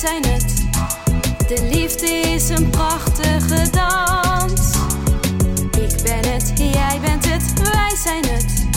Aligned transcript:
zijn 0.00 0.24
het. 0.24 0.54
De 1.48 1.68
liefde 1.72 2.06
is 2.06 2.48
een 2.48 2.70
prachtige 2.70 3.70
dans. 3.70 4.76
Ik 5.76 6.02
ben 6.02 6.32
het, 6.32 6.52
jij 6.56 7.00
bent 7.00 7.24
het, 7.24 7.72
wij 7.72 7.96
zijn 7.96 8.24
het. 8.24 8.68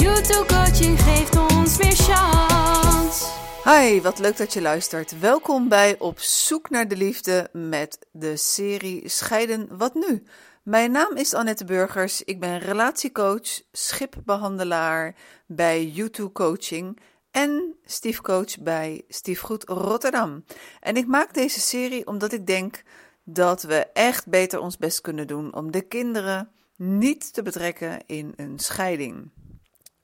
YouTube 0.00 0.46
coaching 0.46 1.00
geeft 1.00 1.36
ons 1.36 1.78
meer 1.78 1.96
chance. 1.96 3.24
Hi, 3.64 4.00
wat 4.00 4.18
leuk 4.18 4.36
dat 4.36 4.52
je 4.52 4.60
luistert. 4.60 5.18
Welkom 5.18 5.68
bij 5.68 5.96
Op 5.98 6.18
zoek 6.18 6.70
naar 6.70 6.88
de 6.88 6.96
liefde 6.96 7.48
met 7.52 7.98
de 8.12 8.36
serie 8.36 9.08
Scheiden 9.08 9.68
wat 9.70 9.94
nu. 9.94 10.22
Mijn 10.62 10.90
naam 10.90 11.16
is 11.16 11.34
Annette 11.34 11.64
Burgers. 11.64 12.22
Ik 12.24 12.40
ben 12.40 12.58
relatiecoach, 12.58 13.60
schipbehandelaar 13.72 15.14
bij 15.46 15.86
YouTube 15.86 16.32
Coaching 16.32 16.98
en 17.36 17.76
stiefcoach 17.84 18.58
bij 18.58 19.04
Stiefgoed 19.08 19.64
Rotterdam. 19.68 20.44
En 20.80 20.96
ik 20.96 21.06
maak 21.06 21.34
deze 21.34 21.60
serie 21.60 22.06
omdat 22.06 22.32
ik 22.32 22.46
denk 22.46 22.82
dat 23.24 23.62
we 23.62 23.86
echt 23.92 24.26
beter 24.26 24.58
ons 24.58 24.76
best 24.76 25.00
kunnen 25.00 25.26
doen 25.26 25.54
om 25.54 25.70
de 25.70 25.80
kinderen 25.80 26.50
niet 26.76 27.32
te 27.32 27.42
betrekken 27.42 28.06
in 28.06 28.32
een 28.36 28.58
scheiding. 28.58 29.30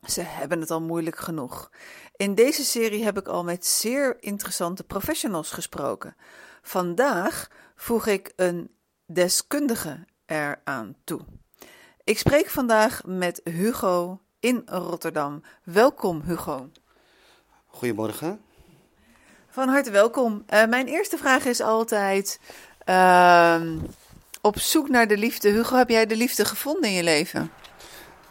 Ze 0.07 0.21
hebben 0.21 0.61
het 0.61 0.71
al 0.71 0.81
moeilijk 0.81 1.19
genoeg. 1.19 1.71
In 2.17 2.35
deze 2.35 2.65
serie 2.65 3.05
heb 3.05 3.19
ik 3.19 3.29
al 3.29 3.45
met 3.45 3.67
zeer 3.67 4.17
interessante 4.23 4.85
professionals 4.85 5.51
gesproken. 5.51 6.17
Vandaag 6.63 7.51
voeg 7.77 8.07
ik 8.07 8.33
een 8.37 8.71
deskundige 9.07 10.05
eraan 10.27 10.97
toe. 11.05 11.21
Ik 12.05 12.19
spreek 12.19 12.49
vandaag 12.49 13.03
met 13.05 13.41
Hugo 13.45 14.21
in 14.41 14.63
Rotterdam. 14.67 15.43
Welkom, 15.65 16.21
Hugo. 16.21 16.71
Goedemorgen. 17.73 18.41
Van 19.51 19.69
harte 19.69 19.91
welkom. 19.91 20.45
Uh, 20.53 20.67
mijn 20.67 20.87
eerste 20.87 21.17
vraag 21.17 21.45
is 21.45 21.61
altijd: 21.61 22.41
uh, 22.89 23.61
op 24.41 24.59
zoek 24.59 24.89
naar 24.89 25.09
de 25.09 25.17
liefde. 25.17 25.51
Hugo, 25.51 25.77
heb 25.77 25.89
jij 25.89 26.07
de 26.07 26.17
liefde 26.17 26.45
gevonden 26.45 26.91
in 26.91 26.97
je 26.97 27.03
leven? 27.03 27.51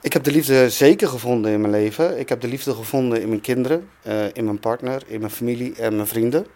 Ik 0.02 0.14
heb 0.14 0.24
de 0.24 0.32
liefde 0.32 0.70
zeker 0.70 1.08
gevonden 1.08 1.52
in 1.52 1.62
mijn 1.62 1.74
leven. 1.74 2.20
Ik 2.20 2.30
heb 2.30 2.42
de 2.42 2.48
liefde 2.48 2.74
gevonden 2.74 3.22
in 3.22 3.28
mijn 3.28 3.42
kinderen, 3.42 3.90
uh, 4.08 4.26
in 4.34 4.46
mijn 4.46 4.60
partner, 4.60 5.04
in 5.08 5.20
mijn 5.20 5.32
familie 5.32 5.76
en 5.76 5.96
mijn 5.96 6.08
vrienden. 6.08 6.48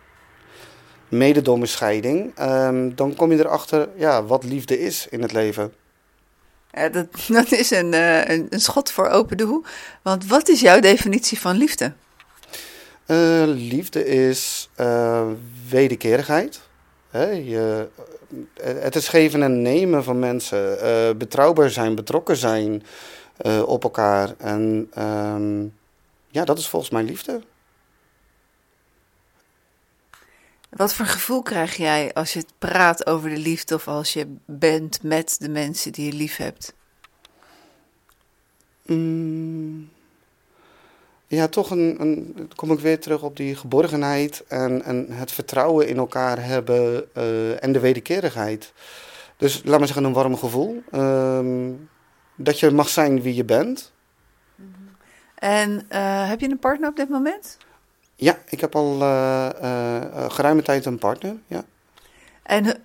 Mede 1.10 1.42
door 1.42 1.58
mijn 1.58 1.70
scheiding. 1.70 2.32
Ehm, 2.36 2.96
dan 2.96 3.16
kom 3.16 3.32
je 3.32 3.38
erachter 3.38 3.90
ja, 3.96 4.24
wat 4.24 4.44
liefde 4.44 4.80
is 4.80 5.08
in 5.10 5.22
het 5.22 5.32
leven. 5.32 5.74
Ja, 6.72 6.90
dat, 6.90 7.08
dat 7.28 7.52
is 7.52 7.72
een, 7.72 7.94
uh, 7.94 8.26
een, 8.26 8.48
een 8.50 8.62
schot 8.62 8.92
voor 8.92 9.08
open 9.08 9.38
doel. 9.38 9.64
Want 10.02 10.28
wat 10.28 10.48
is 10.48 10.60
jouw 10.60 10.80
definitie 10.80 11.40
van 11.40 11.56
liefde? 11.56 11.94
Uh, 13.08 13.44
liefde 13.46 14.06
is 14.06 14.70
uh, 14.80 15.28
wederkerigheid. 15.70 16.62
Hè, 17.10 17.30
je, 17.30 17.88
het 18.62 18.96
is 18.96 19.08
geven 19.08 19.44
en 19.44 19.62
nemen 19.62 20.04
van 20.04 20.20
mensen. 20.20 20.78
Uh, 20.84 21.18
betrouwbaar 21.18 21.70
zijn, 21.70 21.96
betrokken 21.96 22.36
zijn 22.36 22.84
op 23.66 23.84
elkaar. 23.84 24.34
En 24.38 24.92
um, 24.98 25.74
ja, 26.28 26.46
dat 26.46 26.58
is 26.58 26.68
volgens 26.68 26.92
mij 26.92 27.04
liefde. 27.04 27.42
Wat 30.70 30.94
voor 30.94 31.06
gevoel 31.06 31.42
krijg 31.42 31.76
jij 31.76 32.14
als 32.14 32.34
je 32.34 32.46
praat 32.58 33.06
over 33.06 33.30
de 33.30 33.38
liefde 33.38 33.76
of 33.76 33.88
als 33.88 34.14
je 34.14 34.36
bent 34.46 35.04
met 35.04 35.36
de 35.40 35.50
mensen 35.50 35.92
die 35.92 36.06
je 36.06 36.14
lief 36.14 36.38
hebt? 36.38 36.74
Mm 38.86 39.94
ja, 41.28 41.48
toch 41.48 41.70
een, 41.70 41.96
een, 42.00 42.50
kom 42.56 42.72
ik 42.72 42.80
weer 42.80 43.00
terug 43.00 43.22
op 43.22 43.38
die 43.38 43.56
geborgenheid 43.56 44.44
en, 44.48 44.84
en 44.84 45.08
het 45.10 45.32
vertrouwen 45.32 45.88
in 45.88 45.98
elkaar 45.98 46.44
hebben 46.44 47.06
uh, 47.18 47.64
en 47.64 47.72
de 47.72 47.80
wederkerigheid. 47.80 48.74
Dus 49.38 49.62
laat 49.64 49.78
maar 49.78 49.88
zeggen, 49.88 50.06
een 50.06 50.14
warm 50.14 50.38
gevoel. 50.38 50.84
Uh, 50.92 51.40
dat 52.36 52.60
je 52.60 52.72
mag 52.72 52.90
zijn 52.90 53.22
wie 53.22 53.36
je 53.36 53.44
bent. 53.44 53.94
En 55.36 55.72
uh, 55.72 56.30
heb 56.30 56.40
je 56.40 56.50
een 56.50 56.60
partner 56.60 56.90
op 56.90 56.96
dit 56.96 57.10
moment? 57.10 57.58
Ja, 58.16 58.38
ik 58.50 58.62
heb 58.62 58.76
al 58.76 59.02
uh, 59.02 59.50
geruime 60.28 60.62
tijd 60.62 60.86
een 60.86 60.98
partner, 60.98 61.36
ja. 61.48 61.64
En 62.44 62.84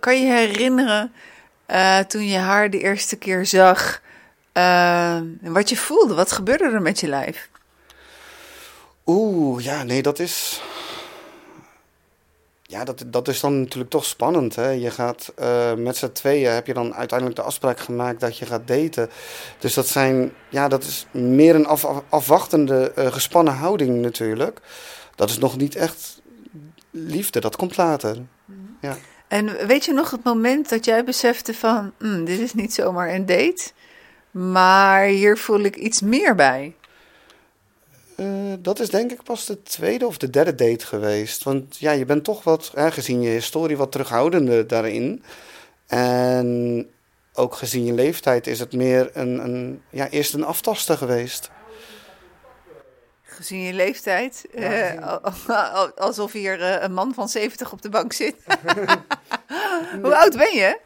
kan 0.00 0.20
je 0.20 0.32
herinneren 0.32 1.12
toen 2.06 2.26
je 2.26 2.38
haar 2.38 2.70
de 2.70 2.80
eerste 2.80 3.16
keer 3.16 3.46
zag, 3.46 4.02
wat 5.40 5.68
je 5.68 5.76
voelde? 5.76 6.14
Wat 6.14 6.32
gebeurde 6.32 6.64
er 6.64 6.82
met 6.82 7.00
je 7.00 7.08
lijf? 7.08 7.48
Oeh, 9.06 9.64
ja, 9.64 9.82
nee, 9.82 10.02
dat 10.02 10.18
is. 10.18 10.62
Ja, 12.62 12.84
dat, 12.84 13.04
dat 13.06 13.28
is 13.28 13.40
dan 13.40 13.60
natuurlijk 13.60 13.90
toch 13.90 14.04
spannend. 14.04 14.54
Hè? 14.54 14.68
Je 14.68 14.90
gaat 14.90 15.32
uh, 15.40 15.74
met 15.74 15.96
z'n 15.96 16.12
tweeën 16.12 16.52
heb 16.52 16.66
je 16.66 16.74
dan 16.74 16.94
uiteindelijk 16.94 17.38
de 17.38 17.44
afspraak 17.44 17.78
gemaakt 17.78 18.20
dat 18.20 18.38
je 18.38 18.46
gaat 18.46 18.66
daten. 18.66 19.10
Dus 19.58 19.74
dat 19.74 19.86
zijn, 19.86 20.32
ja, 20.48 20.68
dat 20.68 20.82
is 20.82 21.06
meer 21.10 21.54
een 21.54 21.66
af, 21.66 21.86
afwachtende, 22.08 22.92
uh, 22.98 23.06
gespannen 23.06 23.54
houding 23.54 24.00
natuurlijk. 24.02 24.60
Dat 25.14 25.30
is 25.30 25.38
nog 25.38 25.56
niet 25.56 25.76
echt 25.76 26.20
liefde, 26.90 27.40
dat 27.40 27.56
komt 27.56 27.76
later. 27.76 28.16
Ja. 28.80 28.96
En 29.28 29.66
weet 29.66 29.84
je 29.84 29.92
nog 29.92 30.10
het 30.10 30.24
moment 30.24 30.68
dat 30.68 30.84
jij 30.84 31.04
besefte 31.04 31.54
van, 31.54 31.92
mm, 31.98 32.24
dit 32.24 32.38
is 32.38 32.54
niet 32.54 32.74
zomaar 32.74 33.14
een 33.14 33.26
date, 33.26 33.70
maar 34.30 35.04
hier 35.04 35.38
voel 35.38 35.60
ik 35.60 35.76
iets 35.76 36.00
meer 36.00 36.34
bij? 36.34 36.74
Uh, 38.16 38.52
dat 38.58 38.80
is 38.80 38.90
denk 38.90 39.12
ik 39.12 39.22
pas 39.22 39.46
de 39.46 39.62
tweede 39.62 40.06
of 40.06 40.18
de 40.18 40.30
derde 40.30 40.54
date 40.54 40.86
geweest. 40.86 41.44
Want 41.44 41.76
ja, 41.76 41.90
je 41.90 42.04
bent 42.04 42.24
toch 42.24 42.44
wat, 42.44 42.72
gezien 42.74 43.22
je 43.22 43.30
historie, 43.30 43.76
wat 43.76 43.92
terughoudender 43.92 44.66
daarin. 44.66 45.22
En 45.86 46.88
ook 47.32 47.54
gezien 47.54 47.84
je 47.84 47.92
leeftijd 47.92 48.46
is 48.46 48.58
het 48.58 48.72
meer 48.72 49.10
een, 49.12 49.44
een 49.44 49.82
ja, 49.90 50.08
eerst 50.08 50.34
een 50.34 50.44
aftasten 50.44 50.98
geweest. 50.98 51.50
Gezien 53.22 53.60
je 53.60 53.72
leeftijd, 53.72 54.44
ja, 54.56 55.20
uh, 55.48 55.88
alsof 55.96 56.32
hier 56.32 56.60
uh, 56.60 56.82
een 56.82 56.92
man 56.92 57.14
van 57.14 57.28
70 57.28 57.72
op 57.72 57.82
de 57.82 57.88
bank 57.88 58.12
zit. 58.12 58.36
Hoe 60.02 60.16
oud 60.16 60.36
ben 60.36 60.56
je? 60.56 60.78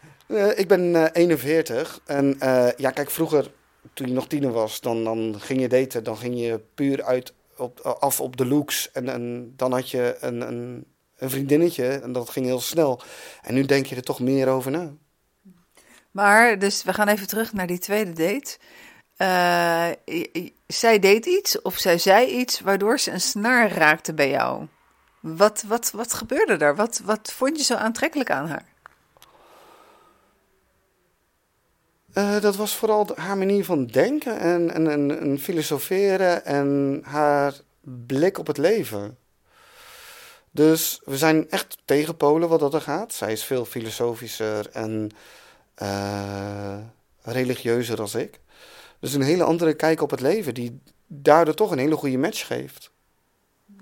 ik 0.56 0.69
ben 0.69 1.12
41 1.12 2.00
en 2.06 2.37
ja, 2.77 2.91
kijk, 2.91 3.11
vroeger 3.11 3.50
toen 3.98 4.09
je 4.09 4.14
nog 4.14 4.26
tiener 4.26 4.53
was, 4.53 4.81
dan, 4.81 5.04
dan 5.04 5.34
ging 5.38 5.60
je 5.60 5.69
daten. 5.69 6.04
Dan 6.04 6.16
ging 6.16 6.41
je 6.41 6.60
puur 6.75 7.04
uit 7.04 7.32
op, 7.56 7.81
af 7.81 8.20
op 8.20 8.36
de 8.36 8.47
looks. 8.47 8.91
En, 8.92 9.09
en 9.09 9.53
dan 9.56 9.72
had 9.72 9.91
je 9.91 10.16
een, 10.20 10.41
een, 10.41 10.84
een 11.16 11.31
vriendinnetje 11.31 11.88
en 11.88 12.12
dat 12.12 12.31
ging 12.31 12.47
heel 12.47 12.60
snel. 12.60 13.00
En 13.42 13.54
nu 13.54 13.64
denk 13.64 13.87
je 13.87 13.97
er 13.97 14.03
toch 14.03 14.20
meer 14.20 14.48
over 14.48 14.70
na. 14.70 14.92
Maar, 16.10 16.58
dus 16.58 16.84
we 16.84 16.92
gaan 16.92 17.08
even 17.08 17.26
terug 17.26 17.53
naar 17.53 17.66
die 17.66 17.78
tweede 17.78 18.12
date. 18.12 18.58
Uh, 19.16 19.88
zij 20.66 20.98
deed 20.98 21.26
iets 21.26 21.62
of 21.62 21.76
zij 21.76 21.98
zei 21.98 22.26
iets 22.26 22.60
waardoor 22.60 22.98
ze 22.98 23.10
een 23.10 23.20
snaar 23.20 23.72
raakte 23.72 24.14
bij 24.14 24.31
jou. 24.31 24.66
Wat, 25.20 25.64
wat, 25.66 25.91
wat 25.91 26.12
gebeurde 26.12 26.64
er? 26.64 26.76
Wat, 26.76 27.00
wat 27.04 27.32
vond 27.32 27.56
je 27.56 27.64
zo 27.64 27.75
aantrekkelijk 27.75 28.31
aan 28.31 28.48
haar? 28.48 28.66
Uh, 32.19 32.41
dat 32.41 32.56
was 32.56 32.75
vooral 32.75 33.09
haar 33.15 33.39
manier 33.39 33.65
van 33.65 33.87
denken 33.87 34.39
en, 34.39 34.75
en, 34.75 34.91
en, 34.91 35.21
en, 35.21 35.39
filosoferen 35.39 36.45
en 36.45 37.01
haar 37.05 37.55
blik 37.81 38.39
op 38.39 38.47
het 38.47 38.59
leven. 38.59 39.19
Dus 40.51 41.01
we 41.05 41.17
zijn 41.17 41.51
echt 41.51 41.79
tegenpolen 41.84 42.49
wat 42.49 42.61
dat 42.61 42.75
er 42.75 42.81
gaat. 42.81 43.12
Zij 43.12 43.33
is 43.33 43.45
veel 43.45 43.65
filosofischer 43.65 44.71
en 44.71 45.11
uh, 45.83 46.79
religieuzer 47.23 47.97
dan 47.97 48.09
ik. 48.17 48.41
Dus 49.00 49.12
een 49.12 49.23
hele 49.23 49.44
andere 49.44 49.75
kijk 49.75 50.03
op 50.03 50.11
het 50.11 50.21
leven, 50.21 50.55
die 50.55 50.81
daardoor 51.06 51.55
toch 51.55 51.71
een 51.71 51.79
hele 51.79 51.97
goede 51.97 52.19
match 52.19 52.47
geeft. 52.47 52.91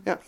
Ja. 0.04 0.18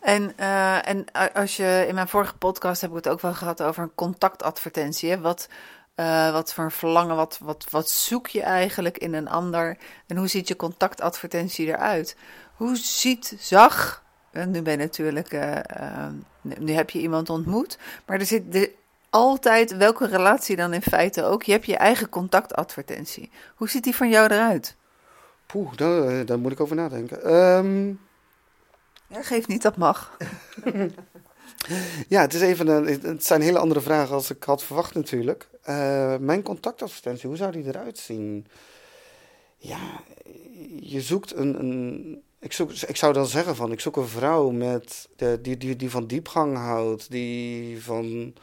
En, 0.00 0.32
uh, 0.40 0.88
en 0.88 1.04
als 1.32 1.56
je 1.56 1.84
in 1.88 1.94
mijn 1.94 2.08
vorige 2.08 2.36
podcast 2.36 2.80
heb 2.80 2.90
ik 2.90 2.96
het 2.96 3.08
ook 3.08 3.20
wel 3.20 3.34
gehad 3.34 3.62
over 3.62 3.82
een 3.82 3.94
contactadvertentie. 3.94 5.10
Hè? 5.10 5.20
Wat, 5.20 5.48
uh, 5.96 6.32
wat 6.32 6.52
voor 6.52 6.64
een 6.64 6.70
verlangen, 6.70 7.16
wat, 7.16 7.38
wat, 7.42 7.66
wat 7.70 7.90
zoek 7.90 8.26
je 8.26 8.42
eigenlijk 8.42 8.98
in 8.98 9.14
een 9.14 9.28
ander? 9.28 9.78
En 10.06 10.16
hoe 10.16 10.28
ziet 10.28 10.48
je 10.48 10.56
contactadvertentie 10.56 11.66
eruit? 11.66 12.16
Hoe 12.54 12.76
ziet, 12.76 13.36
zag, 13.38 14.04
en 14.30 14.50
nu 14.50 14.62
ben 14.62 14.72
je 14.72 14.78
natuurlijk, 14.78 15.32
uh, 15.32 15.54
uh, 15.80 16.06
nu 16.42 16.72
heb 16.72 16.90
je 16.90 17.00
iemand 17.00 17.30
ontmoet, 17.30 17.78
maar 18.06 18.18
er 18.18 18.26
zit 18.26 18.52
de, 18.52 18.72
altijd, 19.10 19.76
welke 19.76 20.06
relatie 20.06 20.56
dan 20.56 20.72
in 20.72 20.82
feite 20.82 21.24
ook, 21.24 21.42
je 21.42 21.52
hebt 21.52 21.66
je 21.66 21.76
eigen 21.76 22.08
contactadvertentie. 22.08 23.30
Hoe 23.54 23.68
ziet 23.68 23.84
die 23.84 23.96
van 23.96 24.08
jou 24.08 24.32
eruit? 24.32 24.76
Poeh, 25.46 25.76
daar, 25.76 26.26
daar 26.26 26.38
moet 26.38 26.52
ik 26.52 26.60
over 26.60 26.76
nadenken. 26.76 27.34
Um... 27.34 28.00
Ja, 29.08 29.22
geef 29.22 29.46
niet, 29.46 29.62
dat 29.62 29.76
mag. 29.76 30.16
Ja, 32.08 32.20
het, 32.20 32.34
is 32.34 32.40
even 32.40 32.68
een, 32.68 33.00
het 33.02 33.24
zijn 33.24 33.40
hele 33.40 33.58
andere 33.58 33.80
vragen 33.80 34.14
als 34.14 34.30
ik 34.30 34.42
had 34.42 34.62
verwacht 34.62 34.94
natuurlijk. 34.94 35.48
Uh, 35.68 36.16
mijn 36.16 36.42
contactadvertentie, 36.42 37.28
hoe 37.28 37.36
zou 37.36 37.52
die 37.52 37.66
eruit 37.66 37.98
zien? 37.98 38.46
Ja, 39.58 40.00
je 40.80 41.00
zoekt 41.00 41.36
een, 41.36 41.58
een, 41.58 42.22
ik, 42.40 42.58
ik 42.86 42.96
zou 42.96 43.12
dan 43.12 43.26
zeggen 43.26 43.56
van, 43.56 43.72
ik 43.72 43.80
zoek 43.80 43.96
een 43.96 44.08
vrouw 44.08 44.50
met, 44.50 45.08
de, 45.16 45.38
die, 45.42 45.56
die, 45.56 45.76
die 45.76 45.90
van 45.90 46.06
diepgang 46.06 46.56
houdt, 46.56 47.10
die 47.10 47.82
van 47.82 48.34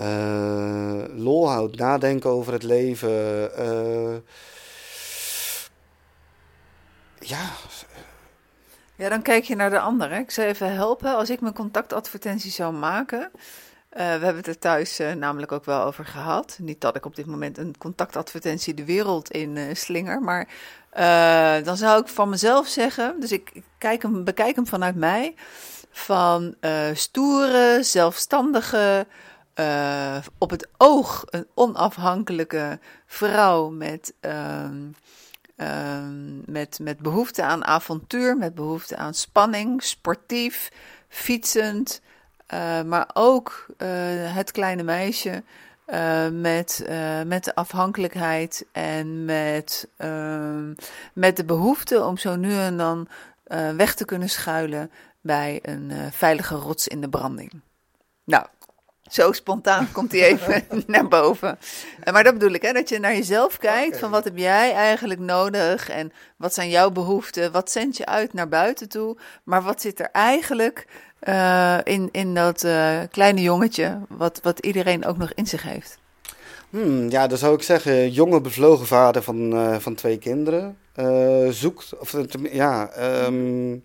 uh, 0.00 1.04
lol 1.14 1.48
houdt, 1.48 1.76
nadenken 1.76 2.30
over 2.30 2.52
het 2.52 2.62
leven. 2.62 3.50
Uh, 3.58 4.16
ja. 7.18 7.50
Ja, 8.96 9.08
dan 9.08 9.22
kijk 9.22 9.44
je 9.44 9.56
naar 9.56 9.70
de 9.70 9.80
ander. 9.80 10.12
Ik 10.12 10.30
zou 10.30 10.48
even 10.48 10.72
helpen. 10.72 11.16
Als 11.16 11.30
ik 11.30 11.40
mijn 11.40 11.54
contactadvertentie 11.54 12.50
zou 12.50 12.74
maken, 12.74 13.20
uh, 13.20 13.30
we 13.90 14.02
hebben 14.02 14.36
het 14.36 14.46
er 14.46 14.58
thuis 14.58 15.00
uh, 15.00 15.12
namelijk 15.12 15.52
ook 15.52 15.64
wel 15.64 15.82
over 15.82 16.04
gehad. 16.04 16.58
Niet 16.60 16.80
dat 16.80 16.96
ik 16.96 17.04
op 17.04 17.16
dit 17.16 17.26
moment 17.26 17.58
een 17.58 17.74
contactadvertentie 17.78 18.74
de 18.74 18.84
wereld 18.84 19.30
in 19.30 19.56
uh, 19.56 19.74
slinger, 19.74 20.20
maar 20.20 20.48
dan 21.64 21.76
zou 21.76 22.00
ik 22.00 22.08
van 22.08 22.28
mezelf 22.28 22.66
zeggen, 22.66 23.20
dus 23.20 23.32
ik, 23.32 23.52
kijk 23.78 24.02
hem, 24.02 24.24
bekijk 24.24 24.56
hem 24.56 24.66
vanuit 24.66 24.96
mij, 24.96 25.34
van 25.90 26.54
stoere, 26.94 27.78
zelfstandige, 27.82 29.06
op 30.38 30.50
het 30.50 30.68
oog 30.76 31.24
een 31.26 31.46
onafhankelijke 31.54 32.78
vrouw 33.06 33.68
met, 33.70 34.14
ehm, 35.62 36.52
met, 36.52 36.78
met 36.82 36.98
behoefte 36.98 37.42
aan 37.42 37.64
avontuur, 37.64 38.36
met 38.36 38.54
behoefte 38.54 38.96
aan 38.96 39.14
spanning, 39.14 39.82
sportief, 39.82 40.72
fietsend. 41.08 42.00
Uh, 42.54 42.82
maar 42.82 43.10
ook 43.12 43.66
uh, 43.78 43.88
het 44.34 44.50
kleine 44.50 44.82
meisje 44.82 45.42
uh, 45.86 46.28
met, 46.28 46.86
met 47.26 47.44
de 47.44 47.54
afhankelijkheid 47.54 48.66
en 48.72 49.24
met, 49.24 49.88
ehm, 49.96 50.74
met 51.12 51.36
de 51.36 51.44
behoefte 51.44 52.04
om 52.04 52.16
zo 52.16 52.36
nu 52.36 52.56
en 52.56 52.76
dan 52.76 53.08
weg 53.76 53.94
te 53.94 54.04
kunnen 54.04 54.28
schuilen 54.28 54.90
bij 55.20 55.58
een 55.62 55.92
veilige 56.10 56.54
rots 56.54 56.88
in 56.88 57.00
de 57.00 57.08
branding. 57.08 57.52
Nou, 58.24 58.46
zo 59.12 59.32
spontaan 59.32 59.88
komt 59.92 60.12
hij 60.12 60.22
even 60.22 60.64
naar 60.86 61.08
boven. 61.08 61.58
Maar 62.12 62.24
dat 62.24 62.32
bedoel 62.32 62.54
ik, 62.54 62.62
hè, 62.62 62.72
dat 62.72 62.88
je 62.88 62.98
naar 62.98 63.14
jezelf 63.14 63.58
kijkt. 63.58 63.86
Okay. 63.86 63.98
Van 63.98 64.10
wat 64.10 64.24
heb 64.24 64.36
jij 64.36 64.72
eigenlijk 64.72 65.20
nodig? 65.20 65.88
En 65.88 66.12
wat 66.36 66.54
zijn 66.54 66.70
jouw 66.70 66.90
behoeften? 66.90 67.52
Wat 67.52 67.70
zend 67.70 67.96
je 67.96 68.06
uit 68.06 68.32
naar 68.32 68.48
buiten 68.48 68.88
toe? 68.88 69.16
Maar 69.44 69.62
wat 69.62 69.80
zit 69.80 70.00
er 70.00 70.08
eigenlijk 70.12 70.86
uh, 71.28 71.78
in, 71.84 72.08
in 72.12 72.34
dat 72.34 72.64
uh, 72.64 72.98
kleine 73.10 73.40
jongetje, 73.40 73.98
wat, 74.08 74.40
wat 74.42 74.58
iedereen 74.58 75.04
ook 75.04 75.16
nog 75.16 75.32
in 75.34 75.46
zich 75.46 75.62
heeft? 75.62 75.98
Hmm, 76.70 77.10
ja, 77.10 77.26
dan 77.26 77.38
zou 77.38 77.54
ik 77.54 77.62
zeggen, 77.62 78.10
jonge 78.10 78.40
bevlogen 78.40 78.86
vader 78.86 79.22
van, 79.22 79.54
uh, 79.54 79.76
van 79.78 79.94
twee 79.94 80.18
kinderen. 80.18 80.76
zoekt, 81.50 81.98
of 81.98 82.14
ja, 82.52 82.90
um, 83.24 83.82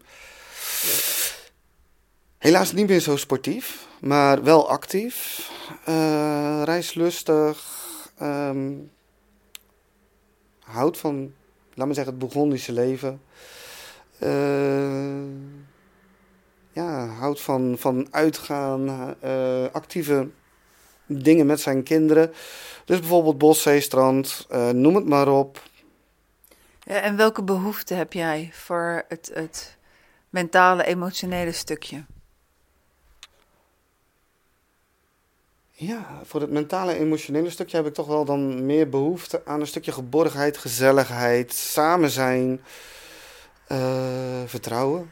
helaas 2.38 2.72
niet 2.72 2.88
meer 2.88 3.00
zo 3.00 3.16
sportief, 3.16 3.88
maar 4.00 4.44
wel 4.44 4.70
actief, 4.70 5.50
reislustig, 6.64 7.58
um, 8.22 8.92
houdt 10.60 10.98
van, 10.98 11.34
laat 11.74 11.88
me 11.88 11.94
zeggen, 11.94 12.14
het 12.14 12.22
Burgondische 12.22 12.72
leven 12.72 13.22
ja, 16.78 17.06
houdt 17.06 17.42
van, 17.42 17.76
van 17.80 18.08
uitgaan, 18.12 19.16
uh, 19.24 19.66
actieve 19.72 20.30
dingen 21.06 21.46
met 21.46 21.60
zijn 21.60 21.84
kinderen. 21.84 22.34
Dus 22.86 23.00
bijvoorbeeld 23.00 23.38
bos, 23.38 23.62
zee, 23.62 23.82
strand, 23.82 24.48
uh, 24.52 24.70
noem 24.70 24.96
het 24.96 25.06
maar 25.06 25.28
op. 25.28 25.62
Ja, 26.84 27.00
en 27.00 27.16
welke 27.16 27.44
behoeften 27.44 27.98
heb 27.98 28.14
jij 28.14 28.50
voor 28.54 29.04
het, 29.08 29.32
het 29.34 29.78
mentale, 30.30 30.84
emotionele 30.84 31.52
stukje? 31.52 32.06
Ja, 35.80 36.22
voor 36.24 36.42
het 36.42 36.52
mentale, 36.52 37.00
emotionele 37.00 37.50
stukje 37.50 37.78
heb 37.78 37.86
ik 37.86 37.94
toch 37.94 38.08
wel 38.08 38.26
dan 38.26 38.66
meer 38.66 38.90
behoefte 38.90 39.42
aan 39.46 39.60
een 39.60 39.68
stukje 39.68 39.92
geborgenheid, 39.92 40.58
gezelligheid, 40.58 41.54
samen 41.54 42.10
zijn, 42.10 42.62
uh, 43.68 43.78
vertrouwen. 44.46 45.12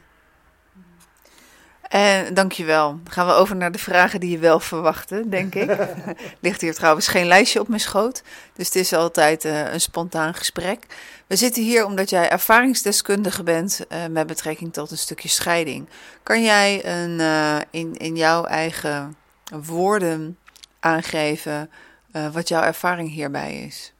En 1.82 2.34
dankjewel. 2.34 2.88
Dan 2.90 3.12
gaan 3.12 3.26
we 3.26 3.32
over 3.32 3.56
naar 3.56 3.72
de 3.72 3.78
vragen 3.78 4.20
die 4.20 4.30
je 4.30 4.38
wel 4.38 4.60
verwachtte, 4.60 5.28
denk 5.28 5.54
ik. 5.54 5.76
Ligt 6.40 6.60
hier 6.60 6.74
trouwens 6.74 7.08
geen 7.08 7.26
lijstje 7.26 7.60
op 7.60 7.68
mijn 7.68 7.80
schoot. 7.80 8.22
Dus 8.54 8.66
het 8.66 8.76
is 8.76 8.92
altijd 8.92 9.44
uh, 9.44 9.72
een 9.72 9.80
spontaan 9.80 10.34
gesprek. 10.34 10.86
We 11.26 11.36
zitten 11.36 11.62
hier 11.62 11.84
omdat 11.84 12.10
jij 12.10 12.30
ervaringsdeskundige 12.30 13.42
bent 13.42 13.86
uh, 13.88 14.06
met 14.06 14.26
betrekking 14.26 14.72
tot 14.72 14.90
een 14.90 14.98
stukje 14.98 15.28
scheiding. 15.28 15.88
Kan 16.22 16.42
jij 16.42 16.86
een, 16.86 17.18
uh, 17.18 17.56
in, 17.70 17.96
in 17.96 18.16
jouw 18.16 18.44
eigen 18.44 19.16
woorden 19.64 20.38
aangeven 20.86 21.70
wat 22.32 22.48
jouw 22.48 22.62
ervaring 22.62 23.10
hierbij 23.10 23.62
is? 23.62 23.94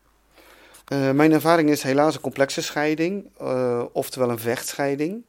mijn 0.88 1.32
ervaring 1.32 1.70
is 1.70 1.82
helaas 1.82 2.14
een 2.14 2.20
complexe 2.20 2.62
scheiding, 2.62 3.36
oftewel 3.92 4.30
een 4.30 4.38
vechtscheiding. 4.38 5.24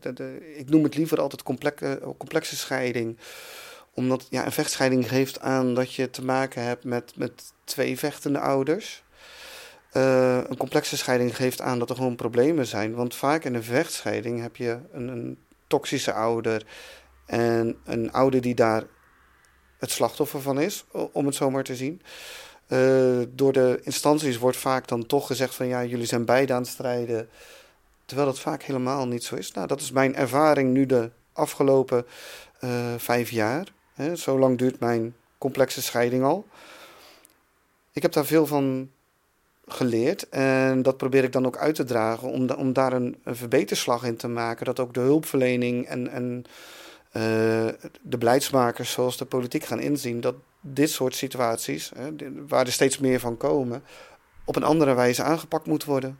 De, 0.00 0.54
ik 0.56 0.68
noem 0.68 0.82
het 0.82 0.96
liever 0.96 1.20
altijd 1.20 1.42
complexe, 1.42 2.00
complexe 2.18 2.56
scheiding. 2.56 3.18
Omdat 3.94 4.26
ja, 4.30 4.46
een 4.46 4.52
vechtscheiding 4.52 5.08
geeft 5.08 5.40
aan 5.40 5.74
dat 5.74 5.94
je 5.94 6.10
te 6.10 6.24
maken 6.24 6.62
hebt 6.62 6.84
met, 6.84 7.12
met 7.16 7.52
twee 7.64 7.98
vechtende 7.98 8.38
ouders. 8.38 9.02
Een 9.92 10.56
complexe 10.56 10.96
scheiding 10.96 11.36
geeft 11.36 11.60
aan 11.60 11.78
dat 11.78 11.90
er 11.90 11.96
gewoon 11.96 12.16
problemen 12.16 12.66
zijn. 12.66 12.94
Want 12.94 13.14
vaak 13.14 13.44
in 13.44 13.54
een 13.54 13.64
vechtscheiding 13.64 14.40
heb 14.40 14.56
je 14.56 14.78
een, 14.92 15.08
een 15.08 15.38
toxische 15.66 16.12
ouder. 16.12 16.66
En 17.26 17.76
een 17.84 18.12
ouder 18.12 18.40
die 18.40 18.54
daar 18.54 18.84
het 19.80 19.90
slachtoffer 19.90 20.40
van 20.40 20.60
is, 20.60 20.84
om 21.12 21.26
het 21.26 21.34
zo 21.34 21.50
maar 21.50 21.64
te 21.64 21.76
zien. 21.76 22.02
Uh, 22.68 23.22
door 23.34 23.52
de 23.52 23.80
instanties 23.82 24.38
wordt 24.38 24.56
vaak 24.56 24.88
dan 24.88 25.06
toch 25.06 25.26
gezegd 25.26 25.54
van 25.54 25.66
ja, 25.66 25.84
jullie 25.84 26.06
zijn 26.06 26.24
beide 26.24 26.52
aan 26.52 26.62
het 26.62 26.70
strijden. 26.70 27.28
Terwijl 28.04 28.28
dat 28.28 28.40
vaak 28.40 28.62
helemaal 28.62 29.06
niet 29.06 29.24
zo 29.24 29.34
is. 29.34 29.52
Nou, 29.52 29.66
dat 29.66 29.80
is 29.80 29.90
mijn 29.90 30.16
ervaring 30.16 30.72
nu 30.72 30.86
de 30.86 31.10
afgelopen 31.32 32.06
uh, 32.60 32.70
vijf 32.96 33.30
jaar. 33.30 33.66
Hè. 33.94 34.16
Zo 34.16 34.38
lang 34.38 34.58
duurt 34.58 34.80
mijn 34.80 35.14
complexe 35.38 35.82
scheiding 35.82 36.24
al. 36.24 36.46
Ik 37.92 38.02
heb 38.02 38.12
daar 38.12 38.24
veel 38.24 38.46
van 38.46 38.90
geleerd 39.66 40.28
en 40.28 40.82
dat 40.82 40.96
probeer 40.96 41.24
ik 41.24 41.32
dan 41.32 41.46
ook 41.46 41.56
uit 41.56 41.74
te 41.74 41.84
dragen 41.84 42.28
om, 42.28 42.50
om 42.50 42.72
daar 42.72 42.92
een, 42.92 43.16
een, 43.24 43.36
verbeterslag 43.36 44.04
in 44.04 44.16
te 44.16 44.28
maken. 44.28 44.66
Dat 44.66 44.80
ook 44.80 44.94
de 44.94 45.00
hulpverlening 45.00 45.86
en, 45.86 46.08
en 46.08 46.44
uh, 47.12 47.22
de 48.02 48.18
beleidsmakers 48.18 48.92
zoals 48.92 49.16
de 49.16 49.24
politiek 49.24 49.64
gaan 49.64 49.80
inzien 49.80 50.20
dat 50.20 50.34
dit 50.60 50.90
soort 50.90 51.14
situaties, 51.14 51.90
hè, 51.94 52.10
waar 52.46 52.66
er 52.66 52.72
steeds 52.72 52.98
meer 52.98 53.20
van 53.20 53.36
komen, 53.36 53.82
op 54.44 54.56
een 54.56 54.64
andere 54.64 54.94
wijze 54.94 55.22
aangepakt 55.22 55.66
moet 55.66 55.84
worden. 55.84 56.18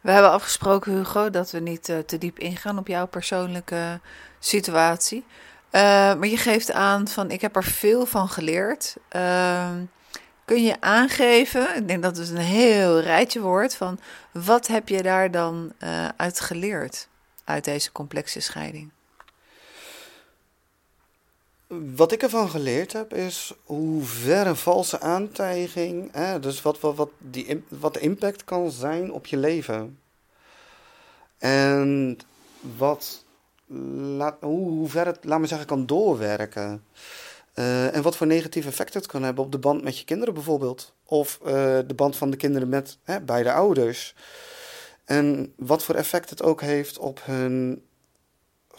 We 0.00 0.10
hebben 0.10 0.30
afgesproken, 0.30 0.92
Hugo, 0.92 1.30
dat 1.30 1.50
we 1.50 1.58
niet 1.58 1.88
uh, 1.88 1.98
te 1.98 2.18
diep 2.18 2.38
ingaan 2.38 2.78
op 2.78 2.86
jouw 2.86 3.06
persoonlijke 3.06 4.00
situatie. 4.38 5.24
Uh, 5.72 5.80
maar 6.14 6.26
je 6.26 6.36
geeft 6.36 6.72
aan 6.72 7.08
van 7.08 7.30
ik 7.30 7.40
heb 7.40 7.56
er 7.56 7.64
veel 7.64 8.06
van 8.06 8.28
geleerd. 8.28 8.96
Uh, 9.16 9.70
kun 10.44 10.62
je 10.62 10.80
aangeven, 10.80 11.76
ik 11.76 11.88
denk 11.88 12.02
dat 12.02 12.16
het 12.16 12.28
een 12.28 12.36
heel 12.36 13.00
rijtje 13.00 13.40
wordt, 13.40 13.76
van 13.76 14.00
wat 14.32 14.66
heb 14.66 14.88
je 14.88 15.02
daar 15.02 15.30
dan 15.30 15.72
uit 16.16 16.40
geleerd 16.40 17.08
uit 17.44 17.64
deze 17.64 17.92
complexe 17.92 18.40
scheiding? 18.40 18.90
Wat 21.96 22.12
ik 22.12 22.22
ervan 22.22 22.48
geleerd 22.48 22.92
heb 22.92 23.14
is 23.14 23.54
hoe 23.64 24.02
ver 24.02 24.46
een 24.46 24.56
valse 24.56 25.00
aantijging, 25.00 26.08
hè, 26.12 26.40
dus 26.40 26.62
wat, 26.62 26.80
wat, 26.80 26.96
wat, 26.96 27.10
die, 27.18 27.64
wat 27.68 27.94
de 27.94 28.00
impact 28.00 28.44
kan 28.44 28.70
zijn 28.70 29.12
op 29.12 29.26
je 29.26 29.36
leven. 29.36 29.98
En 31.38 32.18
wat, 32.76 33.24
laat, 34.16 34.36
hoe, 34.40 34.68
hoe 34.68 34.88
ver 34.88 35.06
het, 35.06 35.24
laat 35.24 35.40
me 35.40 35.46
zeggen, 35.46 35.66
kan 35.66 35.86
doorwerken. 35.86 36.84
Uh, 37.54 37.94
en 37.94 38.02
wat 38.02 38.16
voor 38.16 38.26
negatieve 38.26 38.68
effect 38.68 38.94
het 38.94 39.06
kan 39.06 39.22
hebben 39.22 39.44
op 39.44 39.52
de 39.52 39.58
band 39.58 39.82
met 39.82 39.98
je 39.98 40.04
kinderen 40.04 40.34
bijvoorbeeld. 40.34 40.92
Of 41.04 41.38
uh, 41.42 41.48
de 41.86 41.94
band 41.96 42.16
van 42.16 42.30
de 42.30 42.36
kinderen 42.36 42.68
met 42.68 42.98
hè, 43.02 43.20
beide 43.20 43.52
ouders. 43.52 44.14
En 45.04 45.52
wat 45.56 45.84
voor 45.84 45.94
effect 45.94 46.30
het 46.30 46.42
ook 46.42 46.60
heeft 46.60 46.98
op 46.98 47.20
hun 47.24 47.82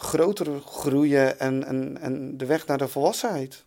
grotere 0.02 0.60
groeien 0.66 1.40
en, 1.40 1.64
en, 1.66 1.98
en 2.00 2.36
de 2.36 2.46
weg 2.46 2.66
naar 2.66 2.78
de 2.78 2.88
volwassenheid. 2.88 3.64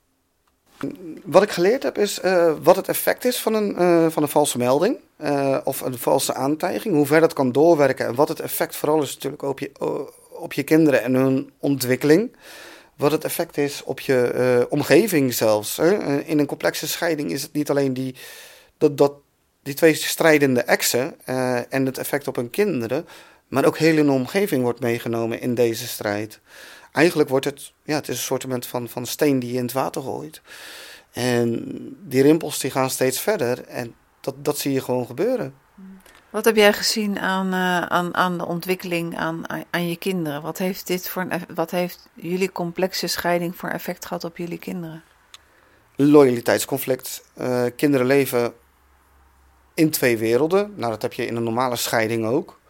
Wat 1.24 1.44
ik 1.44 1.50
geleerd 1.50 1.84
heb 1.84 1.98
is 1.98 2.24
uh, 2.24 2.54
wat 2.64 2.76
het 2.76 2.88
effect 2.88 3.26
is 3.26 3.38
van 3.38 3.54
een, 3.54 3.82
uh, 3.82 4.10
van 4.10 4.24
een 4.24 4.30
valse 4.30 4.58
melding 4.58 4.98
uh, 5.18 5.58
of 5.64 5.82
een 5.82 5.98
valse 5.98 6.34
aantijging. 6.34 6.96
Hoe 6.96 7.06
ver 7.06 7.20
dat 7.20 7.34
kan 7.34 7.52
doorwerken 7.52 8.06
en 8.06 8.16
wat 8.16 8.28
het 8.28 8.40
effect 8.40 8.76
vooral 8.76 9.02
is 9.02 9.14
natuurlijk 9.14 9.42
op 9.42 9.60
je, 9.60 9.72
op 10.30 10.54
je 10.54 10.64
kinderen 10.64 11.04
en 11.04 11.14
hun 11.14 11.52
ontwikkeling. 11.60 12.36
Wat 12.96 13.12
het 13.12 13.24
effect 13.24 13.58
is 13.58 13.84
op 13.84 14.00
je 14.00 14.68
omgeving 14.70 15.34
zelfs. 15.34 15.78
Hè. 15.78 16.22
In 16.24 16.40
een 16.40 16.46
complexe 16.46 16.88
scheiding 16.88 17.32
is 17.32 17.42
het 17.42 17.54
niet 17.54 17.70
alleen 17.70 17.94
die, 17.94 18.16
dat, 18.78 18.98
dat, 18.98 19.14
die 19.64 19.74
twee 19.74 19.94
strijdende 19.94 20.62
exen 20.62 21.26
en 21.70 21.86
het 21.86 21.98
effect 21.98 22.28
op 22.28 22.36
hun 22.36 22.50
kinderen. 22.50 23.06
Maar 23.56 23.66
ook 23.66 23.78
heel 23.78 24.06
de 24.06 24.12
omgeving 24.12 24.62
wordt 24.62 24.80
meegenomen 24.80 25.42
in 25.42 25.56
deze 25.56 25.88
strijd. 25.88 26.40
Eigenlijk 26.92 27.30
wordt 27.30 27.46
het, 27.46 27.74
ja, 27.84 27.96
het 27.96 28.08
is 28.08 28.18
een 28.18 28.24
soort 28.24 28.68
van, 28.68 28.90
van 28.90 29.06
steen 29.06 29.40
die 29.40 29.52
je 29.52 29.58
in 29.58 29.64
het 29.64 29.74
water 29.74 30.02
gooit. 30.02 30.42
En 31.12 31.64
die 32.02 32.22
rimpels 32.22 32.60
die 32.60 32.72
gaan 32.72 32.90
steeds 32.90 33.20
verder 33.20 33.64
en 33.64 33.96
dat, 34.22 34.36
dat 34.38 34.58
zie 34.58 34.72
je 34.72 34.82
gewoon 34.82 35.06
gebeuren. 35.06 35.54
Wat 36.30 36.46
heb 36.46 36.56
jij 36.56 36.74
gezien 36.74 37.20
aan, 37.20 37.48
uh, 37.48 37.82
aan, 37.82 38.16
aan 38.16 38.38
de 38.38 38.46
ontwikkeling 38.46 39.18
aan, 39.18 39.44
aan 39.70 39.88
je 39.88 39.96
kinderen? 39.96 40.42
Wat 40.42 40.58
heeft, 40.58 40.88
dit 40.88 41.10
voor 41.10 41.22
een, 41.22 41.56
wat 41.56 41.72
heeft 41.72 42.10
jullie 42.14 42.52
complexe 42.52 43.08
scheiding 43.08 43.56
voor 43.56 43.70
effect 43.70 44.06
gehad 44.06 44.24
op 44.24 44.38
jullie 44.38 44.60
kinderen? 44.60 45.04
Loyaliteitsconflict. 45.96 47.24
Uh, 47.38 47.66
kinderen 47.76 48.06
leven 48.06 48.54
in 49.74 49.90
twee 49.90 50.18
werelden. 50.18 50.74
Nou, 50.76 50.92
dat 50.92 51.02
heb 51.02 51.14
je 51.14 51.26
in 51.26 51.36
een 51.36 51.44
normale 51.44 51.76
scheiding 51.76 52.26
ook. 52.26 52.64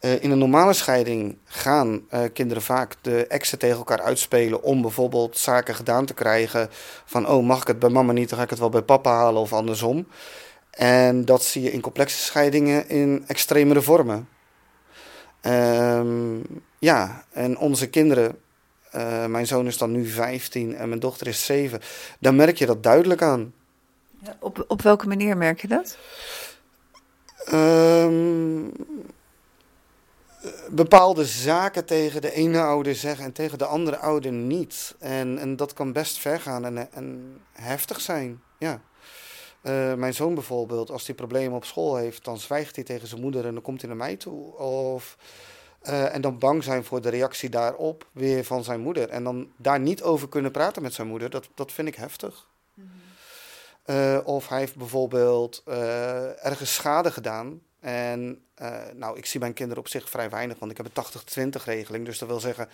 Uh, 0.00 0.22
in 0.22 0.30
een 0.30 0.38
normale 0.38 0.72
scheiding 0.72 1.38
gaan 1.44 2.02
uh, 2.10 2.20
kinderen 2.32 2.62
vaak 2.62 2.94
de 3.00 3.26
exen 3.26 3.58
tegen 3.58 3.76
elkaar 3.76 4.00
uitspelen 4.00 4.62
om 4.62 4.82
bijvoorbeeld 4.82 5.38
zaken 5.38 5.74
gedaan 5.74 6.04
te 6.06 6.14
krijgen. 6.14 6.68
Van, 7.04 7.28
oh, 7.28 7.46
mag 7.46 7.60
ik 7.60 7.66
het 7.66 7.78
bij 7.78 7.88
mama 7.90 8.12
niet, 8.12 8.28
dan 8.28 8.38
ga 8.38 8.44
ik 8.44 8.50
het 8.50 8.58
wel 8.58 8.68
bij 8.68 8.82
papa 8.82 9.10
halen 9.10 9.40
of 9.40 9.52
andersom. 9.52 10.06
En 10.70 11.24
dat 11.24 11.42
zie 11.42 11.62
je 11.62 11.72
in 11.72 11.80
complexe 11.80 12.18
scheidingen 12.18 12.88
in 12.88 13.24
extremere 13.26 13.82
vormen. 13.82 14.28
Um, 15.42 16.42
ja, 16.78 17.24
en 17.30 17.58
onze 17.58 17.88
kinderen, 17.88 18.38
uh, 18.94 19.26
mijn 19.26 19.46
zoon 19.46 19.66
is 19.66 19.78
dan 19.78 19.92
nu 19.92 20.06
15 20.06 20.76
en 20.76 20.88
mijn 20.88 21.00
dochter 21.00 21.26
is 21.26 21.44
7, 21.44 21.80
dan 22.18 22.36
merk 22.36 22.56
je 22.56 22.66
dat 22.66 22.82
duidelijk 22.82 23.22
aan. 23.22 23.52
Ja, 24.22 24.36
op, 24.40 24.64
op 24.68 24.82
welke 24.82 25.08
manier 25.08 25.36
merk 25.36 25.60
je 25.60 25.68
dat? 25.68 25.98
Um, 27.52 28.72
bepaalde 30.70 31.24
zaken 31.24 31.84
tegen 31.84 32.20
de 32.20 32.32
ene 32.32 32.60
ouder 32.60 32.94
zeggen 32.94 33.24
en 33.24 33.32
tegen 33.32 33.58
de 33.58 33.64
andere 33.64 33.96
ouder 33.96 34.32
niet. 34.32 34.94
En, 34.98 35.38
en 35.38 35.56
dat 35.56 35.72
kan 35.72 35.92
best 35.92 36.18
ver 36.18 36.40
gaan 36.40 36.64
en, 36.64 36.92
en 36.92 37.38
heftig 37.52 38.00
zijn. 38.00 38.42
Ja. 38.58 38.80
Uh, 39.62 39.94
mijn 39.94 40.14
zoon 40.14 40.34
bijvoorbeeld, 40.34 40.90
als 40.90 41.06
hij 41.06 41.14
problemen 41.14 41.56
op 41.56 41.64
school 41.64 41.96
heeft, 41.96 42.24
dan 42.24 42.38
zwijgt 42.38 42.74
hij 42.74 42.84
tegen 42.84 43.08
zijn 43.08 43.20
moeder 43.20 43.46
en 43.46 43.52
dan 43.52 43.62
komt 43.62 43.80
hij 43.80 43.88
naar 43.88 43.98
mij 43.98 44.16
toe. 44.16 44.56
Of, 44.56 45.16
uh, 45.82 46.14
en 46.14 46.20
dan 46.20 46.38
bang 46.38 46.64
zijn 46.64 46.84
voor 46.84 47.00
de 47.00 47.08
reactie 47.08 47.48
daarop 47.48 48.06
weer 48.12 48.44
van 48.44 48.64
zijn 48.64 48.80
moeder. 48.80 49.08
En 49.08 49.24
dan 49.24 49.52
daar 49.56 49.80
niet 49.80 50.02
over 50.02 50.28
kunnen 50.28 50.50
praten 50.50 50.82
met 50.82 50.94
zijn 50.94 51.08
moeder, 51.08 51.30
dat, 51.30 51.48
dat 51.54 51.72
vind 51.72 51.88
ik 51.88 51.94
heftig. 51.94 52.48
Mm 52.74 52.90
-hmm. 53.84 53.96
uh, 53.96 54.18
of 54.24 54.48
hij 54.48 54.58
heeft 54.58 54.76
bijvoorbeeld 54.76 55.62
ergens 56.42 56.74
schade 56.74 57.10
gedaan. 57.10 57.60
En 57.80 58.42
nou, 58.94 59.18
ik 59.18 59.26
zie 59.26 59.40
mijn 59.40 59.52
kinderen 59.52 59.82
op 59.82 59.88
zich 59.88 60.10
vrij 60.10 60.30
weinig, 60.30 60.58
want 60.58 60.70
ik 60.70 60.76
heb 60.76 60.86
een 60.86 61.52
80-20 61.52 61.64
regeling. 61.64 62.04
Dus 62.04 62.18
dat 62.18 62.28
wil 62.28 62.40
zeggen, 62.40 62.68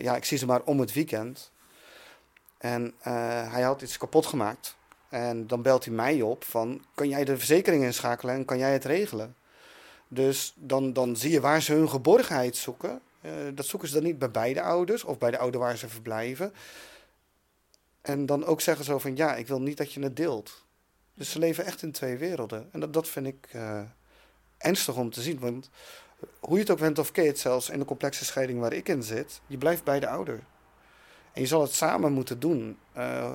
ja, 0.00 0.16
ik 0.16 0.24
zie 0.24 0.38
ze 0.38 0.46
maar 0.46 0.62
om 0.62 0.80
het 0.80 0.92
weekend. 0.92 1.50
En 2.58 2.94
hij 3.48 3.62
had 3.62 3.82
iets 3.82 3.98
kapot 3.98 4.26
gemaakt. 4.26 4.76
En 5.08 5.46
dan 5.46 5.62
belt 5.62 5.84
hij 5.84 5.94
mij 5.94 6.20
op 6.20 6.44
van, 6.44 6.84
kan 6.94 7.08
jij 7.08 7.24
de 7.24 7.36
verzekering 7.36 7.84
inschakelen 7.84 8.34
en 8.34 8.44
kan 8.44 8.58
jij 8.58 8.72
het 8.72 8.84
regelen? 8.84 9.36
Dus 10.08 10.54
dan, 10.56 10.92
dan 10.92 11.16
zie 11.16 11.30
je 11.30 11.40
waar 11.40 11.62
ze 11.62 11.72
hun 11.72 11.88
geborgenheid 11.88 12.56
zoeken. 12.56 13.00
Dat 13.54 13.66
zoeken 13.66 13.88
ze 13.88 13.94
dan 13.94 14.02
niet 14.02 14.18
bij 14.18 14.30
beide 14.30 14.62
ouders 14.62 15.04
of 15.04 15.18
bij 15.18 15.30
de 15.30 15.38
ouder 15.38 15.60
waar 15.60 15.76
ze 15.76 15.88
verblijven. 15.88 16.52
En 18.02 18.26
dan 18.26 18.44
ook 18.44 18.60
zeggen 18.60 18.84
ze 18.84 18.98
van, 18.98 19.16
ja, 19.16 19.36
ik 19.36 19.46
wil 19.46 19.60
niet 19.60 19.76
dat 19.76 19.92
je 19.92 20.02
het 20.02 20.16
deelt. 20.16 20.64
Dus 21.14 21.30
ze 21.30 21.38
leven 21.38 21.64
echt 21.64 21.82
in 21.82 21.92
twee 21.92 22.16
werelden. 22.16 22.68
En 22.72 22.80
dat, 22.80 22.92
dat 22.92 23.08
vind 23.08 23.26
ik 23.26 23.48
ernstig 24.62 24.96
om 24.96 25.10
te 25.10 25.22
zien. 25.22 25.38
Want 25.38 25.70
hoe 26.40 26.54
je 26.54 26.60
het 26.60 26.70
ook 26.70 26.78
went 26.78 26.98
of 26.98 27.12
keert, 27.12 27.38
zelfs 27.38 27.70
in 27.70 27.78
de 27.78 27.84
complexe 27.84 28.24
scheiding 28.24 28.60
waar 28.60 28.72
ik 28.72 28.88
in 28.88 29.02
zit, 29.02 29.40
je 29.46 29.58
blijft 29.58 29.84
bij 29.84 30.00
de 30.00 30.08
ouder. 30.08 30.40
En 31.32 31.40
je 31.40 31.46
zal 31.46 31.60
het 31.60 31.72
samen 31.72 32.12
moeten 32.12 32.40
doen. 32.40 32.78
Uh, 32.96 33.32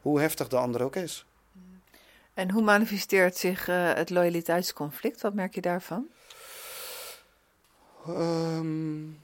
hoe 0.00 0.20
heftig 0.20 0.48
de 0.48 0.56
ander 0.56 0.82
ook 0.82 0.96
is. 0.96 1.26
En 2.34 2.50
hoe 2.50 2.62
manifesteert 2.62 3.36
zich 3.36 3.68
uh, 3.68 3.92
het 3.94 4.10
loyaliteitsconflict? 4.10 5.20
Wat 5.20 5.34
merk 5.34 5.54
je 5.54 5.60
daarvan? 5.60 6.06
Um, 8.08 9.20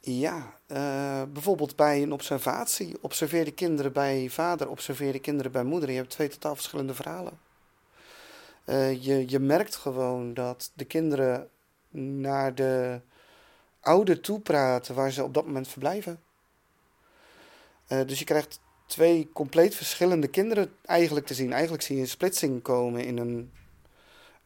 ja, 0.00 0.54
uh, 0.66 1.22
bijvoorbeeld 1.32 1.76
bij 1.76 2.02
een 2.02 2.12
observatie. 2.12 2.96
Observeer 3.00 3.44
de 3.44 3.50
kinderen 3.50 3.92
bij 3.92 4.28
vader, 4.30 4.68
observeer 4.68 5.12
de 5.12 5.18
kinderen 5.18 5.52
bij 5.52 5.64
moeder. 5.64 5.90
Je 5.90 5.96
hebt 5.96 6.10
twee 6.10 6.28
totaal 6.28 6.54
verschillende 6.54 6.94
verhalen. 6.94 7.38
Uh, 8.68 9.02
je, 9.02 9.24
je 9.28 9.38
merkt 9.38 9.76
gewoon 9.76 10.34
dat 10.34 10.72
de 10.74 10.84
kinderen 10.84 11.48
naar 11.90 12.54
de 12.54 13.00
ouder 13.80 14.20
toepraten 14.20 14.94
waar 14.94 15.10
ze 15.10 15.24
op 15.24 15.34
dat 15.34 15.46
moment 15.46 15.68
verblijven. 15.68 16.20
Uh, 17.88 18.06
dus 18.06 18.18
je 18.18 18.24
krijgt 18.24 18.60
twee 18.86 19.30
compleet 19.32 19.74
verschillende 19.74 20.28
kinderen 20.28 20.72
eigenlijk 20.84 21.26
te 21.26 21.34
zien. 21.34 21.52
Eigenlijk 21.52 21.82
zie 21.82 21.96
je 21.96 22.02
een 22.02 22.08
splitsing 22.08 22.62
komen 22.62 23.04
in 23.04 23.18
een. 23.18 23.52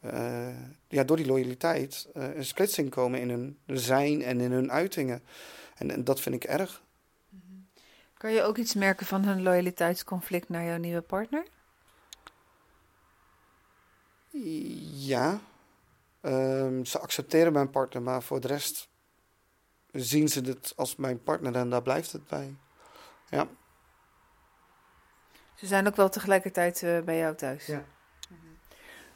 Uh, 0.05 0.49
ja, 0.89 1.05
door 1.05 1.17
die 1.17 1.27
loyaliteit. 1.27 2.09
Een 2.13 2.45
splitsing 2.45 2.91
komen 2.91 3.21
in 3.21 3.31
hun 3.31 3.59
zijn 3.67 4.23
en 4.23 4.41
in 4.41 4.53
hun 4.53 4.73
uitingen. 4.73 5.23
En, 5.77 5.91
en 5.91 6.05
dat 6.05 6.21
vind 6.21 6.35
ik 6.35 6.45
erg. 6.45 6.83
Kan 8.15 8.33
je 8.33 8.43
ook 8.43 8.57
iets 8.57 8.75
merken 8.75 9.07
van 9.07 9.25
hun 9.25 9.43
loyaliteitsconflict 9.43 10.49
naar 10.49 10.65
jouw 10.65 10.79
nieuwe 10.79 11.01
partner? 11.01 11.47
Ja. 14.93 15.41
Um, 16.21 16.85
ze 16.85 16.99
accepteren 16.99 17.53
mijn 17.53 17.71
partner, 17.71 18.03
maar 18.03 18.23
voor 18.23 18.41
de 18.41 18.49
rest 18.49 18.89
zien 19.91 20.29
ze 20.29 20.41
het 20.41 20.73
als 20.77 20.97
mijn 20.97 21.23
partner 21.23 21.55
en 21.55 21.71
daar 21.71 21.83
blijft 21.83 22.13
het 22.13 22.27
bij. 22.27 22.57
Ja. 23.29 23.47
Ze 25.55 25.67
zijn 25.67 25.87
ook 25.87 25.97
wel 25.97 26.09
tegelijkertijd 26.09 26.83
uh, 26.83 27.01
bij 27.01 27.19
jou 27.19 27.35
thuis? 27.35 27.67
Ja. 27.67 27.85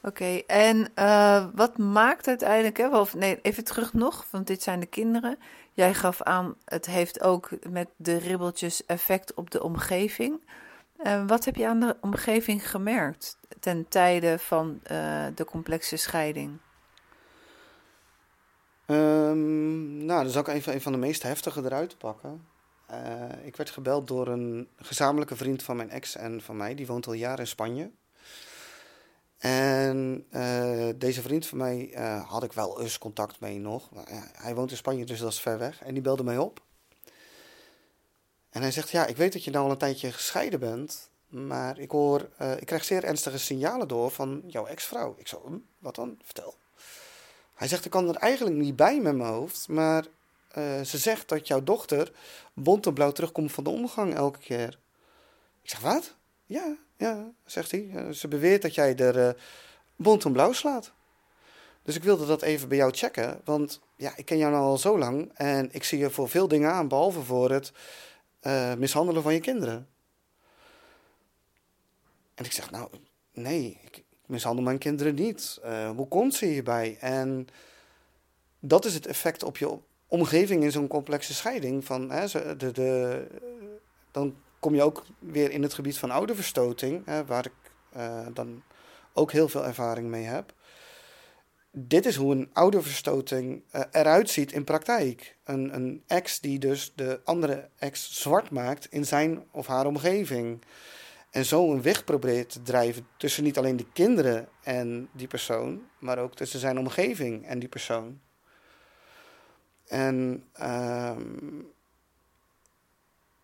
Oké, 0.01 0.07
okay, 0.07 0.43
en 0.47 0.91
uh, 0.95 1.45
wat 1.55 1.77
maakt 1.77 2.27
uiteindelijk, 2.27 2.77
hè, 2.77 2.99
of 2.99 3.15
nee, 3.15 3.41
even 3.41 3.63
terug 3.63 3.93
nog, 3.93 4.25
want 4.29 4.47
dit 4.47 4.63
zijn 4.63 4.79
de 4.79 4.85
kinderen. 4.85 5.39
Jij 5.71 5.93
gaf 5.93 6.21
aan, 6.21 6.55
het 6.65 6.85
heeft 6.85 7.21
ook 7.21 7.49
met 7.69 7.87
de 7.95 8.17
ribbeltjes 8.17 8.85
effect 8.85 9.33
op 9.33 9.49
de 9.51 9.63
omgeving. 9.63 10.41
Uh, 11.03 11.27
wat 11.27 11.45
heb 11.45 11.55
je 11.55 11.67
aan 11.67 11.79
de 11.79 11.97
omgeving 12.01 12.69
gemerkt 12.69 13.37
ten 13.59 13.87
tijde 13.87 14.39
van 14.39 14.79
de 15.35 15.45
complexe 15.45 15.97
scheiding? 15.97 16.59
Um, 18.85 20.05
nou, 20.05 20.23
dan 20.23 20.31
zal 20.31 20.41
ik 20.41 20.47
even 20.47 20.73
een 20.73 20.81
van 20.81 20.91
de 20.91 20.97
meest 20.97 21.23
heftige 21.23 21.63
eruit 21.63 21.97
pakken. 21.97 22.47
Uh, 22.91 23.45
ik 23.45 23.55
werd 23.55 23.69
gebeld 23.69 24.07
door 24.07 24.27
een 24.27 24.67
gezamenlijke 24.77 25.35
vriend 25.35 25.63
van 25.63 25.75
mijn 25.75 25.89
ex 25.89 26.15
en 26.15 26.41
van 26.41 26.57
mij. 26.57 26.75
Die 26.75 26.87
woont 26.87 27.07
al 27.07 27.13
jaren 27.13 27.39
in 27.39 27.47
Spanje. 27.47 27.91
En 29.37 30.25
deze 30.95 31.21
vriend 31.21 31.45
van 31.45 31.57
mij 31.57 31.95
had 32.27 32.43
ik 32.43 32.53
wel 32.53 32.81
eens 32.81 32.97
contact 32.97 33.39
mee 33.39 33.59
nog. 33.59 33.89
Hij 34.33 34.55
woont 34.55 34.71
in 34.71 34.77
Spanje, 34.77 35.05
dus 35.05 35.19
dat 35.19 35.31
is 35.31 35.39
ver 35.39 35.57
weg. 35.57 35.83
En 35.83 35.93
die 35.93 36.03
belde 36.03 36.23
mij 36.23 36.37
op. 36.37 36.65
En 38.57 38.63
hij 38.63 38.71
zegt, 38.71 38.89
ja, 38.89 39.05
ik 39.05 39.17
weet 39.17 39.33
dat 39.33 39.43
je 39.43 39.51
nou 39.51 39.65
al 39.65 39.71
een 39.71 39.77
tijdje 39.77 40.11
gescheiden 40.11 40.59
bent. 40.59 41.09
Maar 41.27 41.79
ik 41.79 41.91
hoor, 41.91 42.29
ik 42.59 42.65
krijg 42.65 42.83
zeer 42.83 43.03
ernstige 43.03 43.37
signalen 43.37 43.87
door 43.87 44.11
van 44.11 44.43
jouw 44.47 44.65
ex-vrouw. 44.65 45.15
Ik 45.17 45.27
zo, 45.27 45.41
hm, 45.45 45.57
wat 45.79 45.95
dan? 45.95 46.17
Vertel. 46.21 46.55
Hij 47.53 47.67
zegt, 47.67 47.85
ik 47.85 47.91
kan 47.91 48.07
er 48.09 48.15
eigenlijk 48.15 48.55
niet 48.55 48.75
bij 48.75 48.99
met 48.99 49.15
mijn 49.15 49.29
hoofd. 49.29 49.67
Maar 49.67 50.05
uh, 50.57 50.81
ze 50.81 50.97
zegt 50.97 51.29
dat 51.29 51.47
jouw 51.47 51.63
dochter 51.63 52.11
bont 52.53 52.85
en 52.85 52.93
blauw 52.93 53.11
terugkomt 53.11 53.51
van 53.51 53.63
de 53.63 53.69
omgang 53.69 54.15
elke 54.15 54.39
keer. 54.39 54.79
Ik 55.61 55.69
zeg, 55.69 55.79
wat? 55.79 56.15
Ja, 56.45 56.75
ja, 56.97 57.31
zegt 57.45 57.71
hij. 57.71 57.89
Uh, 57.93 58.09
ze 58.09 58.27
beweert 58.27 58.61
dat 58.61 58.75
jij 58.75 58.95
er 58.95 59.35
bont 59.95 60.25
en 60.25 60.31
blauw 60.31 60.51
slaat. 60.51 60.91
Dus 61.83 61.95
ik 61.95 62.03
wilde 62.03 62.25
dat 62.25 62.41
even 62.41 62.67
bij 62.67 62.77
jou 62.77 62.91
checken. 62.91 63.41
Want 63.43 63.79
ja, 63.95 64.13
ik 64.15 64.25
ken 64.25 64.37
jou 64.37 64.51
nou 64.51 64.63
al 64.63 64.77
zo 64.77 64.97
lang. 64.97 65.31
En 65.33 65.69
ik 65.71 65.83
zie 65.83 65.99
je 65.99 66.09
voor 66.09 66.29
veel 66.29 66.47
dingen 66.47 66.71
aan, 66.71 66.87
behalve 66.87 67.21
voor 67.21 67.51
het 67.51 67.71
mishandelen 68.77 69.23
van 69.23 69.33
je 69.33 69.39
kinderen. 69.39 69.87
En 72.35 72.45
ik 72.45 72.51
zeg, 72.51 72.71
nou, 72.71 72.89
nee, 73.33 73.79
ik 73.83 74.03
mishandel 74.25 74.63
mijn 74.63 74.77
kinderen 74.77 75.15
niet. 75.15 75.59
hoe 75.95 76.07
komt 76.07 76.33
ze 76.33 76.45
hierbij? 76.45 76.97
En 76.99 77.47
dat 78.59 78.85
is 78.85 78.93
het 78.93 79.05
effect 79.07 79.43
op 79.43 79.57
je 79.57 79.77
omgeving 80.07 80.63
in 80.63 80.71
zo'n 80.71 80.87
complexe 80.87 81.33
scheiding. 81.33 81.85
Van, 81.85 82.11
hè, 82.11 82.27
de, 82.57 82.71
de, 82.71 83.27
dan 84.11 84.35
kom 84.59 84.75
je 84.75 84.83
ook 84.83 85.03
weer 85.19 85.51
in 85.51 85.63
het 85.63 85.73
gebied 85.73 85.97
van 85.97 86.11
ouderverstoting, 86.11 87.05
hè, 87.05 87.25
waar 87.25 87.45
ik 87.45 87.71
uh, 87.97 88.27
dan 88.33 88.63
ook 89.13 89.31
heel 89.31 89.49
veel 89.49 89.65
ervaring 89.65 90.09
mee 90.09 90.23
heb. 90.23 90.53
Dit 91.71 92.05
is 92.05 92.15
hoe 92.15 92.31
een 92.31 92.49
ouderverstoting 92.53 93.63
uh, 93.75 93.81
eruit 93.91 94.29
ziet 94.29 94.51
in 94.51 94.63
praktijk. 94.63 95.37
Een, 95.43 95.75
een 95.75 96.03
ex 96.07 96.39
die 96.39 96.59
dus 96.59 96.93
de 96.95 97.21
andere 97.23 97.69
ex 97.77 98.21
zwart 98.21 98.49
maakt 98.49 98.87
in 98.91 99.05
zijn 99.05 99.43
of 99.51 99.67
haar 99.67 99.85
omgeving. 99.85 100.61
En 101.29 101.45
zo 101.45 101.71
een 101.71 101.81
weg 101.81 102.03
probeert 102.03 102.49
te 102.49 102.61
drijven 102.61 103.07
tussen 103.17 103.43
niet 103.43 103.57
alleen 103.57 103.77
de 103.77 103.91
kinderen 103.93 104.47
en 104.63 105.09
die 105.11 105.27
persoon, 105.27 105.81
maar 105.99 106.17
ook 106.17 106.35
tussen 106.35 106.59
zijn 106.59 106.79
omgeving 106.79 107.45
en 107.45 107.59
die 107.59 107.69
persoon. 107.69 108.19
En 109.87 110.43
ehm, 110.53 111.59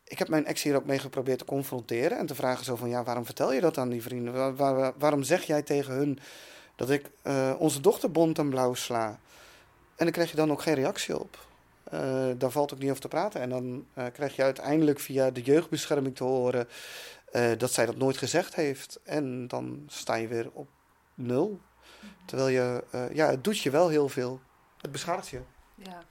ik 0.04 0.20
heb 0.20 0.28
mijn 0.28 0.46
ex 0.46 0.64
hier 0.64 0.76
ook 0.76 0.86
mee 0.86 1.00
geprobeerd 1.00 1.40
te 1.40 1.46
confronteren 1.46 2.18
en 2.18 2.26
te 2.26 2.36
vragen 2.36 2.66
zo 2.66 2.76
van, 2.76 2.90
ja, 2.90 3.04
waarom 3.04 3.26
vertel 3.26 3.54
je 3.54 3.62
dat 3.62 3.78
aan 3.78 3.90
die 3.90 4.02
vrienden? 4.02 4.56
waarom 4.98 5.24
zeg 5.24 5.44
jij 5.44 5.62
tegen 5.62 5.94
hun 5.94 6.20
dat 6.76 6.90
ik 6.90 7.10
uh, 7.24 7.54
onze 7.58 7.82
dochter 7.82 8.12
bont 8.12 8.38
en 8.38 8.50
blauw 8.50 8.74
sla? 8.74 9.20
En 9.96 10.06
dan 10.06 10.12
krijg 10.12 10.30
je 10.30 10.36
dan 10.36 10.52
ook 10.52 10.62
geen 10.62 10.74
reactie 10.74 11.20
op. 11.20 11.38
Uh, 11.94 12.26
daar 12.38 12.52
valt 12.52 12.74
ook 12.74 12.80
niet 12.80 12.90
over 12.90 13.02
te 13.02 13.08
praten. 13.08 13.42
En 13.42 13.50
dan 13.50 13.86
uh, 13.98 14.06
krijg 14.14 14.36
je 14.36 14.44
uiteindelijk 14.44 15.00
via 15.00 15.32
de 15.32 15.42
jeugdbescherming 15.42 16.16
te 16.16 16.24
horen 16.24 16.68
dat 17.58 17.72
zij 17.72 17.86
dat 17.86 17.96
nooit 17.96 18.18
gezegd 18.18 18.56
heeft. 18.56 19.00
En 19.04 19.48
dan 19.48 19.84
sta 19.88 20.16
je 20.16 20.28
weer 20.28 20.50
op 20.54 20.68
nul. 21.14 21.60
Terwijl 22.26 22.48
je, 22.48 22.84
ja, 23.14 23.30
het 23.30 23.44
doet 23.44 23.60
je 23.60 23.70
wel 23.70 23.90
heel 23.90 24.10
veel. 24.10 24.40
Het 24.82 24.92
beschadigt 24.92 25.28
je. 25.28 25.42
Ja. 25.76 26.04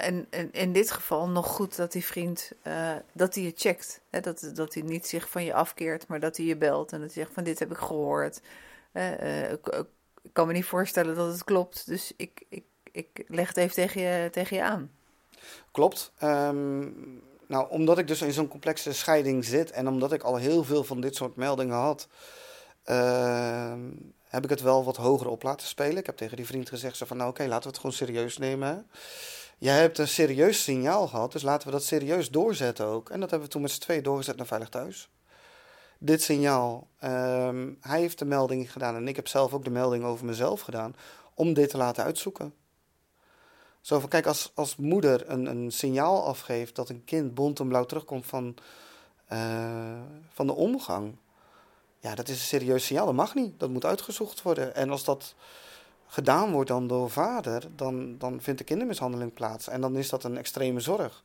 En, 0.00 0.26
en, 0.30 0.52
in 0.52 0.72
dit 0.72 0.90
geval 0.90 1.28
nog 1.28 1.46
goed 1.46 1.76
dat 1.76 1.92
die 1.92 2.04
vriend 2.04 2.52
dat 3.12 3.34
hij 3.34 3.44
je 3.44 3.52
checkt. 3.54 4.00
Hè? 4.10 4.20
Dat, 4.20 4.50
dat 4.54 4.74
hij 4.74 4.82
niet 4.82 5.06
zich 5.06 5.28
van 5.28 5.44
je 5.44 5.54
afkeert, 5.54 6.06
maar 6.06 6.20
dat 6.20 6.36
hij 6.36 6.46
je 6.46 6.56
belt 6.56 6.92
en 6.92 7.00
dat 7.00 7.14
hij 7.14 7.22
zegt 7.22 7.34
van 7.34 7.44
dit 7.44 7.58
heb 7.58 7.70
ik 7.70 7.76
gehoord. 7.76 8.40
Uh, 8.92 9.52
ik, 9.52 9.84
kan 10.32 10.46
me 10.46 10.52
niet 10.52 10.64
voorstellen 10.64 11.14
dat 11.14 11.32
het 11.32 11.44
klopt, 11.44 11.86
dus 11.86 12.12
ik, 12.16 12.44
ik, 12.48 12.64
ik 12.92 13.24
leg 13.26 13.48
het 13.48 13.56
even 13.56 13.74
tegen 13.74 14.00
je, 14.00 14.30
tegen 14.30 14.56
je 14.56 14.62
aan. 14.62 14.90
Klopt. 15.70 16.12
Um, 16.22 17.22
nou, 17.46 17.70
omdat 17.70 17.98
ik 17.98 18.06
dus 18.06 18.22
in 18.22 18.32
zo'n 18.32 18.48
complexe 18.48 18.92
scheiding 18.92 19.44
zit 19.44 19.70
en 19.70 19.88
omdat 19.88 20.12
ik 20.12 20.22
al 20.22 20.36
heel 20.36 20.64
veel 20.64 20.84
van 20.84 21.00
dit 21.00 21.16
soort 21.16 21.36
meldingen 21.36 21.76
had, 21.76 22.08
ehm, 22.84 23.80
heb 24.22 24.44
ik 24.44 24.50
het 24.50 24.60
wel 24.60 24.84
wat 24.84 24.96
hoger 24.96 25.28
op 25.28 25.42
laten 25.42 25.66
spelen. 25.66 25.96
Ik 25.96 26.06
heb 26.06 26.16
tegen 26.16 26.36
die 26.36 26.46
vriend 26.46 26.68
gezegd 26.68 26.96
zo 26.96 27.06
van 27.06 27.16
nou 27.16 27.30
oké, 27.30 27.42
laten 27.42 27.62
we 27.62 27.68
het 27.68 27.76
gewoon 27.76 27.92
serieus 27.92 28.38
nemen. 28.38 28.86
Jij 29.58 29.80
hebt 29.80 29.98
een 29.98 30.08
serieus 30.08 30.62
signaal 30.62 31.08
gehad, 31.08 31.32
dus 31.32 31.42
laten 31.42 31.66
we 31.66 31.72
dat 31.72 31.84
serieus 31.84 32.30
doorzetten 32.30 32.86
ook. 32.86 33.10
En 33.10 33.20
dat 33.20 33.30
hebben 33.30 33.48
we 33.48 33.54
toen 33.54 33.62
met 33.62 33.70
z'n 33.70 33.80
twee 33.80 34.02
doorgezet 34.02 34.36
naar 34.36 34.46
Veilig 34.46 34.68
Thuis. 34.68 35.10
Dit 36.04 36.22
signaal. 36.22 36.88
Um, 37.04 37.78
hij 37.80 38.00
heeft 38.00 38.18
de 38.18 38.24
melding 38.24 38.72
gedaan 38.72 38.94
en 38.94 39.08
ik 39.08 39.16
heb 39.16 39.28
zelf 39.28 39.52
ook 39.52 39.64
de 39.64 39.70
melding 39.70 40.04
over 40.04 40.26
mezelf 40.26 40.60
gedaan. 40.60 40.96
Om 41.34 41.54
dit 41.54 41.70
te 41.70 41.76
laten 41.76 42.04
uitzoeken. 42.04 42.54
Zo 43.80 43.98
van, 43.98 44.08
kijk, 44.08 44.26
als, 44.26 44.52
als 44.54 44.76
moeder 44.76 45.30
een, 45.30 45.46
een 45.46 45.70
signaal 45.70 46.24
afgeeft 46.24 46.74
dat 46.74 46.88
een 46.88 47.04
kind 47.04 47.34
bont 47.34 47.60
en 47.60 47.68
blauw 47.68 47.84
terugkomt 47.84 48.26
van, 48.26 48.54
uh, 49.32 50.00
van 50.32 50.46
de 50.46 50.54
omgang. 50.54 51.14
Ja, 51.98 52.14
dat 52.14 52.28
is 52.28 52.34
een 52.34 52.46
serieus 52.46 52.86
signaal. 52.86 53.06
Dat 53.06 53.14
mag 53.14 53.34
niet. 53.34 53.60
Dat 53.60 53.70
moet 53.70 53.84
uitgezocht 53.84 54.42
worden. 54.42 54.74
En 54.74 54.90
als 54.90 55.04
dat 55.04 55.34
gedaan 56.06 56.52
wordt 56.52 56.68
dan 56.68 56.86
door 56.86 57.10
vader, 57.10 57.64
dan, 57.76 58.18
dan 58.18 58.40
vindt 58.40 58.58
de 58.58 58.66
kindermishandeling 58.66 59.34
plaats. 59.34 59.68
En 59.68 59.80
dan 59.80 59.96
is 59.96 60.08
dat 60.08 60.24
een 60.24 60.38
extreme 60.38 60.80
zorg. 60.80 61.22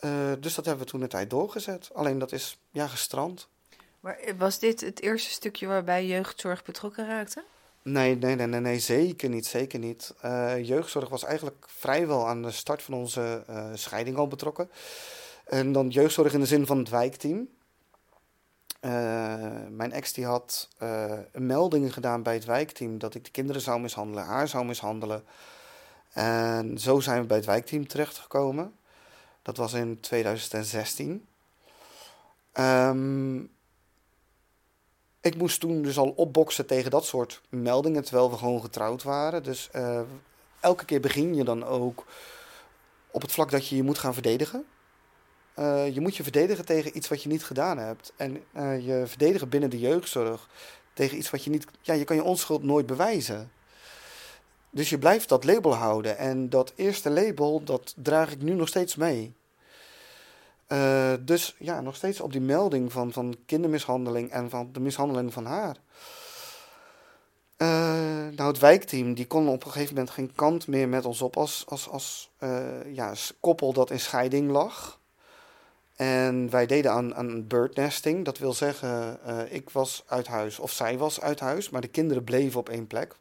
Uh, 0.00 0.32
dus 0.40 0.54
dat 0.54 0.64
hebben 0.64 0.84
we 0.84 0.90
toen 0.90 1.00
de 1.00 1.06
tijd 1.06 1.30
doorgezet. 1.30 1.90
Alleen 1.92 2.18
dat 2.18 2.32
is 2.32 2.58
ja, 2.70 2.86
gestrand. 2.86 3.48
Maar 4.00 4.18
was 4.38 4.58
dit 4.58 4.80
het 4.80 5.00
eerste 5.00 5.30
stukje 5.30 5.66
waarbij 5.66 6.06
jeugdzorg 6.06 6.62
betrokken 6.62 7.06
raakte? 7.06 7.44
Nee, 7.82 8.16
nee, 8.16 8.34
nee, 8.34 8.46
nee, 8.46 8.60
nee 8.60 8.78
zeker 8.78 9.28
niet. 9.28 9.46
Zeker 9.46 9.78
niet. 9.78 10.14
Uh, 10.24 10.64
jeugdzorg 10.64 11.08
was 11.08 11.24
eigenlijk 11.24 11.64
vrijwel 11.68 12.28
aan 12.28 12.42
de 12.42 12.50
start 12.50 12.82
van 12.82 12.94
onze 12.94 13.44
uh, 13.50 13.66
scheiding 13.74 14.16
al 14.16 14.28
betrokken. 14.28 14.70
En 15.44 15.72
dan 15.72 15.88
jeugdzorg 15.88 16.32
in 16.32 16.40
de 16.40 16.46
zin 16.46 16.66
van 16.66 16.78
het 16.78 16.88
wijkteam. 16.88 17.48
Mijn 19.70 19.92
ex 19.92 20.12
die 20.12 20.24
had 20.24 20.68
uh, 20.82 21.12
een 21.32 21.46
melding 21.46 21.92
gedaan 21.92 22.22
bij 22.22 22.34
het 22.34 22.44
wijkteam 22.44 22.98
dat 22.98 23.14
ik 23.14 23.24
de 23.24 23.30
kinderen 23.30 23.62
zou 23.62 23.80
mishandelen, 23.80 24.24
haar 24.24 24.48
zou 24.48 24.64
mishandelen. 24.64 25.24
En 26.12 26.78
zo 26.78 27.00
zijn 27.00 27.20
we 27.20 27.26
bij 27.26 27.36
het 27.36 27.46
wijkteam 27.46 27.86
terechtgekomen. 27.86 28.77
Dat 29.42 29.56
was 29.56 29.72
in 29.72 30.00
2016. 30.00 31.10
Um, 31.10 31.22
ehm, 32.52 33.40
ik 35.20 35.36
moest 35.36 35.60
toen 35.60 35.82
dus 35.82 35.98
al 35.98 36.08
opboksen 36.08 36.66
tegen 36.66 36.90
dat 36.90 37.04
soort 37.04 37.42
meldingen, 37.48 38.04
terwijl 38.04 38.30
we 38.30 38.36
gewoon 38.36 38.60
getrouwd 38.60 39.02
waren. 39.02 39.42
Dus 39.42 39.68
uh, 39.74 40.00
elke 40.60 40.84
keer 40.84 41.00
begin 41.00 41.34
je 41.34 41.44
dan 41.44 41.64
ook 41.64 42.04
op 43.10 43.22
het 43.22 43.32
vlak 43.32 43.50
dat 43.50 43.68
je 43.68 43.76
je 43.76 43.82
moet 43.82 43.98
gaan 43.98 44.14
verdedigen. 44.14 44.64
Uh, 45.58 45.94
je 45.94 46.00
moet 46.00 46.16
je 46.16 46.22
verdedigen 46.22 46.64
tegen 46.64 46.96
iets 46.96 47.08
wat 47.08 47.22
je 47.22 47.28
niet 47.28 47.44
gedaan 47.44 47.78
hebt. 47.78 48.12
En 48.16 48.42
uh, 48.56 48.86
je 48.86 49.02
verdedigen 49.06 49.48
binnen 49.48 49.70
de 49.70 49.78
jeugdzorg 49.78 50.48
tegen 50.92 51.18
iets 51.18 51.30
wat 51.30 51.44
je 51.44 51.50
niet. 51.50 51.66
Ja, 51.80 51.94
je 51.94 52.04
kan 52.04 52.16
je 52.16 52.22
onschuld 52.22 52.62
nooit 52.62 52.86
bewijzen. 52.86 53.50
Dus 54.70 54.90
je 54.90 54.98
blijft 54.98 55.28
dat 55.28 55.44
label 55.44 55.74
houden. 55.74 56.18
En 56.18 56.50
dat 56.50 56.72
eerste 56.76 57.10
label, 57.10 57.64
dat 57.64 57.94
draag 57.96 58.32
ik 58.32 58.42
nu 58.42 58.52
nog 58.54 58.68
steeds 58.68 58.96
mee. 58.96 59.36
Uh, 60.68 61.12
dus 61.20 61.54
ja, 61.58 61.80
nog 61.80 61.96
steeds 61.96 62.20
op 62.20 62.32
die 62.32 62.40
melding 62.40 62.92
van, 62.92 63.12
van 63.12 63.36
kindermishandeling 63.46 64.30
en 64.30 64.50
van 64.50 64.68
de 64.72 64.80
mishandeling 64.80 65.32
van 65.32 65.46
haar. 65.46 65.76
nou, 68.36 68.48
het 68.48 68.58
wijkteam 68.58 69.14
die 69.14 69.26
kon 69.26 69.48
op 69.48 69.64
een 69.64 69.70
gegeven 69.70 69.94
moment 69.94 70.12
geen 70.12 70.32
kant 70.34 70.66
meer 70.66 70.88
met 70.88 71.04
ons 71.04 71.22
op 71.22 71.36
als, 71.36 71.64
als, 71.68 71.88
als 71.88 72.30
ja, 72.92 73.12
koppel 73.40 73.72
dat 73.72 73.90
in 73.90 74.00
scheiding 74.00 74.50
lag. 74.50 75.00
En 75.96 76.50
wij 76.50 76.66
deden 76.66 76.92
aan, 76.92 77.14
aan 77.14 77.46
birdnesting. 77.46 78.24
Dat 78.24 78.38
wil 78.38 78.52
zeggen, 78.52 79.18
ik 79.52 79.70
was 79.70 80.04
uit 80.06 80.26
huis 80.26 80.58
of 80.58 80.70
zij 80.70 80.98
was 80.98 81.20
uit 81.20 81.40
huis, 81.40 81.70
maar 81.70 81.80
de 81.80 81.88
kinderen 81.88 82.24
bleven 82.24 82.60
op 82.60 82.68
één 82.68 82.86
plek. 82.86 83.16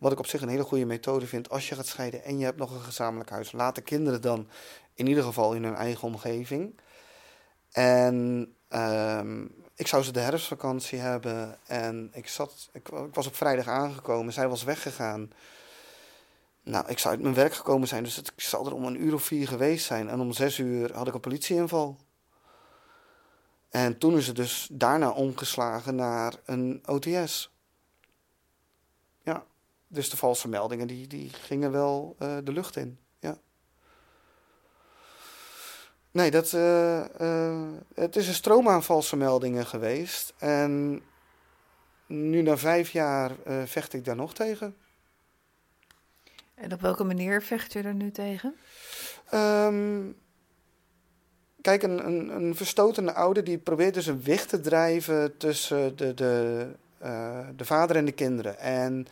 Wat 0.00 0.12
ik 0.12 0.18
op 0.18 0.26
zich 0.26 0.40
een 0.40 0.48
hele 0.48 0.62
goede 0.62 0.84
methode 0.84 1.26
vind 1.26 1.50
als 1.50 1.68
je 1.68 1.74
gaat 1.74 1.86
scheiden 1.86 2.24
en 2.24 2.38
je 2.38 2.44
hebt 2.44 2.58
nog 2.58 2.70
een 2.74 2.80
gezamenlijk 2.80 3.30
huis. 3.30 3.52
Laat 3.52 3.74
de 3.74 3.80
kinderen 3.80 4.20
dan 4.20 4.48
in 4.94 5.06
ieder 5.06 5.24
geval 5.24 5.54
in 5.54 5.64
hun 5.64 5.74
eigen 5.74 6.08
omgeving. 6.08 6.80
En 7.70 8.46
uh, 8.70 9.20
ik 9.74 9.86
zou 9.86 10.02
ze 10.02 10.12
de 10.12 10.20
herfstvakantie 10.20 10.98
hebben 10.98 11.58
en 11.66 12.10
ik, 12.12 12.28
zat, 12.28 12.68
ik, 12.72 12.88
was 13.12 13.26
op 13.26 13.34
vrijdag 13.34 13.68
aangekomen, 13.68 14.32
zij 14.32 14.48
was 14.48 14.64
weggegaan. 14.64 15.30
Nou, 16.62 16.88
ik 16.88 16.98
zou 16.98 17.14
uit 17.14 17.22
mijn 17.22 17.34
werk 17.34 17.54
gekomen 17.54 17.88
zijn, 17.88 18.04
dus 18.04 18.18
ik 18.18 18.32
zal 18.36 18.66
er 18.66 18.74
om 18.74 18.84
een 18.84 19.02
uur 19.02 19.14
of 19.14 19.22
vier 19.22 19.48
geweest 19.48 19.86
zijn. 19.86 20.08
En 20.08 20.20
om 20.20 20.32
zes 20.32 20.58
uur 20.58 20.94
had 20.94 21.08
ik 21.08 21.14
een 21.14 21.20
politieinval. 21.20 21.96
En 23.70 23.98
toen 23.98 24.16
is 24.16 24.26
het 24.26 24.36
dus 24.36 24.68
daarna 24.72 25.10
omgeslagen 25.10 25.94
naar 25.94 26.34
een 26.44 26.82
OTS. 26.86 27.50
Dus 29.92 30.10
de 30.10 30.16
valse 30.16 30.48
meldingen 30.48 30.86
die, 30.86 31.06
die 31.06 31.30
gingen 31.30 31.70
wel 31.70 32.16
uh, 32.18 32.36
de 32.44 32.52
lucht 32.52 32.76
in. 32.76 32.98
Ja. 33.18 33.38
Nee, 36.10 36.30
dat, 36.30 36.52
uh, 36.52 37.04
uh, 37.20 37.68
het 37.94 38.16
is 38.16 38.28
een 38.28 38.34
stroom 38.34 38.68
aan 38.68 38.82
valse 38.82 39.16
meldingen 39.16 39.66
geweest. 39.66 40.32
En 40.38 41.02
nu 42.06 42.42
na 42.42 42.56
vijf 42.56 42.90
jaar 42.90 43.32
vecht 43.64 43.92
ik 43.92 44.04
daar 44.04 44.16
nog 44.16 44.34
tegen. 44.34 44.76
En 46.54 46.72
op 46.72 46.80
welke 46.80 47.04
manier 47.04 47.42
vecht 47.42 47.72
je 47.72 47.82
er 47.82 47.94
nu 47.94 48.10
tegen? 48.10 48.56
Um, 49.34 50.16
kijk, 51.60 51.82
een, 51.82 52.06
een, 52.06 52.28
een 52.28 52.54
verstotene 52.56 53.12
ouder 53.12 53.44
die 53.44 53.58
probeert 53.58 53.94
dus 53.94 54.06
een 54.06 54.24
weg 54.24 54.46
te 54.46 54.60
drijven 54.60 55.36
tussen 55.36 55.96
de, 55.96 56.14
de, 56.14 56.66
de 57.56 57.64
vader 57.64 57.96
en 57.96 58.04
de 58.04 58.12
kinderen. 58.12 58.58
En 58.58 59.06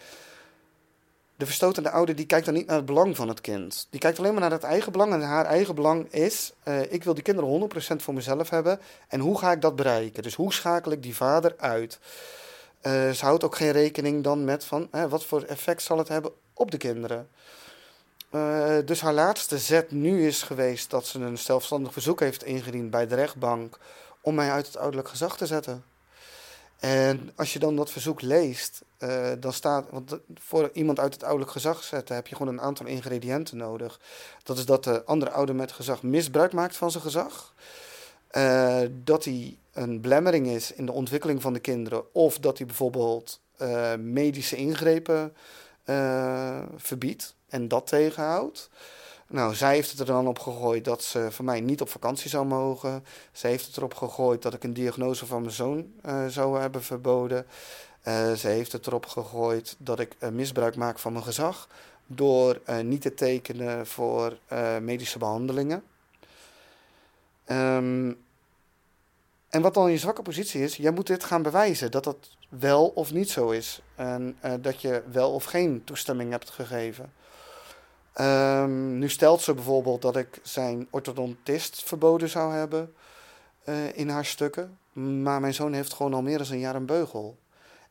de 1.38 1.46
verstotene 1.46 1.90
ouder 1.90 2.16
die 2.16 2.26
kijkt 2.26 2.44
dan 2.44 2.54
niet 2.54 2.66
naar 2.66 2.76
het 2.76 2.84
belang 2.86 3.16
van 3.16 3.28
het 3.28 3.40
kind. 3.40 3.86
Die 3.90 4.00
kijkt 4.00 4.18
alleen 4.18 4.32
maar 4.32 4.40
naar 4.40 4.50
het 4.50 4.62
eigen 4.62 4.92
belang. 4.92 5.12
En 5.12 5.22
haar 5.22 5.44
eigen 5.44 5.74
belang 5.74 6.12
is, 6.12 6.52
uh, 6.64 6.92
ik 6.92 7.04
wil 7.04 7.14
die 7.14 7.22
kinderen 7.22 7.70
100% 7.94 8.02
voor 8.02 8.14
mezelf 8.14 8.50
hebben. 8.50 8.80
En 9.08 9.20
hoe 9.20 9.38
ga 9.38 9.52
ik 9.52 9.60
dat 9.60 9.76
bereiken? 9.76 10.22
Dus 10.22 10.34
hoe 10.34 10.52
schakel 10.52 10.92
ik 10.92 11.02
die 11.02 11.16
vader 11.16 11.54
uit? 11.58 11.98
Uh, 12.82 13.10
ze 13.10 13.24
houdt 13.24 13.44
ook 13.44 13.56
geen 13.56 13.70
rekening 13.70 14.24
dan 14.24 14.44
met 14.44 14.64
van, 14.64 14.88
wat 15.08 15.24
voor 15.24 15.42
effect 15.42 15.82
zal 15.82 15.98
het 15.98 16.08
hebben 16.08 16.32
op 16.54 16.70
de 16.70 16.76
kinderen. 16.76 17.28
Uh, 18.30 18.76
dus 18.84 19.00
haar 19.00 19.12
laatste 19.12 19.58
zet 19.58 19.90
nu 19.90 20.26
is 20.26 20.42
geweest 20.42 20.90
dat 20.90 21.06
ze 21.06 21.18
een 21.18 21.38
zelfstandig 21.38 21.92
verzoek 21.92 22.20
heeft 22.20 22.44
ingediend 22.44 22.90
bij 22.90 23.06
de 23.06 23.14
rechtbank 23.14 23.78
om 24.20 24.34
mij 24.34 24.50
uit 24.50 24.66
het 24.66 24.76
ouderlijk 24.76 25.08
gezag 25.08 25.36
te 25.36 25.46
zetten. 25.46 25.84
En 26.78 27.32
als 27.36 27.52
je 27.52 27.58
dan 27.58 27.76
dat 27.76 27.90
verzoek 27.90 28.20
leest, 28.20 28.82
uh, 28.98 29.32
dan 29.38 29.52
staat. 29.52 29.86
Want 29.90 30.18
voor 30.34 30.70
iemand 30.72 30.98
uit 30.98 31.12
het 31.12 31.22
ouderlijk 31.22 31.50
gezag 31.50 31.82
zetten 31.82 32.14
heb 32.14 32.26
je 32.26 32.36
gewoon 32.36 32.52
een 32.52 32.60
aantal 32.60 32.86
ingrediënten 32.86 33.56
nodig. 33.56 34.00
Dat 34.42 34.58
is 34.58 34.66
dat 34.66 34.84
de 34.84 35.04
andere 35.04 35.30
ouder 35.30 35.54
met 35.54 35.72
gezag 35.72 36.02
misbruik 36.02 36.52
maakt 36.52 36.76
van 36.76 36.90
zijn 36.90 37.02
gezag. 37.02 37.54
Uh, 38.32 38.80
dat 38.90 39.24
hij 39.24 39.58
een 39.72 40.00
blemmering 40.00 40.46
is 40.46 40.72
in 40.72 40.86
de 40.86 40.92
ontwikkeling 40.92 41.42
van 41.42 41.52
de 41.52 41.58
kinderen. 41.58 42.14
Of 42.14 42.38
dat 42.38 42.58
hij 42.58 42.66
bijvoorbeeld 42.66 43.40
medische 43.98 44.56
ingrepen 44.56 45.34
verbiedt 46.76 47.34
en 47.48 47.68
dat 47.68 47.86
tegenhoudt. 47.86 48.70
Nou, 49.30 49.54
zij 49.54 49.74
heeft 49.74 49.90
het 49.90 50.00
er 50.00 50.06
dan 50.06 50.26
op 50.26 50.38
gegooid 50.38 50.84
dat 50.84 51.02
ze 51.02 51.26
van 51.30 51.44
mij 51.44 51.60
niet 51.60 51.80
op 51.80 51.88
vakantie 51.88 52.30
zou 52.30 52.46
mogen. 52.46 53.04
Ze 53.32 53.46
heeft 53.46 53.66
het 53.66 53.76
erop 53.76 53.94
gegooid 53.94 54.42
dat 54.42 54.54
ik 54.54 54.64
een 54.64 54.72
diagnose 54.72 55.26
van 55.26 55.40
mijn 55.40 55.52
zoon 55.52 55.92
uh, 56.06 56.26
zou 56.26 56.60
hebben 56.60 56.82
verboden. 56.82 57.46
Uh, 58.04 58.32
ze 58.32 58.48
heeft 58.48 58.72
het 58.72 58.86
erop 58.86 59.06
gegooid 59.06 59.76
dat 59.78 60.00
ik 60.00 60.16
uh, 60.18 60.28
misbruik 60.28 60.76
maak 60.76 60.98
van 60.98 61.12
mijn 61.12 61.24
gezag 61.24 61.68
door 62.06 62.60
niet 62.82 63.00
te 63.00 63.14
tekenen 63.14 63.86
voor 63.86 64.38
medische 64.80 65.18
behandelingen. 65.18 65.82
Um, 67.46 68.18
en 69.48 69.62
wat 69.62 69.74
dan 69.74 69.90
je 69.90 69.98
zwakke 69.98 70.22
positie 70.22 70.62
is, 70.62 70.76
jij 70.76 70.90
moet 70.90 71.06
dit 71.06 71.24
gaan 71.24 71.42
bewijzen 71.42 71.90
dat 71.90 72.04
dat 72.04 72.16
wel 72.48 72.86
of 72.86 73.12
niet 73.12 73.30
zo 73.30 73.50
is. 73.50 73.80
En 73.94 74.38
dat 74.60 74.80
je 74.80 75.02
wel 75.10 75.32
of 75.32 75.44
geen 75.44 75.84
toestemming 75.84 76.30
hebt 76.30 76.50
gegeven. 76.50 77.12
Um, 78.20 78.98
nu 78.98 79.08
stelt 79.08 79.40
ze 79.40 79.54
bijvoorbeeld 79.54 80.02
dat 80.02 80.16
ik 80.16 80.40
zijn 80.42 80.86
orthodontist 80.90 81.82
verboden 81.82 82.28
zou 82.28 82.52
hebben 82.52 82.94
uh, 83.68 83.96
in 83.96 84.08
haar 84.08 84.24
stukken. 84.24 84.78
Maar 84.92 85.40
mijn 85.40 85.54
zoon 85.54 85.72
heeft 85.72 85.92
gewoon 85.92 86.14
al 86.14 86.22
meer 86.22 86.38
dan 86.38 86.46
een 86.50 86.58
jaar 86.58 86.74
een 86.74 86.86
beugel. 86.86 87.38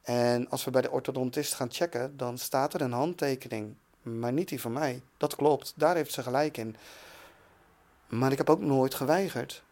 En 0.02 0.50
als 0.50 0.66
we 0.66 0.72
bij 0.72 0.82
de 0.82 0.92
orthodontist 0.92 1.54
gaan 1.54 1.72
checken, 1.72 2.18
dan 2.18 2.38
staat 2.38 2.74
er 2.74 2.82
een 2.82 2.92
handtekening. 2.92 3.76
Maar 4.02 4.34
niet 4.34 4.50
die 4.50 4.62
van 4.62 4.72
mij. 4.72 5.02
Dat 5.18 5.36
klopt, 5.36 5.74
daar 5.76 5.96
heeft 5.96 6.14
ze 6.14 6.24
gelijk 6.24 6.58
in. 6.58 6.76
Maar 8.08 8.32
ik 8.32 8.38
heb 8.38 8.50
ook 8.50 8.62
nooit 8.62 8.94
geweigerd. 8.94 9.64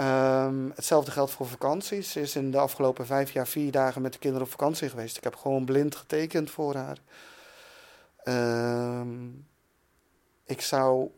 Um, 0.00 0.72
hetzelfde 0.74 1.10
geldt 1.10 1.30
voor 1.30 1.46
vakanties. 1.46 2.12
Ze 2.12 2.20
is 2.20 2.36
in 2.36 2.50
de 2.50 2.58
afgelopen 2.58 3.06
vijf 3.06 3.30
jaar 3.30 3.46
vier 3.46 3.72
dagen 3.72 4.02
met 4.02 4.12
de 4.12 4.18
kinderen 4.18 4.46
op 4.46 4.52
vakantie 4.52 4.88
geweest. 4.88 5.16
Ik 5.16 5.24
heb 5.24 5.36
gewoon 5.36 5.64
blind 5.64 5.96
getekend 5.96 6.50
voor 6.50 6.74
haar. 6.74 6.98
Um, 8.24 9.46
ik 10.46 10.60
zou 10.60 11.10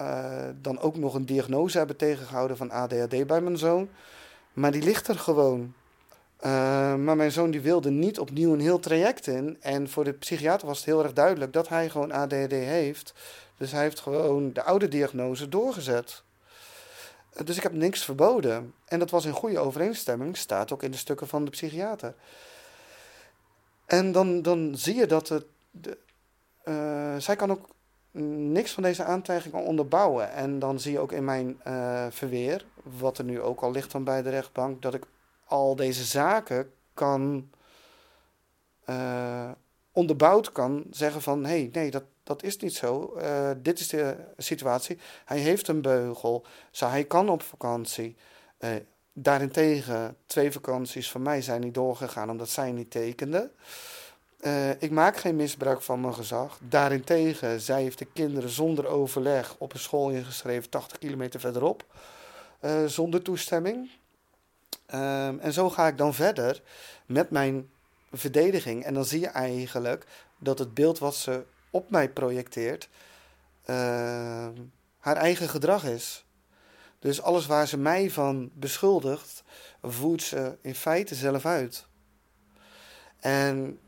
uh, 0.00 0.48
dan 0.60 0.80
ook 0.80 0.96
nog 0.96 1.14
een 1.14 1.26
diagnose 1.26 1.78
hebben 1.78 1.96
tegengehouden 1.96 2.56
van 2.56 2.70
ADHD 2.70 3.26
bij 3.26 3.40
mijn 3.40 3.58
zoon. 3.58 3.88
Maar 4.52 4.72
die 4.72 4.82
ligt 4.82 5.08
er 5.08 5.18
gewoon. 5.18 5.74
Uh, 6.40 6.46
maar 6.94 7.16
mijn 7.16 7.32
zoon 7.32 7.50
die 7.50 7.60
wilde 7.60 7.90
niet 7.90 8.18
opnieuw 8.18 8.52
een 8.52 8.60
heel 8.60 8.78
traject 8.78 9.26
in. 9.26 9.56
En 9.60 9.88
voor 9.88 10.04
de 10.04 10.12
psychiater 10.12 10.66
was 10.66 10.76
het 10.76 10.86
heel 10.86 11.02
erg 11.02 11.12
duidelijk 11.12 11.52
dat 11.52 11.68
hij 11.68 11.90
gewoon 11.90 12.12
ADHD 12.12 12.50
heeft. 12.50 13.14
Dus 13.56 13.72
hij 13.72 13.82
heeft 13.82 14.00
gewoon 14.00 14.52
de 14.52 14.62
oude 14.62 14.88
diagnose 14.88 15.48
doorgezet. 15.48 16.22
Uh, 17.34 17.46
dus 17.46 17.56
ik 17.56 17.62
heb 17.62 17.72
niks 17.72 18.04
verboden. 18.04 18.74
En 18.84 18.98
dat 18.98 19.10
was 19.10 19.24
in 19.24 19.32
goede 19.32 19.58
overeenstemming, 19.58 20.36
staat 20.36 20.72
ook 20.72 20.82
in 20.82 20.90
de 20.90 20.96
stukken 20.96 21.28
van 21.28 21.44
de 21.44 21.50
psychiater. 21.50 22.14
En 23.86 24.12
dan, 24.12 24.42
dan 24.42 24.72
zie 24.76 24.94
je 24.94 25.06
dat 25.06 25.28
het, 25.28 25.44
de, 25.70 25.98
uh, 26.64 27.16
zij 27.16 27.36
kan 27.36 27.50
ook 27.50 27.68
niks 28.52 28.72
van 28.72 28.82
deze 28.82 29.04
aantijgingen 29.04 29.64
onderbouwen. 29.64 30.32
En 30.32 30.58
dan 30.58 30.80
zie 30.80 30.92
je 30.92 30.98
ook 30.98 31.12
in 31.12 31.24
mijn 31.24 31.60
uh, 31.66 32.06
verweer, 32.10 32.66
wat 32.82 33.18
er 33.18 33.24
nu 33.24 33.40
ook 33.40 33.60
al 33.60 33.70
ligt 33.70 33.92
dan 33.92 34.04
bij 34.04 34.22
de 34.22 34.30
rechtbank, 34.30 34.82
dat 34.82 34.94
ik 34.94 35.04
al 35.44 35.76
deze 35.76 36.04
zaken 36.04 36.72
kan 36.94 37.50
uh, 38.86 39.50
onderbouwd 39.92 40.52
kan 40.52 40.84
zeggen 40.90 41.22
van 41.22 41.44
hé, 41.44 41.50
hey, 41.50 41.70
nee, 41.72 41.90
dat, 41.90 42.04
dat 42.22 42.42
is 42.42 42.56
niet 42.56 42.74
zo. 42.74 43.18
Dit 43.56 43.78
is 43.78 43.88
de 43.88 44.16
situatie. 44.36 44.98
Hij 45.24 45.38
heeft 45.38 45.68
een 45.68 45.82
beugel. 45.82 46.46
Zo, 46.70 46.88
hij 46.88 47.04
kan 47.04 47.28
op 47.28 47.42
vakantie. 47.42 48.16
daarentegen, 49.12 50.16
twee 50.26 50.52
vakanties 50.52 51.10
van 51.10 51.22
mij 51.22 51.42
zijn 51.42 51.60
niet 51.60 51.74
doorgegaan 51.74 52.30
omdat 52.30 52.48
zij 52.48 52.72
niet 52.72 52.90
tekende. 52.90 53.50
Uh, 54.40 54.70
ik 54.70 54.90
maak 54.90 55.16
geen 55.16 55.36
misbruik 55.36 55.82
van 55.82 56.00
mijn 56.00 56.14
gezag. 56.14 56.58
Daarentegen, 56.62 57.60
zij 57.60 57.82
heeft 57.82 57.98
de 57.98 58.06
kinderen 58.12 58.50
zonder 58.50 58.86
overleg 58.86 59.54
op 59.58 59.72
een 59.72 59.78
school 59.78 60.10
ingeschreven, 60.10 60.70
80 60.70 60.98
kilometer 60.98 61.40
verderop, 61.40 61.84
uh, 62.60 62.84
zonder 62.86 63.22
toestemming. 63.22 63.90
Um, 64.94 65.38
en 65.38 65.52
zo 65.52 65.70
ga 65.70 65.86
ik 65.86 65.98
dan 65.98 66.14
verder 66.14 66.62
met 67.06 67.30
mijn 67.30 67.70
verdediging. 68.12 68.84
En 68.84 68.94
dan 68.94 69.04
zie 69.04 69.20
je 69.20 69.26
eigenlijk 69.26 70.06
dat 70.38 70.58
het 70.58 70.74
beeld 70.74 70.98
wat 70.98 71.14
ze 71.14 71.44
op 71.70 71.90
mij 71.90 72.08
projecteert, 72.08 72.88
uh, 73.66 73.76
haar 74.98 75.16
eigen 75.16 75.48
gedrag 75.48 75.84
is. 75.84 76.24
Dus 76.98 77.22
alles 77.22 77.46
waar 77.46 77.68
ze 77.68 77.78
mij 77.78 78.10
van 78.10 78.50
beschuldigt, 78.54 79.42
voert 79.82 80.22
ze 80.22 80.56
in 80.60 80.74
feite 80.74 81.14
zelf 81.14 81.46
uit. 81.46 81.86
En 83.18 83.78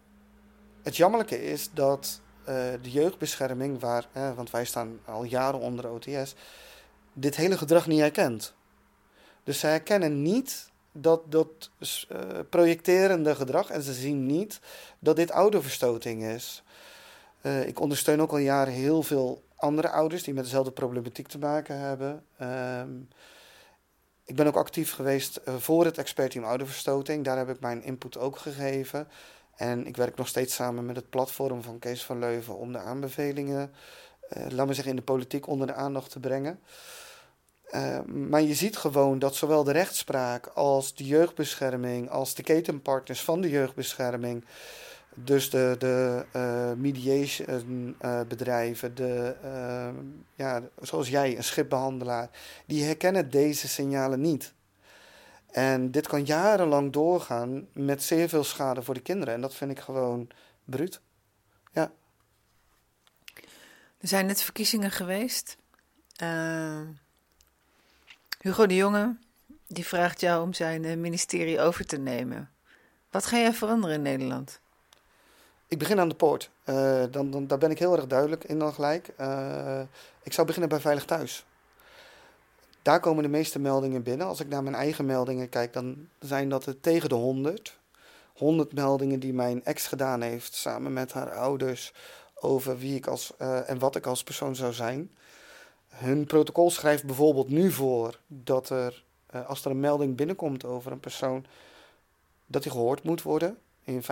het 0.83 0.97
jammerlijke 0.97 1.45
is 1.45 1.71
dat 1.73 2.21
uh, 2.41 2.47
de 2.83 2.91
jeugdbescherming, 2.91 3.81
waar, 3.81 4.07
eh, 4.13 4.35
want 4.35 4.51
wij 4.51 4.65
staan 4.65 5.01
al 5.05 5.25
jaren 5.25 5.61
onder 5.61 5.91
OTS, 5.91 6.35
dit 7.13 7.37
hele 7.37 7.59
gedrag 7.59 7.87
niet 7.87 8.01
herkent. 8.01 8.55
Dus 9.45 9.59
zij 9.59 9.71
herkennen 9.71 10.23
niet 10.23 10.71
dat, 10.93 11.33
dat 11.33 11.71
uh, 11.81 12.19
projecterende 12.51 13.35
gedrag 13.35 13.71
en 13.71 13.83
ze 13.83 13.93
zien 13.93 14.27
niet 14.27 14.61
dat 14.99 15.17
dit 15.17 15.31
ouderverstoting 15.31 16.25
is. 16.25 16.63
ik 17.67 17.81
ondersteun 17.81 18.23
ook 18.23 18.31
al 18.31 18.37
jaren 18.37 18.73
heel 18.73 19.03
veel 19.03 19.43
andere 19.57 19.91
ouders 19.91 20.23
die 20.23 20.35
met 20.35 20.45
dezelfde 20.45 20.71
problematiek 20.73 21.29
te 21.29 21.39
maken 21.39 21.79
hebben. 21.79 22.25
Ehm, 22.39 22.91
ik 24.25 24.37
ben 24.37 24.47
ook 24.47 24.57
actief 24.57 24.93
geweest 24.93 25.41
voor 25.45 25.85
het 25.85 25.99
expertteam 25.99 26.45
ouderverstoting. 26.45 27.25
Daar 27.25 27.37
heb 27.37 27.49
ik 27.49 27.61
mijn 27.61 27.83
input 27.83 28.19
ook 28.19 28.39
gegeven. 28.39 29.09
En 29.57 29.87
ik 29.87 29.97
werk 29.97 30.17
nog 30.17 30.29
steeds 30.29 30.55
samen 30.55 30.87
met 30.87 30.97
het 30.97 31.11
platform 31.11 31.63
van 31.63 31.79
Kees 31.79 32.05
van 32.05 32.19
Leuven 32.19 32.57
om 32.57 32.73
de 32.73 32.79
aanbevelingen, 32.79 33.73
uh, 34.37 34.47
laat 34.49 34.67
me 34.67 34.75
zeggen, 34.75 34.93
in 34.93 34.99
de 34.99 35.05
politiek 35.05 35.47
onder 35.47 35.67
de 35.67 35.75
aandacht 35.75 36.11
te 36.11 36.21
brengen. 36.21 36.61
Uh, 37.75 38.01
maar 38.05 38.43
je 38.43 38.55
ziet 38.55 38.77
gewoon 38.77 39.19
dat 39.19 39.35
zowel 39.35 39.65
de 39.65 39.73
rechtspraak 39.73 40.47
als 40.47 40.95
de 40.95 41.05
jeugdbescherming, 41.05 42.11
als 42.11 42.35
de 42.35 42.43
ketenpartners 42.43 43.23
van 43.23 43.41
de 43.41 43.51
jeugdbescherming, 43.51 44.45
dus 45.15 45.51
de, 45.51 45.77
de 45.79 46.25
uh, 46.37 46.71
de, 48.95 49.35
ja, 50.35 50.63
zoals 50.81 51.09
jij, 51.09 51.37
een 51.37 51.45
schipbehandelaar, 51.45 52.31
die 52.67 52.85
herkennen 52.85 53.31
deze 53.31 53.69
signalen 53.69 54.21
niet. 54.21 54.53
En 55.53 55.91
dit 55.91 56.07
kan 56.07 56.25
jarenlang 56.25 56.93
doorgaan 56.93 57.67
met 57.73 58.03
zeer 58.03 58.29
veel 58.29 58.45
schade 58.45 58.83
voor 58.83 58.95
de 58.95 59.01
kinderen. 59.01 59.35
En 59.35 59.41
dat 59.41 59.55
vind 59.55 59.71
ik 59.71 59.81
gewoon 59.81 60.29
bruut. 60.65 61.01
Ja. 61.73 61.93
Er 63.99 64.09
zijn 64.09 64.27
net 64.27 64.43
verkiezingen 64.43 64.91
geweest. 64.91 65.57
Uh, 66.23 66.81
Hugo 68.41 68.67
de 68.67 68.75
Jonge 68.75 69.17
die 69.67 69.87
vraagt 69.87 70.21
jou 70.21 70.43
om 70.43 70.53
zijn 70.53 70.85
eh, 70.85 70.97
ministerie 70.97 71.61
over 71.61 71.87
te 71.87 71.97
nemen. 71.97 72.51
Wat 73.11 73.27
ga 73.27 73.37
jij 73.37 73.53
veranderen 73.53 73.97
in 73.97 74.03
Nederland? 74.03 74.61
Ik 75.69 75.79
begin 75.79 76.01
aan 76.01 76.09
de 76.09 76.15
poort. 76.15 76.51
Uh, 76.65 77.05
dan, 77.11 77.31
dan, 77.31 77.47
daar 77.47 77.59
ben 77.59 77.71
ik 77.71 77.79
heel 77.79 77.97
erg 77.97 78.07
duidelijk 78.07 78.45
in 78.45 78.59
dan 78.59 78.73
gelijk. 78.73 79.11
Uh, 79.21 79.81
ik 80.23 80.33
zou 80.33 80.47
beginnen 80.47 80.71
bij 80.71 80.81
Veilig 80.81 81.05
Thuis. 81.05 81.45
Daar 82.83 83.01
komen 83.01 83.23
de 83.23 83.29
meeste 83.29 83.59
meldingen 83.59 84.03
binnen. 84.03 84.27
Als 84.27 84.41
ik 84.41 84.49
naar 84.49 84.63
mijn 84.63 84.75
eigen 84.75 85.07
meldingen 85.07 85.49
kijk, 85.49 85.73
dan 85.73 86.09
zijn 86.19 86.49
dat 86.49 86.67
er 86.67 86.81
tegen 86.81 87.09
de 87.09 87.15
100. 87.15 87.79
100 88.35 88.73
meldingen 88.73 89.21
die 89.21 89.33
mijn 89.33 89.65
ex 89.65 89.87
gedaan 89.87 90.21
heeft 90.21 90.55
samen 90.55 90.93
met 90.93 91.13
haar 91.13 91.33
ouders 91.33 91.93
over 92.35 92.79
wie 92.79 92.97
ik 92.97 93.07
als 93.07 93.33
uh, 93.39 93.71
en 93.71 93.79
wat 93.79 93.97
ik 93.97 94.07
als 94.07 94.23
persoon 94.23 94.57
zou 94.57 94.73
zijn. 94.73 95.11
Hun 95.89 96.25
protocol 96.25 96.71
schrijft 96.71 97.05
bijvoorbeeld 97.05 97.49
nu 97.49 97.71
voor 97.71 98.19
dat 98.27 98.71
er, 98.71 99.05
uh, 99.35 99.49
als 99.49 99.65
er 99.65 99.71
een 99.71 99.81
melding 99.81 100.17
binnenkomt 100.17 100.65
over 100.65 100.93
een 100.93 101.01
persoon, 101.01 101.45
dat 102.47 102.63
die 102.63 102.73
gehoord 102.73 103.03
moet 103.03 103.23
worden. 103.23 103.59
In 103.85 104.03
95% 104.03 104.05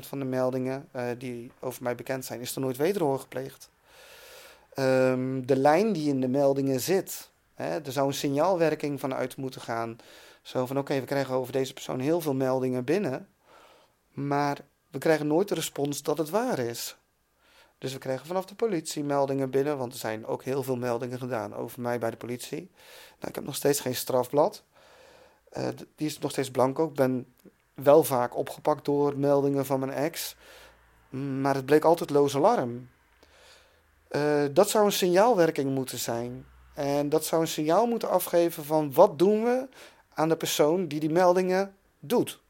van 0.00 0.18
de 0.18 0.24
meldingen 0.24 0.88
uh, 0.96 1.02
die 1.18 1.50
over 1.60 1.82
mij 1.82 1.94
bekend 1.94 2.24
zijn, 2.24 2.40
is 2.40 2.54
er 2.54 2.60
nooit 2.60 2.76
wederhoor 2.76 3.18
gepleegd. 3.18 3.68
Um, 4.78 5.46
de 5.46 5.56
lijn 5.56 5.92
die 5.92 6.08
in 6.08 6.20
de 6.20 6.28
meldingen 6.28 6.80
zit, 6.80 7.30
Hè, 7.60 7.80
er 7.80 7.92
zou 7.92 8.06
een 8.06 8.14
signaalwerking 8.14 9.00
vanuit 9.00 9.36
moeten 9.36 9.60
gaan. 9.60 9.96
Zo 10.42 10.66
van 10.66 10.78
oké, 10.78 11.00
we 11.00 11.06
krijgen 11.06 11.34
over 11.34 11.52
deze 11.52 11.72
persoon 11.72 12.00
heel 12.00 12.20
veel 12.20 12.34
meldingen 12.34 12.84
binnen. 12.84 13.28
Maar 14.12 14.58
we 14.90 14.98
krijgen 14.98 15.26
nooit 15.26 15.48
de 15.48 15.54
respons 15.54 16.02
dat 16.02 16.18
het 16.18 16.30
waar 16.30 16.58
is. 16.58 16.96
Dus 17.78 17.92
we 17.92 17.98
krijgen 17.98 18.26
vanaf 18.26 18.44
de 18.44 18.54
politie 18.54 19.04
meldingen 19.04 19.50
binnen, 19.50 19.78
want 19.78 19.92
er 19.92 19.98
zijn 19.98 20.26
ook 20.26 20.44
heel 20.44 20.62
veel 20.62 20.76
meldingen 20.76 21.18
gedaan 21.18 21.54
over 21.54 21.80
mij 21.80 21.98
bij 21.98 22.10
de 22.10 22.16
politie. 22.16 22.70
Nou, 23.18 23.28
ik 23.28 23.34
heb 23.34 23.44
nog 23.44 23.54
steeds 23.54 23.80
geen 23.80 23.94
strafblad. 23.94 24.64
Uh, 25.52 25.68
die 25.96 26.06
is 26.06 26.18
nog 26.18 26.30
steeds 26.30 26.50
blanco. 26.50 26.86
Ik 26.86 26.94
ben 26.94 27.34
wel 27.74 28.04
vaak 28.04 28.36
opgepakt 28.36 28.84
door 28.84 29.18
meldingen 29.18 29.66
van 29.66 29.80
mijn 29.80 29.92
ex. 29.92 30.36
Maar 31.40 31.54
het 31.54 31.66
bleek 31.66 31.84
altijd 31.84 32.10
loze 32.10 32.36
alarm. 32.36 32.88
Uh, 34.10 34.44
dat 34.52 34.70
zou 34.70 34.84
een 34.84 34.92
signaalwerking 34.92 35.74
moeten 35.74 35.98
zijn. 35.98 36.46
En 36.80 37.08
dat 37.08 37.24
zou 37.24 37.40
een 37.42 37.48
signaal 37.48 37.86
moeten 37.86 38.08
afgeven 38.08 38.64
van 38.64 38.92
wat 38.92 39.18
doen 39.18 39.44
we 39.44 39.68
aan 40.14 40.28
de 40.28 40.36
persoon 40.36 40.86
die 40.86 41.00
die 41.00 41.10
meldingen 41.10 41.74
doet. 41.98 42.40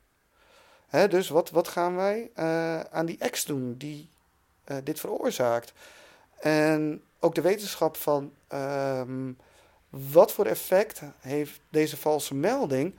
Hè, 0.88 1.08
dus 1.08 1.28
wat, 1.28 1.50
wat 1.50 1.68
gaan 1.68 1.96
wij 1.96 2.30
uh, 2.36 2.80
aan 2.80 3.06
die 3.06 3.18
ex 3.18 3.44
doen 3.44 3.74
die 3.78 4.08
uh, 4.66 4.76
dit 4.84 5.00
veroorzaakt? 5.00 5.72
En 6.38 7.02
ook 7.20 7.34
de 7.34 7.40
wetenschap 7.40 7.96
van 7.96 8.32
ehm, 8.48 9.32
wat 9.88 10.32
voor 10.32 10.46
effect 10.46 11.02
heeft 11.20 11.60
deze 11.68 11.96
valse 11.96 12.34
melding 12.34 12.94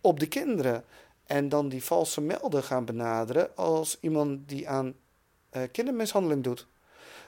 op 0.00 0.20
de 0.20 0.28
kinderen. 0.28 0.84
En 1.26 1.48
dan 1.48 1.68
die 1.68 1.84
valse 1.84 2.20
melder 2.20 2.62
gaan 2.62 2.84
benaderen 2.84 3.56
als 3.56 3.98
iemand 4.00 4.48
die 4.48 4.68
aan 4.68 4.94
uh, 5.52 5.62
kindermishandeling 5.72 6.44
doet. 6.44 6.66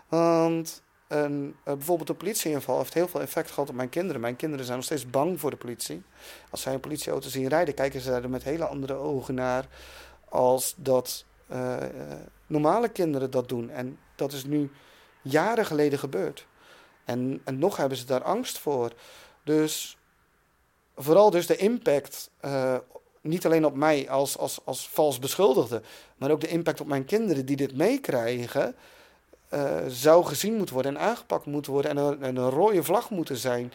Want 0.08 0.82
uh, 1.12 1.50
bijvoorbeeld 1.64 2.08
een 2.08 2.16
politieinval 2.16 2.78
heeft 2.78 2.94
heel 2.94 3.08
veel 3.08 3.20
effect 3.20 3.50
gehad 3.50 3.68
op 3.68 3.74
mijn 3.74 3.88
kinderen. 3.88 4.20
Mijn 4.20 4.36
kinderen 4.36 4.64
zijn 4.64 4.76
nog 4.76 4.86
steeds 4.86 5.10
bang 5.10 5.40
voor 5.40 5.50
de 5.50 5.56
politie. 5.56 6.02
Als 6.50 6.62
zij 6.62 6.74
een 6.74 6.80
politieauto 6.80 7.28
zien 7.28 7.48
rijden, 7.48 7.74
kijken 7.74 8.00
ze 8.00 8.12
er 8.12 8.30
met 8.30 8.42
hele 8.42 8.66
andere 8.66 8.94
ogen 8.94 9.34
naar 9.34 9.66
als 10.28 10.74
dat 10.76 11.24
uh, 11.52 11.76
normale 12.46 12.88
kinderen 12.88 13.30
dat 13.30 13.48
doen. 13.48 13.70
En 13.70 13.98
dat 14.14 14.32
is 14.32 14.44
nu 14.44 14.70
jaren 15.22 15.66
geleden 15.66 15.98
gebeurd. 15.98 16.46
En, 17.04 17.40
en 17.44 17.58
nog 17.58 17.76
hebben 17.76 17.98
ze 17.98 18.04
daar 18.04 18.22
angst 18.22 18.58
voor. 18.58 18.92
Dus 19.44 19.98
vooral 20.96 21.30
dus 21.30 21.46
de 21.46 21.56
impact, 21.56 22.30
niet 23.20 23.46
alleen 23.46 23.64
op 23.64 23.74
mij 23.74 24.10
als, 24.10 24.38
als, 24.38 24.60
als 24.64 24.88
vals 24.88 25.18
beschuldigde, 25.18 25.82
maar 26.16 26.30
ook 26.30 26.40
de 26.40 26.48
impact 26.48 26.80
op 26.80 26.86
mijn 26.86 27.04
kinderen 27.04 27.46
die 27.46 27.56
dit 27.56 27.76
meekrijgen, 27.76 28.74
uh, 29.54 29.76
zou 29.88 30.24
gezien 30.24 30.56
moeten 30.56 30.74
worden 30.74 30.96
en 30.96 31.02
aangepakt 31.02 31.46
moeten 31.46 31.72
worden 31.72 31.90
en 31.90 31.96
een, 31.96 32.22
en 32.22 32.36
een 32.36 32.50
rode 32.50 32.82
vlag 32.82 33.10
moeten 33.10 33.36
zijn 33.36 33.72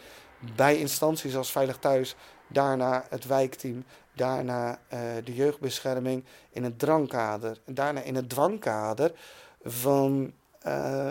bij 0.56 0.78
instanties 0.78 1.36
als 1.36 1.50
Veilig 1.50 1.78
Thuis, 1.78 2.16
daarna 2.46 3.06
het 3.10 3.26
wijkteam, 3.26 3.84
daarna 4.12 4.70
uh, 4.70 5.00
de 5.24 5.34
jeugdbescherming 5.34 6.24
in 6.50 6.64
het 6.64 6.78
drangkader, 6.78 7.60
en 7.64 7.74
daarna 7.74 8.00
in 8.00 8.14
het 8.14 8.28
dwangkader 8.28 9.12
van 9.62 10.32
uh, 10.66 11.10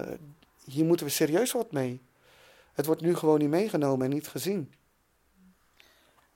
hier 0.65 0.85
moeten 0.85 1.05
we 1.05 1.11
serieus 1.11 1.51
wat 1.51 1.71
mee. 1.71 2.01
Het 2.73 2.85
wordt 2.85 3.01
nu 3.01 3.15
gewoon 3.15 3.39
niet 3.39 3.49
meegenomen 3.49 4.05
en 4.05 4.13
niet 4.13 4.27
gezien. 4.27 4.73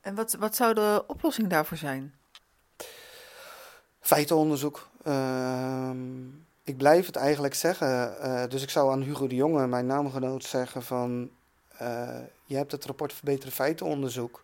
En 0.02 0.16
wat, 0.16 0.34
wat 0.34 0.56
zou 0.56 0.74
de 0.74 1.04
oplossing 1.08 1.48
daarvoor 1.48 1.78
zijn? 1.78 2.16
Feitenonderzoek. 4.00 4.90
Uh, 5.08 5.90
ik 6.64 6.78
blijf 6.78 7.06
het 7.06 7.16
eigenlijk 7.16 7.54
zeggen. 7.54 8.16
Uh, 8.22 8.44
dus 8.50 8.62
ik 8.62 8.70
zou 8.70 8.92
aan 8.92 9.02
Hugo 9.02 9.28
de 9.28 9.36
Jonge, 9.36 9.68
mijn 9.68 9.86
naamgenoot, 9.86 10.44
zeggen 10.44 10.84
van... 10.84 11.30
Uh, 11.82 12.18
je 12.46 12.56
hebt 12.56 12.72
het 12.72 12.86
rapport 12.86 13.14
verbeteren 13.14 13.54
feitenonderzoek. 13.54 14.44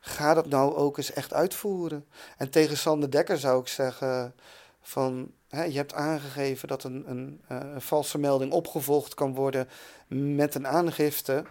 Ga 0.00 0.34
dat 0.34 0.46
nou 0.46 0.74
ook 0.74 0.96
eens 0.96 1.12
echt 1.12 1.32
uitvoeren. 1.32 2.06
En 2.36 2.50
tegen 2.50 2.76
Sander 2.76 3.10
Dekker 3.10 3.38
zou 3.38 3.60
ik 3.60 3.68
zeggen 3.68 4.34
van... 4.80 5.30
Hè, 5.48 5.64
je 5.64 5.76
hebt 5.76 5.94
aangegeven 5.94 6.68
dat 6.68 6.84
een, 6.84 7.04
een, 7.10 7.40
een, 7.48 7.80
valse 7.80 8.18
melding 8.18 8.52
opgevolgd 8.52 9.14
kan 9.14 9.34
worden 9.34 9.68
met 10.08 10.54
een 10.54 10.66
aangifte. 10.66 11.44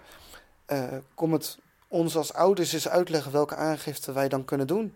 kom 1.13 1.33
het 1.33 1.57
ons 1.87 2.15
als 2.15 2.33
ouders 2.33 2.73
eens 2.73 2.87
uitleggen 2.87 3.31
welke 3.31 3.55
aangifte 3.55 4.11
wij 4.11 4.29
dan 4.29 4.45
kunnen 4.45 4.67
doen. 4.67 4.95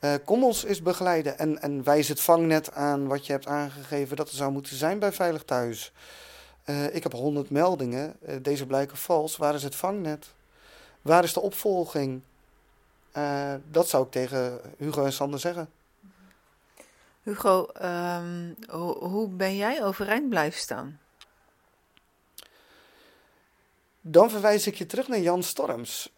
Uh, 0.00 0.14
kom 0.24 0.44
ons 0.44 0.64
eens 0.64 0.82
begeleiden 0.82 1.38
en, 1.38 1.62
en 1.62 1.84
wijs 1.84 2.08
het 2.08 2.20
vangnet 2.20 2.72
aan 2.72 3.06
wat 3.06 3.26
je 3.26 3.32
hebt 3.32 3.46
aangegeven 3.46 4.16
dat 4.16 4.28
er 4.28 4.34
zou 4.34 4.52
moeten 4.52 4.76
zijn 4.76 4.98
bij 4.98 5.12
Veilig 5.12 5.42
Thuis. 5.42 5.92
Uh, 6.66 6.94
ik 6.94 7.02
heb 7.02 7.12
honderd 7.12 7.50
meldingen, 7.50 8.16
uh, 8.28 8.34
deze 8.42 8.66
blijken 8.66 8.96
vals. 8.96 9.36
Waar 9.36 9.54
is 9.54 9.62
het 9.62 9.74
vangnet? 9.74 10.26
Waar 11.02 11.24
is 11.24 11.32
de 11.32 11.40
opvolging? 11.40 12.22
dat 13.70 13.88
zou 13.88 14.04
ik 14.04 14.10
tegen 14.10 14.60
Hugo 14.78 15.04
en 15.04 15.12
Sander 15.12 15.40
zeggen. 15.40 15.68
Hugo, 17.22 17.68
um, 17.82 18.56
ho 18.66 19.08
hoe 19.08 19.28
ben 19.28 19.56
jij 19.56 19.84
overeind 19.84 20.28
blijven 20.28 20.60
staan? 20.60 21.00
Dan 24.00 24.30
verwijs 24.30 24.66
ik 24.66 24.74
je 24.74 24.86
terug 24.86 25.08
naar 25.08 25.18
Jan 25.18 25.42
Storms. 25.42 26.12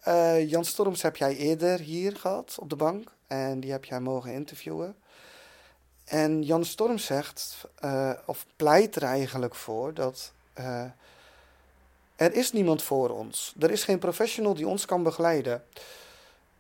Jan 0.47 0.65
Storms 0.65 1.03
heb 1.03 1.17
jij 1.17 1.37
eerder 1.37 1.79
hier 1.79 2.17
gehad 2.17 2.57
op 2.61 2.71
de 2.71 2.77
bank 2.77 3.11
en 3.29 3.61
die 3.61 3.71
heb 3.71 3.85
jij 3.85 4.01
mogen 4.01 4.33
interviewen. 4.33 4.97
En 6.05 6.43
Jan 6.43 6.65
Storms 6.65 7.05
zegt, 7.05 7.65
uh, 7.85 8.11
of 8.25 8.47
pleit 8.57 8.97
er 8.97 9.03
eigenlijk 9.03 9.55
voor, 9.55 9.95
dat 9.95 10.33
uh, 10.59 10.85
er 12.17 12.35
is 12.35 12.53
niemand 12.53 12.83
voor 12.83 13.11
ons. 13.11 13.55
Er 13.59 13.71
is 13.71 13.85
geen 13.85 13.99
professional 13.99 14.55
die 14.55 14.69
ons 14.69 14.85
kan 14.85 15.03
begeleiden. 15.03 15.63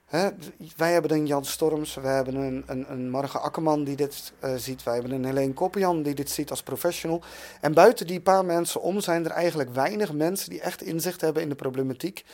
Hè, 0.06 0.28
wij 0.76 0.92
hebben 0.92 1.10
een 1.10 1.26
Jan 1.26 1.44
Storms, 1.44 1.94
we 1.94 2.06
hebben 2.06 2.34
een, 2.34 2.62
een, 2.66 2.90
een 2.90 3.10
Marge 3.10 3.38
Akkerman 3.38 3.84
die 3.84 3.96
dit 3.96 4.32
uh, 4.44 4.54
ziet, 4.54 4.82
wij 4.82 4.94
hebben 4.94 5.12
een 5.12 5.24
Helene 5.24 5.52
Koppian 5.52 6.02
die 6.02 6.14
dit 6.14 6.30
ziet 6.30 6.50
als 6.50 6.62
professional. 6.62 7.22
En 7.60 7.72
buiten 7.72 8.06
die 8.06 8.20
paar 8.20 8.44
mensen 8.44 8.80
om 8.80 9.00
zijn 9.00 9.24
er 9.24 9.30
eigenlijk 9.30 9.74
weinig 9.74 10.12
mensen 10.12 10.50
die 10.50 10.60
echt 10.60 10.82
inzicht 10.82 11.20
hebben 11.20 11.42
in 11.42 11.48
de 11.48 11.54
problematiek 11.54 12.24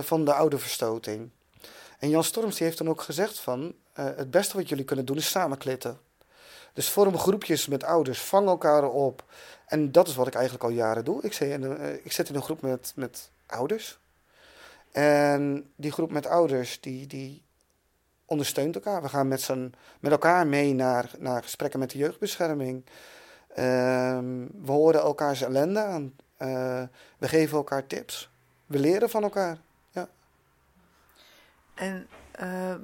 van 0.00 0.24
de 0.24 0.34
oude 0.34 0.58
verstoting. 0.58 1.30
En 2.00 2.08
Jan 2.08 2.24
Storms 2.24 2.58
heeft 2.58 2.78
dan 2.78 2.88
ook 2.88 3.02
gezegd 3.02 3.38
van, 3.38 3.60
uh, 3.60 4.04
het 4.16 4.30
beste 4.30 4.56
wat 4.56 4.68
jullie 4.68 4.84
kunnen 4.84 5.04
doen 5.04 5.16
is 5.16 5.30
samenklitten. 5.30 5.98
Dus 6.72 6.88
vorm 6.88 7.18
groepjes 7.18 7.66
met 7.66 7.84
ouders, 7.84 8.20
vang 8.20 8.48
elkaar 8.48 8.84
op. 8.84 9.24
En 9.66 9.92
dat 9.92 10.08
is 10.08 10.14
wat 10.14 10.26
ik 10.26 10.34
eigenlijk 10.34 10.64
al 10.64 10.70
jaren 10.70 11.04
doe. 11.04 11.22
Ik, 11.22 11.32
zei, 11.32 11.74
ik 12.02 12.12
zit 12.12 12.28
in 12.28 12.34
een 12.34 12.42
groep 12.42 12.60
met, 12.60 12.92
met 12.96 13.30
ouders. 13.46 13.98
En 14.92 15.70
die 15.76 15.92
groep 15.92 16.10
met 16.10 16.26
ouders, 16.26 16.80
die, 16.80 17.06
die 17.06 17.42
ondersteunt 18.24 18.74
elkaar. 18.74 19.02
We 19.02 19.08
gaan 19.08 19.28
met, 19.28 19.48
met 20.00 20.12
elkaar 20.12 20.46
mee 20.46 20.74
naar, 20.74 21.10
naar 21.18 21.42
gesprekken 21.42 21.78
met 21.78 21.90
de 21.90 21.98
jeugdbescherming. 21.98 22.84
Um, 23.58 24.48
we 24.62 24.72
horen 24.72 25.00
elkaars 25.00 25.42
ellende 25.42 25.80
aan. 25.80 26.14
Uh, 26.38 26.82
we 27.18 27.28
geven 27.28 27.56
elkaar 27.56 27.86
tips. 27.86 28.30
We 28.66 28.78
leren 28.78 29.10
van 29.10 29.22
elkaar. 29.22 29.58
En 31.80 32.08
uh, 32.40 32.74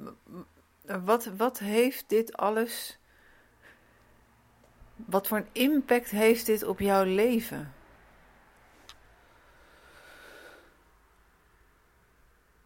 wat, 1.03 1.25
wat 1.25 1.59
heeft 1.59 2.03
dit 2.07 2.37
alles. 2.37 2.97
Wat 4.95 5.27
voor 5.27 5.37
een 5.37 5.47
impact 5.51 6.09
heeft 6.09 6.45
dit 6.45 6.63
op 6.63 6.79
jouw 6.79 7.03
leven? 7.03 7.73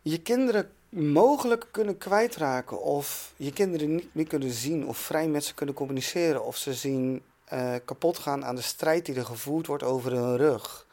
je 0.02 0.22
kinderen 0.22 0.72
mogelijk 0.90 1.68
kunnen 1.72 1.98
kwijtraken 1.98 2.82
of 2.82 3.34
je 3.38 3.54
kinderen 3.54 3.96
niet 3.96 4.14
meer 4.14 4.28
kunnen 4.28 4.52
zien 4.52 4.88
of 4.88 4.98
vrij 4.98 5.28
met 5.28 5.44
ze 5.44 5.54
kunnen 5.54 5.76
communiceren 5.76 6.46
of 6.46 6.58
ze 6.58 6.74
zien 6.74 7.24
uh, 7.54 7.76
kapot 7.86 8.18
gaan 8.18 8.46
aan 8.46 8.56
de 8.56 8.62
strijd 8.62 9.06
die 9.06 9.16
er 9.16 9.26
gevoerd 9.26 9.68
wordt 9.68 9.84
over 9.84 10.12
hun 10.12 10.38
rug. 10.38 10.88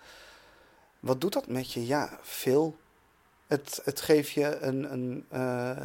Wat 1.01 1.21
doet 1.21 1.33
dat 1.33 1.49
met 1.49 1.73
je? 1.73 1.87
Ja, 1.87 2.19
veel. 2.23 2.77
Het, 3.49 3.81
het 3.85 4.01
geeft 4.01 4.31
je 4.31 4.59
een, 4.59 4.93
een 4.93 5.27
uh, 5.33 5.77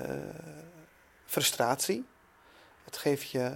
frustratie. 1.26 2.06
Het 2.84 2.98
geeft 2.98 3.30
je 3.30 3.56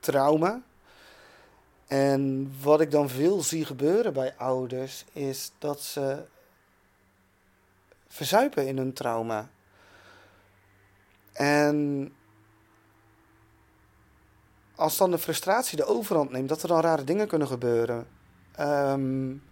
trauma. 0.00 0.62
En 1.86 2.52
wat 2.60 2.80
ik 2.80 2.90
dan 2.90 3.08
veel 3.08 3.42
zie 3.42 3.64
gebeuren 3.64 4.12
bij 4.12 4.34
ouders 4.36 5.04
is 5.12 5.52
dat 5.58 5.80
ze 5.80 6.24
verzuipen 8.08 8.66
in 8.66 8.76
hun 8.76 8.92
trauma. 8.92 9.50
En 11.32 12.12
als 14.74 14.96
dan 14.96 15.10
de 15.10 15.18
frustratie 15.18 15.76
de 15.76 15.84
overhand 15.84 16.30
neemt, 16.30 16.48
dat 16.48 16.62
er 16.62 16.68
dan 16.68 16.80
rare 16.80 17.04
dingen 17.04 17.28
kunnen 17.28 17.48
gebeuren. 17.48 18.06
Um, 18.60 19.42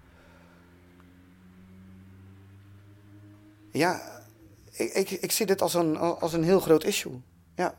ja, 3.72 4.22
ik, 4.70 4.92
ik, 4.92 5.10
ik 5.10 5.32
zie 5.32 5.46
dit 5.46 5.62
als 5.62 5.74
een, 5.74 5.96
als 5.96 6.32
een 6.32 6.44
heel 6.44 6.60
groot 6.60 6.84
issue. 6.84 7.20
Ja. 7.54 7.74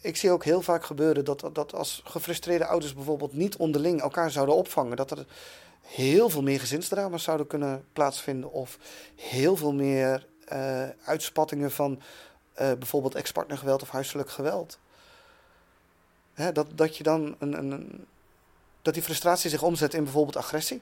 Ik 0.00 0.16
zie 0.16 0.30
ook 0.30 0.44
heel 0.44 0.62
vaak 0.62 0.84
gebeuren 0.84 1.24
dat, 1.24 1.50
dat 1.52 1.74
als 1.74 2.02
gefrustreerde 2.04 2.66
ouders 2.66 2.94
bijvoorbeeld 2.94 3.32
niet 3.32 3.56
onderling 3.56 4.00
elkaar 4.00 4.30
zouden 4.30 4.54
opvangen, 4.54 4.96
dat 4.96 5.10
er 5.10 5.26
heel 5.80 6.28
veel 6.30 6.42
meer 6.42 6.60
gezinsdrama's 6.60 7.22
zouden 7.22 7.46
kunnen 7.46 7.84
plaatsvinden. 7.92 8.52
Of 8.52 8.78
heel 9.14 9.56
veel 9.56 9.72
meer 9.72 10.26
uh, 10.52 10.88
uitspattingen 11.04 11.70
van 11.70 11.92
uh, 11.92 12.72
bijvoorbeeld 12.72 13.14
ex-partnergeweld 13.14 13.82
of 13.82 13.90
huiselijk 13.90 14.30
geweld. 14.30 14.78
Hè, 16.34 16.52
dat, 16.52 16.66
dat 16.74 16.96
je 16.96 17.02
dan 17.02 17.36
een, 17.38 17.58
een, 17.58 18.06
dat 18.82 18.94
die 18.94 19.02
frustratie 19.02 19.50
zich 19.50 19.62
omzet 19.62 19.94
in 19.94 20.04
bijvoorbeeld 20.04 20.36
agressie. 20.36 20.80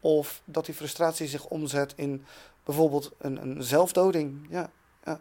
Of 0.00 0.42
dat 0.44 0.66
die 0.66 0.74
frustratie 0.74 1.28
zich 1.28 1.46
omzet 1.46 1.92
in 1.96 2.24
bijvoorbeeld 2.68 3.12
een, 3.18 3.42
een 3.42 3.62
zelfdoding. 3.62 4.46
Ja, 4.50 4.70
ja. 5.04 5.20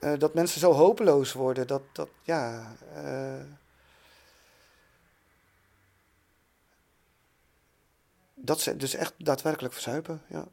Uh, 0.00 0.18
dat 0.18 0.34
mensen 0.34 0.60
zo 0.60 0.72
hopeloos 0.72 1.32
worden 1.32 1.66
dat, 1.66 1.82
dat 1.92 2.08
ja. 2.22 2.72
dat 8.34 8.60
ze 8.60 8.76
dus 8.76 8.94
echt 8.94 9.14
daadwerkelijk 9.16 9.74
verzuipen, 9.74 10.22
ja. 10.26 10.44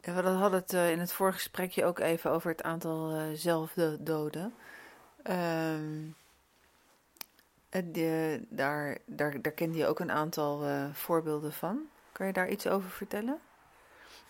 We 0.00 0.10
hadden 0.10 0.52
het 0.52 0.72
uh, 0.72 0.90
in 0.90 1.00
het 1.00 1.12
vorige 1.12 1.36
gesprekje 1.36 1.84
ook 1.84 1.98
even 1.98 2.30
over 2.30 2.50
het 2.50 2.62
aantal 2.62 3.30
zelfdoden. 3.34 4.54
Um, 5.30 6.16
Eh, 7.74 7.82
de, 7.84 8.40
daar, 8.48 8.98
daar, 9.06 9.42
daar 9.42 9.52
kende 9.52 9.78
je 9.78 9.86
ook 9.86 10.00
een 10.00 10.10
aantal 10.10 10.64
eh, 10.64 10.84
voorbeelden 10.92 11.52
van. 11.52 11.88
Kan 12.14 12.26
je 12.26 12.32
daar 12.32 12.50
iets 12.50 12.66
over 12.66 12.90
vertellen? 12.90 13.40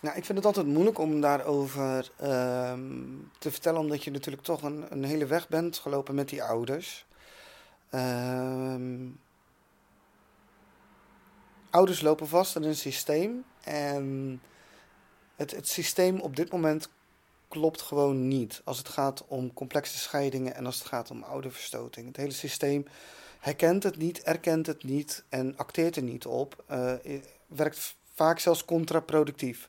Nou, 0.00 0.16
ik 0.16 0.24
vind 0.24 0.38
het 0.38 0.46
altijd 0.46 0.66
moeilijk 0.66 0.98
om 0.98 1.20
daarover 1.20 2.10
ehm, 2.16 3.02
te 3.38 3.50
vertellen, 3.50 3.80
omdat 3.80 4.04
je 4.04 4.10
natuurlijk 4.10 4.42
toch 4.44 4.62
een, 4.62 4.86
een 4.92 5.04
hele 5.04 5.26
weg 5.26 5.48
bent 5.48 5.78
gelopen 5.78 6.14
met 6.14 6.28
die 6.28 6.42
ouders. 6.42 7.06
Ehm, 7.90 9.08
ouders 11.70 12.00
lopen 12.00 12.28
vast 12.28 12.56
in 12.56 12.62
een 12.62 12.76
systeem 12.76 13.44
en 13.64 14.40
het, 15.36 15.50
het 15.50 15.68
systeem 15.68 16.20
op 16.20 16.36
dit 16.36 16.52
moment 16.52 16.88
klopt 17.48 17.82
gewoon 17.82 18.28
niet 18.28 18.60
als 18.64 18.78
het 18.78 18.88
gaat 18.88 19.24
om 19.26 19.52
complexe 19.52 19.98
scheidingen 19.98 20.54
en 20.54 20.66
als 20.66 20.78
het 20.78 20.86
gaat 20.86 21.10
om 21.10 21.22
ouderverstoting. 21.22 22.06
Het 22.06 22.16
hele 22.16 22.32
systeem 22.32 22.86
herkent 23.40 23.82
het 23.82 23.96
niet, 23.96 24.22
erkent 24.22 24.66
het 24.66 24.84
niet 24.84 25.24
en 25.28 25.56
acteert 25.56 25.96
er 25.96 26.02
niet 26.02 26.26
op. 26.26 26.64
Uh, 26.70 26.92
werkt 27.46 27.96
vaak 28.14 28.38
zelfs 28.38 28.64
contraproductief. 28.64 29.68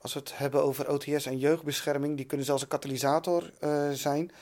Als 0.00 0.12
we 0.12 0.18
het 0.18 0.38
hebben 0.38 0.62
over 0.62 0.90
OTS 0.90 1.26
en 1.26 1.38
jeugdbescherming, 1.38 2.16
die 2.16 2.26
kunnen 2.26 2.46
zelfs 2.46 2.62
een 2.62 2.68
katalysator 2.68 3.50
uh, 3.60 3.90
zijn. 3.90 4.32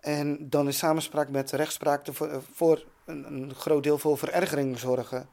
En 0.00 0.48
dan 0.50 0.66
in 0.66 0.74
samenspraak 0.74 1.28
met 1.28 1.50
rechtspraak 1.50 2.06
voor, 2.10 2.28
eh, 2.28 2.36
voor 2.52 2.84
een, 3.04 3.26
een, 3.26 3.54
groot 3.54 3.82
deel 3.82 3.98
voor 3.98 4.18
verergering 4.18 4.78
zorgen. 4.78 5.28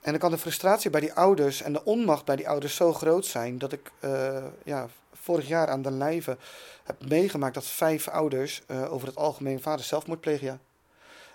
En 0.00 0.10
dan 0.10 0.18
kan 0.18 0.30
de 0.30 0.38
frustratie 0.38 0.90
bij 0.90 1.00
die 1.00 1.12
ouders 1.12 1.62
en 1.62 1.72
de 1.72 1.84
onmacht 1.84 2.24
bij 2.24 2.36
die 2.36 2.48
ouders 2.48 2.74
zo 2.76 2.92
groot 2.92 3.26
zijn 3.26 3.58
dat 3.58 3.72
ik 3.72 3.90
uh, 4.04 4.44
ja, 4.64 4.88
vorig 5.12 5.48
jaar 5.48 5.68
aan 5.68 5.82
de 5.82 5.90
lijve 5.90 6.36
heb 6.84 7.08
meegemaakt 7.08 7.54
dat 7.54 7.66
vijf 7.66 8.08
ouders 8.08 8.62
over 8.68 9.08
het 9.08 9.16
algemeen 9.16 9.60
vader 9.60 9.84
zelfmoord 9.84 10.20
plegen. 10.20 10.60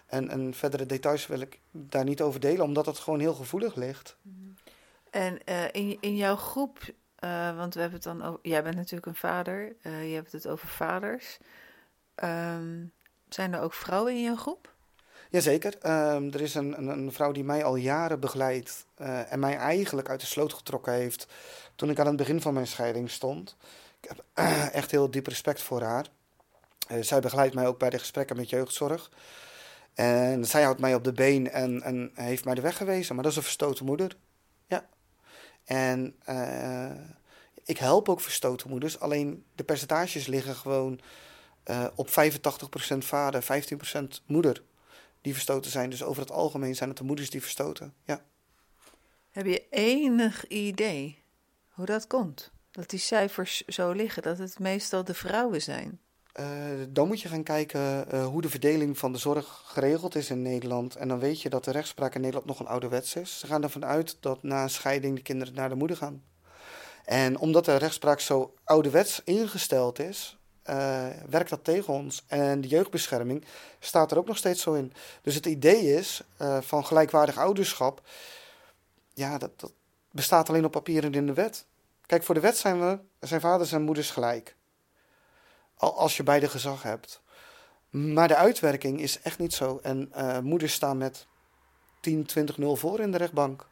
En, 0.06 0.30
en 0.30 0.54
verdere 0.54 0.86
details 0.86 1.28
wil 1.28 1.40
ik 1.40 1.60
daar 1.72 2.04
niet 2.04 2.22
over 2.22 2.40
delen, 2.40 2.66
omdat 2.66 2.86
het 2.86 3.00
gewoon 3.00 3.20
heel 3.20 3.34
gevoelig 3.34 3.76
ligt. 3.76 4.18
En 5.16 5.40
uh, 5.46 5.64
in, 5.72 5.98
in 6.00 6.16
jouw 6.16 6.36
groep, 6.36 6.80
uh, 7.20 7.58
want 7.58 7.74
we 7.74 7.80
hebben 7.80 8.00
het 8.00 8.08
dan 8.08 8.24
over, 8.24 8.40
jij 8.42 8.64
bent 8.64 8.76
natuurlijk 8.76 9.06
een 9.06 9.16
vader, 9.16 9.76
uh, 9.82 10.10
je 10.10 10.16
hebt 10.16 10.32
het 10.32 10.48
over 10.48 10.68
vaders. 10.68 11.38
Um, 12.24 12.92
zijn 13.30 13.54
er 13.54 13.62
ook 13.62 13.74
vrouwen 13.74 14.14
in 14.14 14.22
jouw 14.22 14.36
groep? 14.36 14.74
Jazeker. 15.30 15.74
Um, 16.14 16.34
er 16.34 16.42
is 16.42 16.56
een, 16.56 16.78
een, 16.78 16.88
een, 16.88 17.12
vrouw 17.12 17.32
die 17.32 17.44
mij 17.44 17.64
al 17.64 17.76
jaren 17.76 18.20
begeleidt 18.20 18.86
en 19.30 19.40
mij 19.40 19.58
eigenlijk 19.58 20.10
uit 20.10 20.20
de 20.20 20.26
sloot 20.26 20.54
getrokken 20.54 20.94
heeft 20.94 21.28
toen 21.76 21.90
ik 21.90 22.00
aan 22.00 22.08
het 22.08 22.16
begin 22.16 22.42
van 22.42 22.54
mijn 22.54 22.68
scheiding 22.68 23.10
stond. 23.10 23.56
Ik 24.02 24.10
heb 24.10 24.26
echt 24.74 24.92
heel 24.92 25.12
diep 25.12 25.28
respect 25.28 25.62
voor 25.62 25.82
haar. 25.82 26.06
zij 27.02 27.20
begeleidt 27.20 27.56
mij 27.56 27.68
ook 27.68 27.80
bij 27.80 27.90
de 27.90 28.00
gesprekken 28.00 28.36
met 28.36 28.50
jeugdzorg. 28.50 29.12
En 29.94 30.46
zij 30.46 30.64
houdt 30.64 30.80
mij 30.80 30.96
op 30.96 31.04
de 31.04 31.14
been 31.14 31.52
en, 31.52 31.82
en 31.82 32.12
heeft 32.14 32.46
mij 32.46 32.56
de 32.56 32.62
weg 32.62 32.78
gewezen. 32.78 33.16
Maar 33.16 33.24
dat 33.24 33.32
is 33.32 33.38
een 33.38 33.44
verstoten 33.44 33.86
moeder. 33.86 34.16
En 35.66 36.16
uh, 36.30 36.92
ik 37.64 37.78
help 37.78 38.10
ook 38.10 38.22
verstoten 38.22 38.70
moeders. 38.70 39.00
Alleen 39.00 39.46
de 39.56 39.64
percentages 39.64 40.28
liggen 40.28 40.56
gewoon 40.56 41.00
uh, 41.66 41.88
op 41.96 42.10
85% 42.10 42.12
vader, 42.98 43.44
15% 43.44 43.46
moeder 44.26 44.64
die 45.22 45.34
verstoten 45.34 45.72
zijn. 45.72 45.90
Dus 45.90 46.04
over 46.04 46.22
het 46.22 46.32
algemeen 46.32 46.76
zijn 46.76 46.90
het 46.90 46.98
de 46.98 47.04
moeders 47.04 47.30
die 47.30 47.42
verstoten. 47.42 47.94
Ja. 48.04 48.26
Heb 49.32 49.46
je 49.46 49.68
enig 49.70 50.48
idee 50.48 51.24
hoe 51.70 51.86
dat 51.86 52.08
komt? 52.08 52.52
Dat 52.72 52.90
die 52.90 53.00
cijfers 53.00 53.66
zo 53.66 53.92
liggen, 53.92 54.24
dat 54.24 54.38
het 54.38 54.60
meestal 54.60 55.04
de 55.04 55.14
vrouwen 55.14 55.62
zijn? 55.62 56.00
Uh, 56.40 56.46
dan 56.90 57.08
moet 57.08 57.22
je 57.22 57.28
gaan 57.28 57.44
kijken 57.44 58.06
uh, 58.14 58.26
hoe 58.26 58.42
de 58.42 58.50
verdeling 58.50 58.98
van 58.98 59.12
de 59.12 59.18
zorg 59.18 59.62
geregeld 59.66 60.16
is 60.16 60.30
in 60.30 60.42
Nederland. 60.42 60.96
En 60.96 61.08
dan 61.08 61.20
weet 61.20 61.42
je 61.42 61.50
dat 61.50 61.64
de 61.64 61.72
rechtspraak 61.72 62.16
in 62.16 62.22
Nederland 62.22 62.48
nog 62.48 62.60
een 62.60 62.68
ouderwets 62.68 63.16
is. 63.16 63.40
Ze 63.40 63.48
gaan 63.48 63.64
ervan 63.64 63.86
uit 63.86 64.18
dat 64.20 64.44
na 64.44 64.64
een 64.64 64.70
scheiding 64.70 65.16
de 65.16 65.22
kinderen 65.22 65.54
naar 65.54 65.70
de 65.70 65.76
moeder 65.76 65.98
gaan. 65.98 66.24
En 67.06 67.38
omdat 67.38 67.66
de 67.66 67.76
rechtspraak 67.76 68.20
zo 68.20 68.54
ouderwets 68.64 69.22
ingesteld 69.24 70.00
is, 70.00 70.38
uh, 70.70 71.08
werkt 71.30 71.50
dat 71.50 71.64
tegen 71.64 71.94
ons. 71.94 72.24
En 72.28 72.62
de 72.62 72.68
jeugdbescherming 72.68 73.46
staat 73.80 74.12
er 74.12 74.18
ook 74.18 74.28
nog 74.28 74.38
steeds 74.38 74.62
zo 74.62 74.74
in. 74.74 74.94
Dus 75.22 75.36
het 75.36 75.46
idee 75.46 75.96
is 75.96 76.22
van 76.60 76.86
gelijkwaardig 76.86 77.38
ouderschap, 77.38 78.02
ja, 79.14 79.38
dat, 79.38 79.60
dat 79.60 79.72
bestaat 80.12 80.50
alleen 80.50 80.66
op 80.66 80.72
papier 80.72 81.04
en 81.04 81.14
in 81.14 81.26
de 81.26 81.34
wet. 81.34 81.66
Kijk, 82.06 82.24
voor 82.24 82.36
de 82.36 82.42
wet 82.42 82.58
zijn 82.58 82.80
we, 82.80 83.00
zijn 83.20 83.42
vaders 83.42 83.72
en 83.72 83.82
moeders 83.82 84.12
gelijk 84.12 84.56
als 85.78 86.18
je 86.18 86.24
beide 86.24 86.50
gezag 86.50 86.84
hebt. 86.84 87.22
Maar 87.90 88.28
de 88.28 88.36
uitwerking 88.36 89.02
is 89.02 89.22
echt 89.22 89.40
niet 89.40 89.54
zo. 89.54 89.80
En 89.84 90.12
uh, 90.18 90.40
moeders 90.40 90.74
staan 90.74 90.98
met 90.98 91.28
10, 92.00 92.26
20, 92.26 92.58
0 92.58 92.76
voor 92.76 93.00
in 93.00 93.12
de 93.12 93.18
rechtbank. 93.18 93.68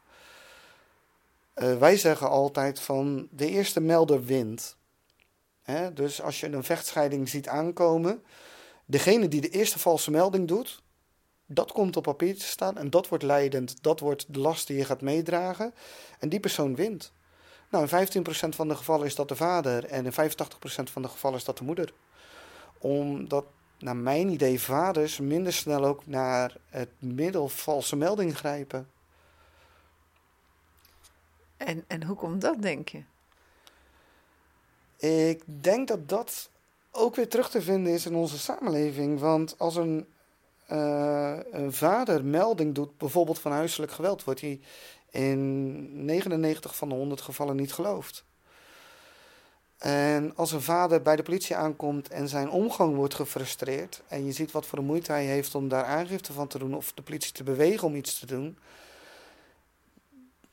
Uh, 1.54 1.78
wij 1.78 1.96
zeggen 1.96 2.28
altijd 2.28 2.80
van 2.80 3.28
de 3.30 3.48
eerste 3.48 3.80
melder 3.80 4.24
wint. 4.24 4.76
Hè? 5.62 5.92
Dus 5.92 6.22
als 6.22 6.40
je 6.40 6.52
een 6.52 6.64
vechtscheiding 6.64 7.28
ziet 7.28 7.48
aankomen, 7.48 8.22
degene 8.84 9.28
die 9.28 9.40
de 9.40 9.48
eerste 9.48 9.78
valse 9.78 10.10
melding 10.10 10.48
doet, 10.48 10.82
dat 11.46 11.72
komt 11.72 11.96
op 11.96 12.02
papier 12.02 12.34
te 12.38 12.44
staan 12.44 12.78
en 12.78 12.90
dat 12.90 13.08
wordt 13.08 13.24
leidend. 13.24 13.82
Dat 13.82 14.00
wordt 14.00 14.34
de 14.34 14.38
last 14.38 14.66
die 14.66 14.76
je 14.76 14.84
gaat 14.84 15.00
meedragen. 15.00 15.74
En 16.18 16.28
die 16.28 16.40
persoon 16.40 16.74
wint. 16.74 17.12
Nou, 17.74 17.88
in 17.90 18.24
15% 18.24 18.54
van 18.54 18.68
de 18.68 18.76
gevallen 18.76 19.06
is 19.06 19.14
dat 19.14 19.28
de 19.28 19.36
vader 19.36 19.84
en 19.84 20.04
in 20.04 20.12
85% 20.12 20.14
van 20.84 21.02
de 21.02 21.08
gevallen 21.08 21.38
is 21.38 21.44
dat 21.44 21.58
de 21.58 21.64
moeder. 21.64 21.92
Omdat, 22.78 23.44
naar 23.78 23.96
mijn 23.96 24.28
idee, 24.28 24.60
vaders 24.60 25.18
minder 25.18 25.52
snel 25.52 25.84
ook 25.84 26.06
naar 26.06 26.56
het 26.68 26.88
middel 26.98 27.48
valse 27.48 27.96
melding 27.96 28.36
grijpen. 28.36 28.90
En, 31.56 31.84
en 31.86 32.02
hoe 32.04 32.16
komt 32.16 32.40
dat, 32.40 32.62
denk 32.62 32.88
je? 32.88 33.02
Ik 34.96 35.42
denk 35.62 35.88
dat 35.88 36.08
dat 36.08 36.50
ook 36.90 37.14
weer 37.14 37.28
terug 37.28 37.50
te 37.50 37.62
vinden 37.62 37.92
is 37.92 38.06
in 38.06 38.14
onze 38.14 38.38
samenleving. 38.38 39.20
Want 39.20 39.58
als 39.58 39.76
een, 39.76 40.06
uh, 40.70 41.38
een 41.50 41.72
vader 41.72 42.24
melding 42.24 42.74
doet, 42.74 42.98
bijvoorbeeld 42.98 43.38
van 43.38 43.52
huiselijk 43.52 43.92
geweld, 43.92 44.24
wordt 44.24 44.40
hij 44.40 44.60
in 45.14 46.04
99 46.04 46.76
van 46.76 46.88
de 46.88 46.94
100 46.94 47.20
gevallen 47.20 47.56
niet 47.56 47.72
geloofd. 47.72 48.24
En 49.78 50.32
als 50.36 50.52
een 50.52 50.62
vader 50.62 51.02
bij 51.02 51.16
de 51.16 51.22
politie 51.22 51.56
aankomt 51.56 52.08
en 52.08 52.28
zijn 52.28 52.50
omgang 52.50 52.94
wordt 52.94 53.14
gefrustreerd 53.14 54.02
en 54.08 54.24
je 54.24 54.32
ziet 54.32 54.52
wat 54.52 54.66
voor 54.66 54.78
een 54.78 54.84
moeite 54.84 55.12
hij 55.12 55.24
heeft 55.24 55.54
om 55.54 55.68
daar 55.68 55.84
aangifte 55.84 56.32
van 56.32 56.46
te 56.46 56.58
doen 56.58 56.74
of 56.74 56.92
de 56.92 57.02
politie 57.02 57.32
te 57.32 57.42
bewegen 57.42 57.86
om 57.86 57.94
iets 57.94 58.18
te 58.18 58.26
doen, 58.26 58.58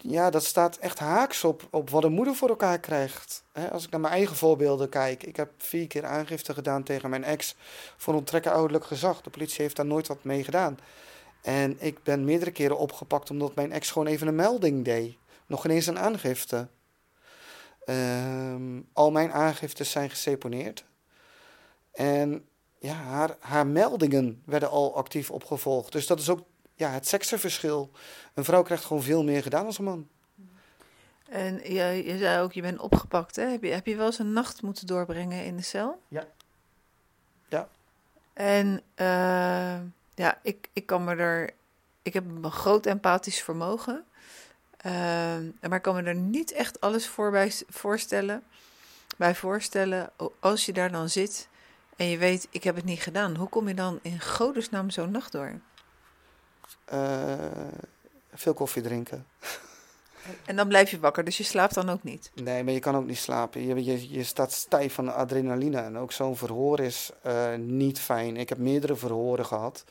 ja, 0.04 0.30
dat 0.30 0.44
staat 0.44 0.78
echt 0.78 1.00
haaks 1.00 1.44
op, 1.44 1.68
op 1.70 1.90
wat 1.90 2.04
een 2.04 2.12
moeder 2.12 2.36
voor 2.36 2.50
elkaar 2.50 2.80
krijgt. 2.80 3.44
als 3.72 3.84
ik 3.84 3.90
naar 3.92 4.00
mijn 4.00 4.14
eigen 4.14 4.36
voorbeelden 4.36 4.90
kijk, 4.90 5.24
ik 5.24 5.36
heb 5.36 5.52
vier 5.58 5.88
keer 5.88 6.06
aangifte 6.06 6.54
gedaan 6.54 6.84
tegen 6.84 7.10
mijn 7.10 7.24
ex 7.24 7.56
voor 7.98 8.14
onttrekken 8.14 8.52
ouderlijk 8.52 8.86
gezag. 8.86 9.22
De 9.22 9.30
politie 9.30 9.62
heeft 9.62 9.76
daar 9.76 9.86
nooit 9.86 10.08
wat 10.08 10.24
mee 10.24 10.44
gedaan. 10.44 10.78
En 11.42 11.76
ik 11.80 12.04
ben 12.04 12.26
meerdere 12.26 12.52
keren 12.52 12.78
opgepakt 12.78 13.30
omdat 13.30 13.56
mijn 13.56 13.72
ex 13.72 13.92
gewoon 13.92 14.08
even 14.08 14.28
een 14.28 14.36
melding 14.36 14.86
deed. 14.86 15.18
Nog 15.46 15.66
ineens 15.66 15.88
een 15.88 16.00
aangifte. 16.00 16.68
Um, 17.86 18.88
al 18.94 19.12
mijn 19.12 19.32
aangiftes 19.32 19.92
zijn 19.92 20.10
geseponeerd. 20.10 20.86
En 21.92 22.46
ja, 22.80 22.94
haar, 22.94 23.36
haar 23.40 23.68
meldingen 23.68 24.42
werden 24.46 24.70
al 24.70 24.96
actief 24.96 25.32
opgevolgd. 25.32 25.92
Dus 25.92 26.08
dat 26.08 26.20
is 26.20 26.30
ook 26.30 26.44
ja, 26.76 26.90
het 26.90 27.08
seksenverschil. 27.08 27.92
Een 28.34 28.44
vrouw 28.44 28.64
krijgt 28.64 28.86
gewoon 28.86 29.04
veel 29.04 29.24
meer 29.24 29.42
gedaan 29.42 29.66
als 29.66 29.78
een 29.78 29.84
man. 29.84 30.08
En 31.30 31.74
je, 31.74 32.04
je 32.06 32.18
zei 32.18 32.42
ook, 32.42 32.54
je 32.54 32.62
bent 32.62 32.80
opgepakt. 32.80 33.36
Hè? 33.36 33.44
Heb, 33.44 33.64
je, 33.64 33.70
heb 33.70 33.86
je 33.86 33.96
wel 33.96 34.06
eens 34.06 34.20
een 34.20 34.34
nacht 34.34 34.62
moeten 34.62 34.88
doorbrengen 34.88 35.46
in 35.46 35.56
de 35.56 35.64
cel? 35.64 36.02
Ja. 36.08 36.28
Ja. 37.50 37.68
En 38.34 38.82
uh, 38.96 39.80
ja, 40.22 40.40
ik, 40.42 40.70
ik 40.74 40.86
kan 40.86 41.04
me 41.04 41.16
er. 41.16 41.50
Ik 42.02 42.14
heb 42.14 42.26
een 42.26 42.52
groot 42.52 42.86
empathisch 42.86 43.42
vermogen. 43.42 44.04
Uh, 44.86 44.92
maar 45.62 45.78
ik 45.78 45.82
kan 45.82 45.96
me 45.96 46.04
er 46.04 46.16
niet 46.16 46.52
echt 46.52 46.82
alles 46.82 47.08
voor 47.08 47.32
bij 47.32 47.52
voorstellen. 47.70 48.44
Bij 49.18 49.36
voorstellen, 49.36 50.10
als 50.40 50.66
je 50.66 50.74
daar 50.74 50.92
dan 50.92 51.10
zit 51.10 51.48
en 51.96 52.06
je 52.06 52.18
weet, 52.18 52.48
ik 52.50 52.64
heb 52.64 52.76
het 52.76 52.86
niet 52.86 53.02
gedaan. 53.02 53.36
Hoe 53.36 53.50
kom 53.50 53.68
je 53.68 53.74
dan 53.74 54.00
in 54.02 54.20
godesnaam 54.20 54.90
zo'n 54.90 55.12
nacht 55.12 55.32
door? 55.32 55.60
Uh, 56.94 57.34
veel 58.34 58.54
koffie 58.54 58.82
drinken. 58.82 59.26
En 60.46 60.56
dan 60.56 60.68
blijf 60.68 60.92
je 60.92 61.00
wakker, 61.00 61.24
dus 61.24 61.38
je 61.38 61.44
slaapt 61.44 61.74
dan 61.74 61.90
ook 61.90 62.04
niet? 62.04 62.32
Nee, 62.34 62.64
maar 62.64 62.74
je 62.74 62.80
kan 62.80 62.96
ook 62.96 63.06
niet 63.06 63.18
slapen. 63.18 63.66
Je, 63.66 63.84
je, 63.84 64.12
je 64.12 64.24
staat 64.24 64.52
stijf 64.52 64.94
van 64.94 65.06
de 65.06 65.12
adrenaline. 65.12 65.78
En 65.78 65.98
ook 65.98 66.12
zo'n 66.12 66.38
verhoor 66.38 66.80
is 66.80 67.12
uh, 67.26 67.56
niet 67.58 68.00
fijn. 68.00 68.38
Ik 68.38 68.50
heb 68.50 68.58
meerdere 68.58 68.96
verhoren 68.96 69.46
gehad. 69.46 69.84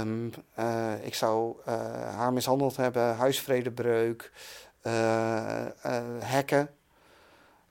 Um, 0.00 0.32
uh, 0.58 0.92
ik 1.02 1.14
zou 1.14 1.56
uh, 1.60 1.74
haar 2.14 2.32
mishandeld 2.32 2.76
hebben, 2.76 3.16
huisvredebreuk, 3.16 4.32
hekken. 6.18 6.70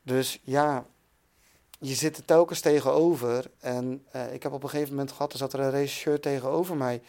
Dus 0.02 0.40
ja, 0.44 0.86
je 1.80 1.94
zit 1.94 2.18
er 2.18 2.26
telkens 2.26 2.60
tegenover. 2.60 3.46
En 3.60 4.06
ik 4.32 4.44
heb 4.44 4.52
op 4.52 4.64
een 4.64 4.70
gegeven 4.70 4.94
moment 4.94 5.12
gehad, 5.12 5.32
er 5.32 5.38
zat 5.38 5.54
er 5.54 5.60
een 5.60 5.72
regisseur 5.72 6.20
tegenover 6.20 6.76
mij. 6.76 7.02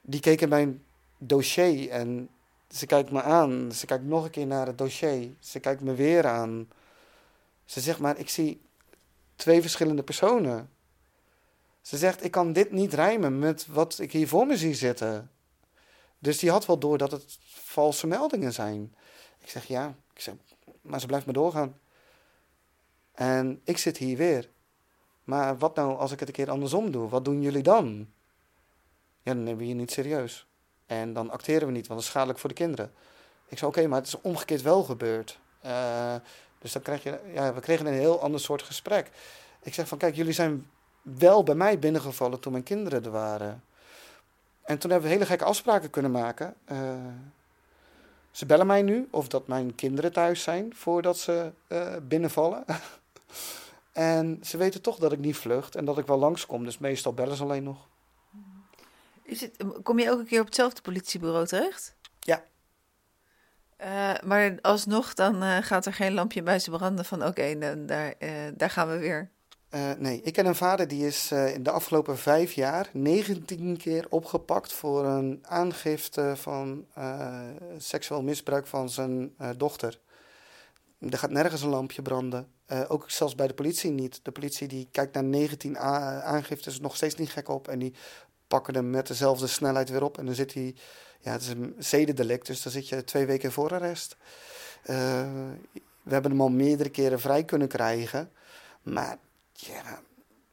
die 0.00 0.20
keek 0.20 0.40
in 0.40 0.48
mijn 0.48 0.82
dossier 1.18 1.90
en 1.90 2.28
ze 2.68 2.86
kijkt 2.86 3.10
me 3.10 3.22
aan. 3.22 3.72
Ze 3.72 3.86
kijkt 3.86 4.04
nog 4.04 4.24
een 4.24 4.30
keer 4.30 4.46
naar 4.46 4.66
het 4.66 4.78
dossier. 4.78 5.34
Ze 5.40 5.60
kijkt 5.60 5.80
me 5.80 5.94
weer 5.94 6.26
aan. 6.26 6.68
Ze 7.64 7.80
zegt 7.80 7.98
maar, 7.98 8.18
ik 8.18 8.28
zie 8.28 8.60
twee 9.36 9.60
verschillende 9.60 10.02
personen. 10.02 10.70
Ze 11.80 11.96
zegt, 11.96 12.24
ik 12.24 12.30
kan 12.30 12.52
dit 12.52 12.72
niet 12.72 12.94
rijmen 12.94 13.38
met 13.38 13.66
wat 13.66 13.98
ik 13.98 14.12
hier 14.12 14.28
voor 14.28 14.46
me 14.46 14.56
zie 14.56 14.74
zitten. 14.74 15.30
Dus 16.18 16.38
die 16.38 16.50
had 16.50 16.66
wel 16.66 16.78
door 16.78 16.98
dat 16.98 17.10
het 17.10 17.38
valse 17.48 18.06
meldingen 18.06 18.52
zijn. 18.52 18.94
Ik 19.40 19.48
zeg, 19.48 19.66
ja. 19.66 19.94
Ik 20.14 20.20
zeg, 20.20 20.34
maar 20.80 21.00
ze 21.00 21.06
blijft 21.06 21.24
maar 21.24 21.34
doorgaan. 21.34 21.78
En 23.12 23.60
ik 23.64 23.78
zit 23.78 23.96
hier 23.96 24.16
weer. 24.16 24.50
Maar 25.24 25.58
wat 25.58 25.74
nou 25.74 25.98
als 25.98 26.12
ik 26.12 26.18
het 26.20 26.28
een 26.28 26.34
keer 26.34 26.50
andersom 26.50 26.90
doe? 26.90 27.08
Wat 27.08 27.24
doen 27.24 27.42
jullie 27.42 27.62
dan? 27.62 28.08
Ja, 29.22 29.34
dan 29.34 29.42
nemen 29.42 29.58
we 29.58 29.68
je 29.68 29.74
niet 29.74 29.90
serieus. 29.90 30.47
En 30.88 31.12
dan 31.12 31.30
acteren 31.30 31.66
we 31.66 31.72
niet, 31.72 31.86
want 31.86 32.00
dat 32.00 32.08
is 32.08 32.14
schadelijk 32.14 32.38
voor 32.38 32.48
de 32.48 32.54
kinderen. 32.54 32.92
Ik 33.48 33.58
zei, 33.58 33.70
oké, 33.70 33.86
maar 33.86 33.98
het 33.98 34.06
is 34.06 34.20
omgekeerd 34.20 34.62
wel 34.62 34.82
gebeurd. 34.82 35.38
Uh, 35.66 36.14
dus 36.58 36.72
dan 36.72 36.82
krijg 36.82 37.02
je, 37.02 37.18
ja, 37.32 37.54
we 37.54 37.60
kregen 37.60 37.86
een 37.86 37.92
heel 37.92 38.20
ander 38.20 38.40
soort 38.40 38.62
gesprek. 38.62 39.10
Ik 39.62 39.74
zeg 39.74 39.88
van, 39.88 39.98
kijk, 39.98 40.14
jullie 40.14 40.32
zijn 40.32 40.70
wel 41.02 41.42
bij 41.42 41.54
mij 41.54 41.78
binnengevallen 41.78 42.40
toen 42.40 42.52
mijn 42.52 42.64
kinderen 42.64 43.04
er 43.04 43.10
waren. 43.10 43.62
En 44.62 44.78
toen 44.78 44.90
hebben 44.90 45.08
we 45.08 45.14
hele 45.14 45.26
gekke 45.26 45.44
afspraken 45.44 45.90
kunnen 45.90 46.10
maken. 46.10 46.54
Uh, 46.72 46.78
ze 48.30 48.46
bellen 48.46 48.66
mij 48.66 48.82
nu 48.82 49.08
of 49.10 49.28
dat 49.28 49.46
mijn 49.46 49.74
kinderen 49.74 50.12
thuis 50.12 50.42
zijn 50.42 50.74
voordat 50.74 51.18
ze 51.18 51.50
uh, 51.68 51.94
binnenvallen. 52.02 52.64
en 53.92 54.40
ze 54.42 54.56
weten 54.56 54.82
toch 54.82 54.98
dat 54.98 55.12
ik 55.12 55.18
niet 55.18 55.36
vlucht 55.36 55.76
en 55.76 55.84
dat 55.84 55.98
ik 55.98 56.06
wel 56.06 56.18
langskom. 56.18 56.64
Dus 56.64 56.78
meestal 56.78 57.12
bellen 57.12 57.36
ze 57.36 57.42
alleen 57.42 57.62
nog. 57.62 57.86
Is 59.28 59.40
het, 59.40 59.64
kom 59.82 59.98
je 59.98 60.04
elke 60.04 60.24
keer 60.24 60.40
op 60.40 60.46
hetzelfde 60.46 60.80
politiebureau 60.80 61.46
terecht? 61.46 61.94
Ja. 62.20 62.44
Uh, 63.84 64.28
maar 64.28 64.58
alsnog, 64.60 65.14
dan 65.14 65.42
uh, 65.42 65.56
gaat 65.60 65.86
er 65.86 65.92
geen 65.92 66.14
lampje 66.14 66.42
bij 66.42 66.58
ze 66.58 66.70
branden 66.70 67.04
van 67.04 67.18
oké, 67.18 67.28
okay, 67.28 67.84
daar, 67.86 68.14
uh, 68.18 68.30
daar 68.56 68.70
gaan 68.70 68.88
we 68.88 68.98
weer. 68.98 69.30
nee, 69.98 70.20
ik 70.22 70.32
ken 70.32 70.46
een 70.46 70.54
vader 70.54 70.88
die 70.88 71.06
is 71.06 71.32
in 71.32 71.62
de 71.62 71.70
afgelopen 71.70 72.18
vijf 72.18 72.52
jaar 72.52 72.90
19 72.92 73.76
keer 73.76 74.06
opgepakt 74.08 74.72
voor 74.72 75.04
een 75.04 75.38
aangifte 75.42 76.32
van 76.36 76.86
seksueel 77.76 78.22
misbruik 78.22 78.66
van 78.66 78.88
zijn 78.88 79.34
dochter. 79.56 80.00
Er 80.98 81.18
gaat 81.18 81.30
nergens 81.30 81.62
een 81.62 81.68
lampje 81.68 82.02
branden. 82.02 82.48
ook 82.88 83.10
zelfs 83.10 83.34
bij 83.34 83.46
de 83.46 83.54
politie 83.54 83.90
niet. 83.90 84.20
De 84.22 84.32
politie 84.32 84.68
die 84.68 84.88
kijkt 84.90 85.14
naar 85.14 85.24
19 85.24 85.78
aangiftes 85.78 86.80
nog 86.80 86.96
steeds 86.96 87.14
niet 87.14 87.30
gek 87.30 87.48
op. 87.48 87.68
En 87.68 87.78
die 87.78 87.94
pakken 88.48 88.74
hem 88.74 88.90
met 88.90 89.06
dezelfde 89.06 89.46
snelheid 89.46 89.90
weer 89.90 90.02
op. 90.02 90.18
En 90.18 90.26
dan 90.26 90.34
zit 90.34 90.54
hij, 90.54 90.74
ja, 91.20 91.32
het 91.32 91.42
is 91.42 91.48
een 91.48 91.74
zedendelict, 91.78 92.46
dus 92.46 92.62
dan 92.62 92.72
zit 92.72 92.88
je 92.88 93.04
twee 93.04 93.26
weken 93.26 93.52
voor 93.52 93.72
arrest. 93.72 94.16
Uh, 94.84 94.96
we 96.02 96.12
hebben 96.12 96.30
hem 96.30 96.40
al 96.40 96.48
meerdere 96.48 96.88
keren 96.88 97.20
vrij 97.20 97.44
kunnen 97.44 97.68
krijgen. 97.68 98.30
Maar 98.82 99.18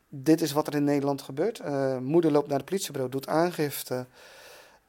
dit 0.10 0.41
is 0.41 0.52
wat 0.52 0.68
er 0.68 0.76
in 0.76 0.84
Nederland 0.84 1.22
gebeurt. 1.22 1.60
Uh, 1.60 1.98
moeder 1.98 2.32
loopt 2.32 2.48
naar 2.48 2.58
het 2.58 2.66
politiebureau, 2.66 3.12
doet 3.12 3.28
aangifte. 3.28 4.06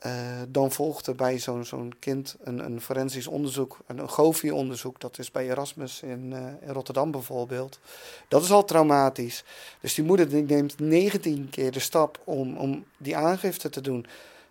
Uh, 0.06 0.12
dan 0.48 0.72
volgt 0.72 1.06
er 1.06 1.14
bij 1.14 1.38
zo'n 1.38 1.64
zo'n 1.64 1.94
kind 1.98 2.36
een, 2.40 2.64
een 2.64 2.80
forensisch 2.80 3.26
onderzoek, 3.26 3.78
een, 3.86 3.98
een 3.98 4.08
GOVI-onderzoek. 4.08 5.00
Dat 5.00 5.18
is 5.18 5.30
bij 5.30 5.48
Erasmus 5.48 6.02
in, 6.02 6.30
uh, 6.30 6.68
in, 6.68 6.72
Rotterdam 6.72 7.10
bijvoorbeeld. 7.10 7.78
Dat 8.28 8.42
is 8.42 8.50
al 8.50 8.64
traumatisch. 8.64 9.44
Dus 9.80 9.94
die 9.94 10.04
moeder 10.04 10.28
die 10.28 10.42
neemt 10.42 10.78
19 10.78 11.50
keer 11.50 11.72
de 11.72 11.78
stap 11.78 12.20
om, 12.24 12.56
om 12.56 12.84
die 12.96 13.16
aangifte 13.16 13.68
te 13.68 13.80
doen. 13.80 14.06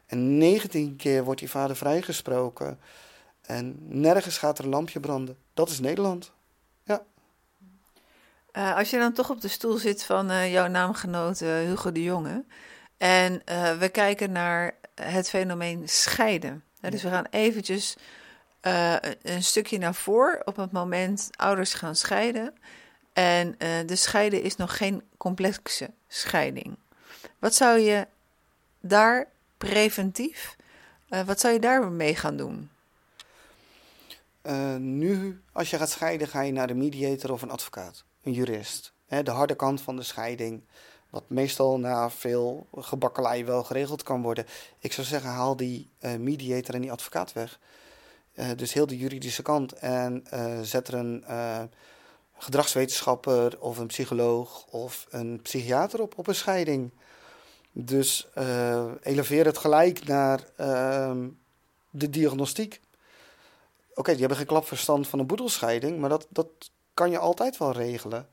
En 0.06 0.38
19 0.38 0.96
keer 0.96 1.24
wordt 1.24 1.40
die 1.40 1.50
vader 1.50 1.76
vrijgesproken. 1.76 2.80
En 3.42 3.78
nergens 3.88 4.38
gaat 4.38 4.58
er 4.58 4.64
een 4.64 4.70
lampje 4.70 5.00
branden. 5.00 5.38
Dat 5.54 5.70
is 5.70 5.80
Nederland. 5.80 6.32
Ja. 6.84 7.04
Uh, 8.54 8.76
als 8.76 8.90
je 8.90 8.98
dan 8.98 9.14
toch 9.14 9.30
op 9.30 9.42
de 9.42 9.48
stoel 9.48 9.78
zit 9.78 10.04
van 10.04 10.50
jouw 10.50 10.68
naamgenoot 10.68 11.40
Hugo 11.40 11.92
de 11.92 12.04
Jonge. 12.04 12.44
En 12.98 13.42
we 13.80 13.90
kijken 13.92 14.32
naar 14.32 14.76
het 14.96 15.30
fenomeen 15.30 15.90
scheiden. 15.90 16.64
dus 16.80 17.04
we 17.04 17.10
gaan 17.10 17.28
eventjes 17.30 17.96
uh, 18.66 18.96
een 19.22 19.44
stukje 19.44 19.78
naar 19.78 19.96
voren 19.96 20.48
op 20.48 20.56
het 20.56 20.72
moment 20.72 21.30
ouders 21.36 21.74
gaan 21.74 21.96
scheiden. 21.96 22.54
En 23.14 23.48
uh, 23.48 23.70
de 23.86 23.96
scheiden 23.96 24.42
is 24.42 24.56
nog 24.56 24.78
geen 24.78 25.04
complexe 25.18 25.90
scheiding. 26.08 26.78
Wat 27.40 27.56
zou 27.56 27.80
je 27.80 28.08
daar 28.80 29.28
preventief, 29.58 30.56
wat 31.26 31.40
zou 31.40 31.54
je 31.54 31.60
daar 31.60 31.92
mee 31.92 32.16
gaan 32.16 32.38
doen? 32.38 32.70
nu, 34.78 35.42
als 35.52 35.70
je 35.70 35.78
gaat 35.78 35.90
scheiden, 35.90 36.28
ga 36.28 36.42
je 36.42 36.52
naar 36.52 36.68
de 36.68 36.74
mediator 36.74 37.32
of 37.32 37.42
een 37.42 37.52
advocaat, 37.52 38.04
een 38.24 38.32
jurist. 38.32 38.94
de 39.08 39.32
harde 39.32 39.56
kant 39.56 39.82
van 39.82 39.96
de 39.96 40.04
scheiding. 40.04 40.64
Wat 41.16 41.30
meestal 41.30 41.80
na 41.80 42.10
veel 42.10 42.68
gebakkelei 42.78 43.46
wel 43.46 43.64
geregeld 43.64 44.04
kan 44.04 44.22
worden. 44.22 44.46
Ik 44.80 44.94
zou 44.94 45.08
zeggen, 45.08 45.30
haal 45.30 45.56
die 45.56 45.90
uh, 46.02 46.16
mediator 46.16 46.76
en 46.76 46.82
die 46.82 46.92
advocaat 46.92 47.34
weg. 47.34 47.60
Uh, 48.34 48.48
dus 48.56 48.74
heel 48.74 48.88
de 48.88 48.98
juridische 48.98 49.42
kant. 49.42 49.74
En 49.74 50.26
uh, 50.34 50.60
zet 50.62 50.88
er 50.88 50.94
een 50.94 51.24
gedragswetenschapper 52.38 53.60
of 53.60 53.78
een 53.78 53.88
psycholoog 53.88 54.66
of 54.70 55.08
een 55.10 55.40
psychiater 55.42 56.02
op, 56.02 56.18
op 56.18 56.28
een 56.28 56.36
scheiding. 56.36 56.92
Dus 57.72 58.28
eleveer 59.02 59.46
het 59.46 59.58
gelijk 59.58 60.08
naar 60.08 60.44
ehm, 60.56 61.28
de 61.90 62.10
diagnostiek. 62.10 62.82
Oké, 63.94 64.12
die 64.12 64.20
hebben 64.20 64.38
geen 64.38 64.48
klapverstand 64.48 65.08
van 65.08 65.20
een 65.20 65.28
boedelscheiding, 65.28 66.00
maar 66.00 66.10
dat, 66.10 66.28
dat 66.30 66.48
kan 66.94 67.12
je 67.12 67.18
altijd 67.18 67.58
wel 67.58 67.72
regelen. 67.72 68.28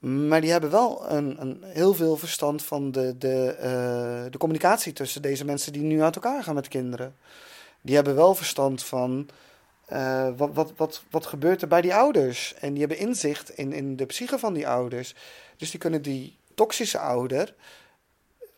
Maar 0.00 0.40
die 0.40 0.50
hebben 0.50 0.70
wel 0.70 1.10
een, 1.10 1.40
een 1.40 1.62
heel 1.64 1.94
veel 1.94 2.16
verstand 2.16 2.62
van 2.62 2.92
de, 2.92 3.18
de, 3.18 3.56
uh, 3.56 4.30
de 4.30 4.38
communicatie 4.38 4.92
tussen 4.92 5.22
deze 5.22 5.44
mensen 5.44 5.72
die 5.72 5.82
nu 5.82 6.02
uit 6.02 6.14
elkaar 6.14 6.42
gaan 6.42 6.54
met 6.54 6.68
kinderen. 6.68 7.16
Die 7.80 7.94
hebben 7.94 8.14
wel 8.14 8.34
verstand 8.34 8.84
van 8.84 9.28
uh, 9.92 10.28
wat, 10.36 10.50
wat, 10.52 10.72
wat, 10.76 11.02
wat 11.10 11.26
gebeurt 11.26 11.62
er 11.62 11.68
bij 11.68 11.80
die 11.80 11.94
ouders. 11.94 12.54
En 12.54 12.70
die 12.70 12.78
hebben 12.78 12.98
inzicht 12.98 13.50
in, 13.50 13.72
in 13.72 13.96
de 13.96 14.06
psyche 14.06 14.38
van 14.38 14.52
die 14.52 14.68
ouders. 14.68 15.14
Dus 15.56 15.70
die 15.70 15.80
kunnen 15.80 16.02
die 16.02 16.36
toxische 16.54 16.98
ouder, 16.98 17.54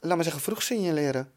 laat 0.01 0.15
maar 0.15 0.25
zeggen, 0.25 0.43
vroeg 0.43 0.63
signaleren. 0.63 1.31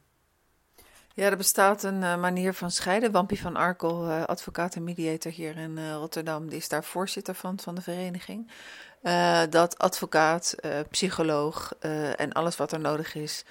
Ja, 1.13 1.29
er 1.29 1.37
bestaat 1.37 1.83
een 1.83 2.01
uh, 2.01 2.17
manier 2.17 2.53
van 2.53 2.71
scheiden. 2.71 3.11
Wampie 3.11 3.41
van 3.41 3.55
Arkel, 3.55 4.11
advocaat 4.11 4.75
en 4.75 4.83
mediator 4.83 5.31
hier 5.31 5.57
in 5.57 5.91
Rotterdam, 5.93 6.49
die 6.49 6.57
is 6.57 6.69
daar 6.69 6.83
voorzitter 6.83 7.35
van, 7.35 7.59
van 7.59 7.75
de 7.75 7.81
vereniging. 7.81 8.51
Dat 9.49 9.77
advocaat, 9.77 10.55
psycholoog 10.89 11.73
en 12.15 12.31
alles 12.33 12.55
wat 12.55 12.71
er 12.71 12.79
nodig 12.79 13.15
is 13.15 13.45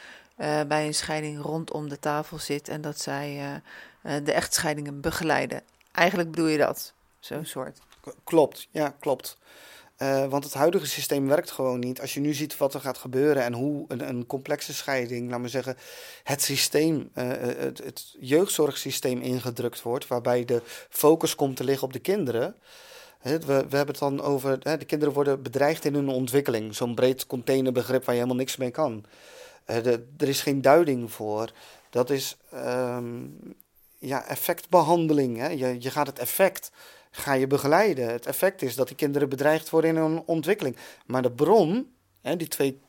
bij 0.66 0.86
een 0.86 0.94
scheiding 0.94 1.42
rondom 1.42 1.88
de 1.88 1.98
tafel 1.98 2.38
zit 2.38 2.68
en 2.68 2.80
dat 2.80 3.00
zij 3.00 3.60
de 4.02 4.32
echtscheidingen 4.32 5.00
begeleiden. 5.00 5.62
Eigenlijk 5.92 6.30
bedoel 6.30 6.46
je 6.46 6.58
dat, 6.58 6.92
zo'n 7.18 7.44
soort? 7.44 7.78
Klopt, 8.24 8.68
ja, 8.70 8.94
klopt. 9.00 9.36
Want 10.28 10.44
het 10.44 10.54
huidige 10.54 10.86
systeem 10.86 11.28
werkt 11.28 11.50
gewoon 11.50 11.78
niet. 11.78 12.00
Als 12.00 12.14
je 12.14 12.20
nu 12.20 12.32
ziet 12.32 12.56
wat 12.56 12.74
er 12.74 12.80
gaat 12.80 12.98
gebeuren 12.98 13.42
en 13.42 13.52
hoe 13.52 13.84
een, 13.88 14.08
een 14.08 14.26
complexe 14.26 14.74
scheiding, 14.74 15.30
laat 15.30 15.40
maar 15.40 15.48
zeggen, 15.48 15.76
het 16.22 16.42
systeem, 16.42 17.10
het, 17.12 17.78
het, 17.78 18.14
jeugdzorgsysteem 18.20 19.20
ingedrukt 19.20 19.82
wordt, 19.82 20.08
waarbij 20.08 20.44
de 20.44 20.62
focus 20.88 21.34
komt 21.34 21.56
te 21.56 21.64
liggen 21.64 21.86
op 21.86 21.92
de 21.92 21.98
kinderen. 21.98 22.56
We, 23.24 23.52
hebben 23.52 23.86
het 23.86 23.98
dan 23.98 24.20
over, 24.20 24.78
de 24.78 24.84
kinderen 24.84 25.14
worden 25.14 25.42
bedreigd 25.42 25.84
in 25.84 25.94
hun 25.94 26.08
ontwikkeling. 26.08 26.74
Zo'n 26.74 26.94
breed 26.94 27.26
containerbegrip 27.26 28.04
waar 28.04 28.14
je 28.14 28.20
helemaal 28.20 28.42
niks 28.42 28.56
mee 28.56 28.70
kan. 28.70 29.04
Er 29.64 30.28
is 30.28 30.40
geen 30.40 30.62
duiding 30.62 31.12
voor. 31.12 31.52
Dat 31.90 32.10
is 32.10 32.36
um, 32.54 33.38
ja, 33.98 34.26
effectbehandeling. 34.26 35.36
Hè? 35.38 35.48
Je, 35.48 35.76
je 35.78 35.90
gaat 35.90 36.06
het 36.06 36.18
effect 36.18 36.70
ga 37.10 37.32
je 37.32 37.46
begeleiden. 37.46 38.08
Het 38.08 38.26
effect 38.26 38.62
is 38.62 38.74
dat 38.74 38.86
die 38.86 38.96
kinderen 38.96 39.28
bedreigd 39.28 39.70
worden 39.70 39.90
in 39.90 40.02
hun 40.02 40.22
ontwikkeling. 40.26 40.76
Maar 41.06 41.22
de 41.22 41.30
bron, 41.30 41.94
hè, 42.20 42.36
die 42.36 42.48
twee 42.48 42.80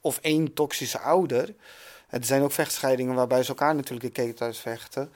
of 0.00 0.18
één 0.22 0.54
toxische 0.54 0.98
ouder. 0.98 1.54
Er 2.08 2.24
zijn 2.24 2.42
ook 2.42 2.52
vechtscheidingen 2.52 3.14
waarbij 3.14 3.42
ze 3.42 3.48
elkaar 3.48 3.74
natuurlijk 3.74 4.14
de 4.14 4.22
keten 4.22 4.46
uitvechten. 4.46 5.12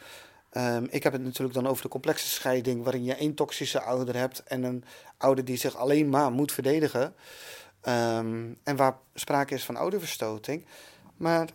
Um, 0.57 0.86
ik 0.90 1.02
heb 1.02 1.12
het 1.12 1.22
natuurlijk 1.22 1.55
dan 1.55 1.66
over 1.66 1.82
de 1.82 1.88
complexe 1.88 2.28
scheiding, 2.28 2.82
waarin 2.82 3.05
je 3.05 3.14
één 3.14 3.34
toxische 3.34 3.80
ouder 3.80 4.16
hebt 4.16 4.42
en 4.42 4.62
een 4.62 4.84
ouder 5.16 5.44
die 5.44 5.57
zich 5.57 5.76
alleen 5.76 6.09
maar 6.09 6.32
moet 6.32 6.52
verdedigen. 6.52 7.14
Um, 7.88 8.59
en 8.62 8.76
waar 8.76 8.98
sprake 9.14 9.55
is 9.55 9.64
van 9.64 9.76
ouderverstoting. 9.76 10.66
Maar 11.16 11.48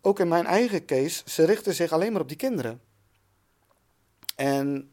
ook 0.00 0.20
in 0.20 0.28
mijn 0.28 0.46
eigen 0.46 0.84
case, 0.84 1.22
ze 1.26 1.44
richten 1.44 1.74
zich 1.74 1.92
alleen 1.92 2.12
maar 2.12 2.20
op 2.20 2.28
die 2.28 2.36
kinderen. 2.36 2.80
En 4.36 4.90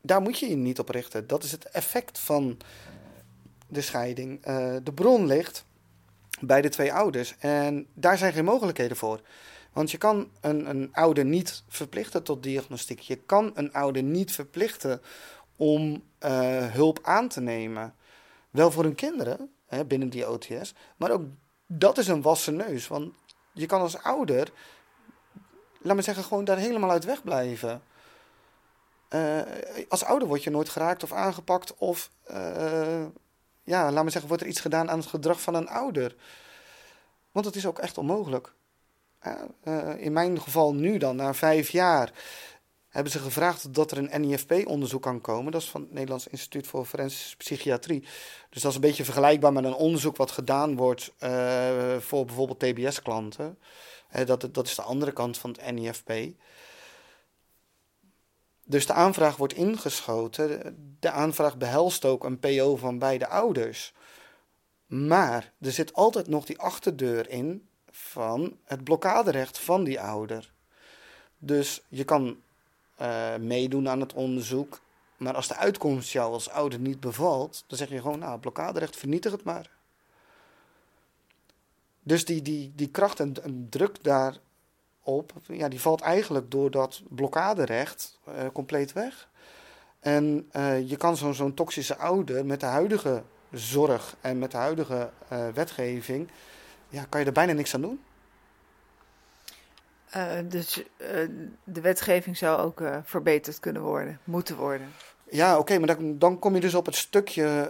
daar 0.00 0.20
moet 0.20 0.38
je 0.38 0.48
je 0.48 0.56
niet 0.56 0.78
op 0.78 0.88
richten. 0.88 1.26
Dat 1.26 1.44
is 1.44 1.52
het 1.52 1.64
effect 1.64 2.18
van 2.18 2.56
de 3.68 3.80
scheiding. 3.80 4.46
Uh, 4.48 4.76
de 4.82 4.92
bron 4.92 5.26
ligt 5.26 5.64
bij 6.40 6.62
de 6.62 6.68
twee 6.68 6.92
ouders 6.92 7.34
en 7.38 7.86
daar 7.94 8.18
zijn 8.18 8.32
geen 8.32 8.44
mogelijkheden 8.44 8.96
voor. 8.96 9.20
Want 9.76 9.90
je 9.90 9.98
kan 9.98 10.30
een, 10.40 10.68
een 10.68 10.88
ouder 10.92 11.24
niet 11.24 11.62
verplichten 11.68 12.22
tot 12.22 12.42
diagnostiek. 12.42 13.00
Je 13.00 13.16
kan 13.16 13.50
een 13.54 13.72
ouder 13.72 14.02
niet 14.02 14.32
verplichten 14.32 15.02
om 15.56 16.02
eh, 16.18 16.66
hulp 16.66 16.98
aan 17.02 17.28
te 17.28 17.40
nemen. 17.40 17.94
Wel 18.50 18.70
voor 18.70 18.82
hun 18.82 18.94
kinderen, 18.94 19.50
hè, 19.66 19.84
binnen 19.84 20.08
die 20.08 20.28
OTS, 20.30 20.74
maar 20.96 21.10
ook 21.10 21.22
dat 21.66 21.98
is 21.98 22.08
een 22.08 22.22
wassen 22.22 22.56
neus. 22.56 22.88
Want 22.88 23.14
je 23.52 23.66
kan 23.66 23.80
als 23.80 24.02
ouder, 24.02 24.52
laat 25.78 25.96
me 25.96 26.02
zeggen, 26.02 26.24
gewoon 26.24 26.44
daar 26.44 26.58
helemaal 26.58 26.90
uit 26.90 27.04
wegblijven. 27.04 27.82
Uh, 29.10 29.40
als 29.88 30.04
ouder 30.04 30.28
word 30.28 30.44
je 30.44 30.50
nooit 30.50 30.68
geraakt 30.68 31.02
of 31.02 31.12
aangepakt 31.12 31.74
of, 31.74 32.10
uh, 32.30 33.04
ja, 33.62 33.92
laat 33.92 34.04
me 34.04 34.10
zeggen, 34.10 34.28
wordt 34.28 34.42
er 34.42 34.48
iets 34.48 34.60
gedaan 34.60 34.90
aan 34.90 34.98
het 34.98 35.08
gedrag 35.08 35.40
van 35.40 35.54
een 35.54 35.68
ouder. 35.68 36.14
Want 37.32 37.46
het 37.46 37.56
is 37.56 37.66
ook 37.66 37.78
echt 37.78 37.98
onmogelijk. 37.98 38.54
Uh, 39.64 39.94
in 39.96 40.12
mijn 40.12 40.40
geval 40.40 40.74
nu 40.74 40.98
dan, 40.98 41.16
na 41.16 41.34
vijf 41.34 41.68
jaar, 41.68 42.12
hebben 42.88 43.12
ze 43.12 43.18
gevraagd 43.18 43.74
dat 43.74 43.90
er 43.90 43.98
een 43.98 44.20
NIFP-onderzoek 44.20 45.02
kan 45.02 45.20
komen. 45.20 45.52
Dat 45.52 45.62
is 45.62 45.70
van 45.70 45.80
het 45.80 45.92
Nederlands 45.92 46.26
Instituut 46.26 46.66
voor 46.66 46.84
Forensische 46.84 47.36
Psychiatrie. 47.36 48.00
Dus 48.50 48.62
dat 48.62 48.70
is 48.70 48.74
een 48.74 48.80
beetje 48.80 49.04
vergelijkbaar 49.04 49.52
met 49.52 49.64
een 49.64 49.74
onderzoek 49.74 50.16
wat 50.16 50.30
gedaan 50.30 50.76
wordt 50.76 51.12
uh, 51.20 51.96
voor 51.98 52.24
bijvoorbeeld 52.24 52.58
TBS-klanten. 52.58 53.58
Uh, 54.16 54.26
dat, 54.26 54.48
dat 54.52 54.66
is 54.66 54.74
de 54.74 54.82
andere 54.82 55.12
kant 55.12 55.38
van 55.38 55.50
het 55.50 55.72
NIFP. 55.74 56.12
Dus 58.64 58.86
de 58.86 58.92
aanvraag 58.92 59.36
wordt 59.36 59.54
ingeschoten. 59.54 60.76
De 61.00 61.10
aanvraag 61.10 61.56
behelst 61.56 62.04
ook 62.04 62.24
een 62.24 62.38
PO 62.38 62.76
van 62.76 62.98
beide 62.98 63.26
ouders. 63.28 63.94
Maar 64.86 65.52
er 65.60 65.72
zit 65.72 65.92
altijd 65.92 66.28
nog 66.28 66.44
die 66.44 66.58
achterdeur 66.58 67.28
in 67.30 67.68
van 67.98 68.56
het 68.64 68.84
blokkaderecht 68.84 69.58
van 69.58 69.84
die 69.84 70.00
ouder. 70.00 70.52
Dus 71.38 71.82
je 71.88 72.04
kan 72.04 72.36
uh, 73.00 73.36
meedoen 73.36 73.88
aan 73.88 74.00
het 74.00 74.12
onderzoek. 74.12 74.80
Maar 75.16 75.34
als 75.34 75.48
de 75.48 75.56
uitkomst 75.56 76.12
jou 76.12 76.32
als 76.32 76.50
ouder 76.50 76.78
niet 76.78 77.00
bevalt, 77.00 77.64
dan 77.66 77.78
zeg 77.78 77.88
je 77.88 78.00
gewoon, 78.00 78.18
nou, 78.18 78.38
blokkaderecht, 78.38 78.96
vernietig 78.96 79.32
het 79.32 79.44
maar. 79.44 79.70
Dus 82.02 82.24
die, 82.24 82.42
die, 82.42 82.72
die 82.74 82.88
kracht 82.88 83.20
en, 83.20 83.42
en 83.42 83.66
druk 83.70 84.04
daarop, 84.04 85.32
ja, 85.46 85.68
die 85.68 85.80
valt 85.80 86.00
eigenlijk 86.00 86.50
door 86.50 86.70
dat 86.70 87.02
blokkaderecht 87.08 88.18
uh, 88.28 88.34
compleet 88.52 88.92
weg. 88.92 89.28
En 90.00 90.50
uh, 90.52 90.88
je 90.88 90.96
kan 90.96 91.16
zo'n 91.16 91.34
zo'n 91.34 91.54
toxische 91.54 91.96
ouder 91.96 92.46
met 92.46 92.60
de 92.60 92.66
huidige 92.66 93.22
zorg 93.50 94.16
en 94.20 94.38
met 94.38 94.50
de 94.50 94.56
huidige 94.56 95.10
wetgeving, 95.54 96.30
ja, 96.96 97.04
kan 97.08 97.20
je 97.20 97.26
er 97.26 97.32
bijna 97.32 97.52
niks 97.52 97.74
aan 97.74 97.80
doen. 97.80 98.00
Uh, 100.16 100.32
dus 100.48 100.78
uh, 100.78 101.08
de 101.64 101.80
wetgeving 101.80 102.36
zou 102.36 102.60
ook 102.60 102.80
uh, 102.80 102.96
verbeterd 103.04 103.60
kunnen 103.60 103.82
worden, 103.82 104.20
moeten 104.24 104.56
worden. 104.56 104.88
Ja, 105.30 105.50
oké, 105.52 105.60
okay, 105.60 105.78
maar 105.78 105.96
dan, 105.96 106.18
dan, 106.18 106.38
kom 106.38 106.54
je 106.54 106.60
dus 106.60 106.74
op 106.74 106.86
het 106.86 106.94
stukje 106.94 107.68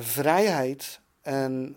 vrijheid. 0.00 1.00
En 1.22 1.76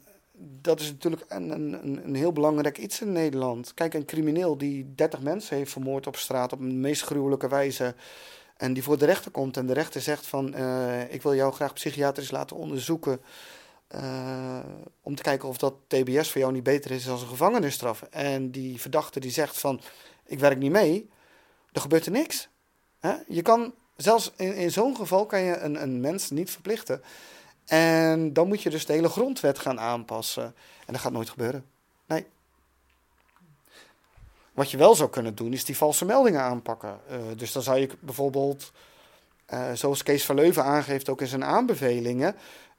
dat 0.62 0.80
is 0.80 0.92
natuurlijk 0.92 1.24
een, 1.28 1.50
een, 1.50 2.02
een, 2.06 2.16
heel 2.16 2.32
belangrijk 2.32 2.78
iets 2.78 3.02
in 3.02 3.12
Nederland. 3.12 3.74
Kijk, 3.74 3.94
een 3.94 4.06
crimineel 4.06 4.58
die 4.58 4.94
30 4.96 5.22
mensen 5.22 5.58
heeft 5.58 5.72
vermoord 5.72 6.08
op 6.08 6.16
straat 6.16 6.54
op 6.54 6.60
de 6.60 6.66
meest 6.66 7.02
gruwelijke 7.02 7.48
wijze. 7.48 7.96
En 8.58 8.74
die 8.74 8.84
voor 8.84 8.98
de 8.98 9.06
rechter 9.06 9.32
komt 9.32 9.58
en 9.58 9.66
de 9.66 9.74
rechter 9.74 10.02
zegt 10.02 10.28
van 10.28 10.48
ik 11.10 11.22
wil 11.22 11.36
jou 11.36 11.54
graag 11.54 11.74
psychiatrisch 11.74 12.32
laten 12.32 12.56
onderzoeken. 12.56 13.22
Uh, 13.96 14.60
om 15.02 15.16
te 15.16 15.22
kijken 15.22 15.50
of 15.50 15.58
dat 15.58 15.74
TBS 15.88 16.32
voor 16.32 16.42
jou 16.42 16.54
niet 16.54 16.64
beter 16.64 16.92
is 16.92 17.04
dan 17.04 17.20
een 17.20 17.28
gevangenisstraf. 17.28 18.02
En 18.02 18.52
die 18.52 18.82
verdachte 18.82 19.20
die 19.20 19.32
zegt 19.32 19.60
van, 19.60 19.82
ik 20.26 20.40
werk 20.40 20.58
niet 20.58 20.72
mee, 20.72 21.10
dan 21.72 21.82
gebeurt 21.82 22.06
er 22.06 22.12
niks. 22.12 22.50
Hè? 23.00 23.16
Je 23.28 23.42
kan, 23.42 23.74
zelfs 23.96 24.32
in, 24.36 24.54
in 24.54 24.72
zo'n 24.72 24.96
geval 24.96 25.26
kan 25.26 25.42
je 25.42 25.58
een, 25.58 25.82
een 25.82 26.00
mens 26.00 26.30
niet 26.30 26.52
verplichten. 26.52 27.02
En 27.66 28.34
dan 28.34 28.48
moet 28.48 28.62
je 28.62 28.70
dus 28.70 28.86
de 28.86 28.94
hele 28.94 29.10
grondwet 29.10 29.60
gaan 29.60 29.80
aanpassen. 29.80 30.44
En 30.86 30.94
dat 30.94 31.02
gaat 31.02 31.12
nooit 31.12 31.30
gebeuren. 31.30 31.66
Nee. 32.06 32.26
Wat 34.54 34.72
je 34.72 34.78
wel 34.78 34.96
zou 34.96 35.10
kunnen 35.10 35.36
doen, 35.36 35.54
is 35.54 35.66
die 35.66 35.78
valse 35.78 36.06
meldingen 36.06 36.42
aanpakken. 36.42 37.00
Uh, 37.12 37.18
dus 37.36 37.52
dan 37.52 37.64
zou 37.64 37.80
je 37.80 37.90
bijvoorbeeld, 38.00 38.72
uh, 39.54 39.72
zoals 39.74 40.04
Kees 40.04 40.26
van 40.26 40.36
Leuven 40.36 40.64
aangeeft 40.64 41.10
ook 41.10 41.22
in 41.22 41.28
zijn 41.28 41.44
aanbevelingen, 41.44 42.36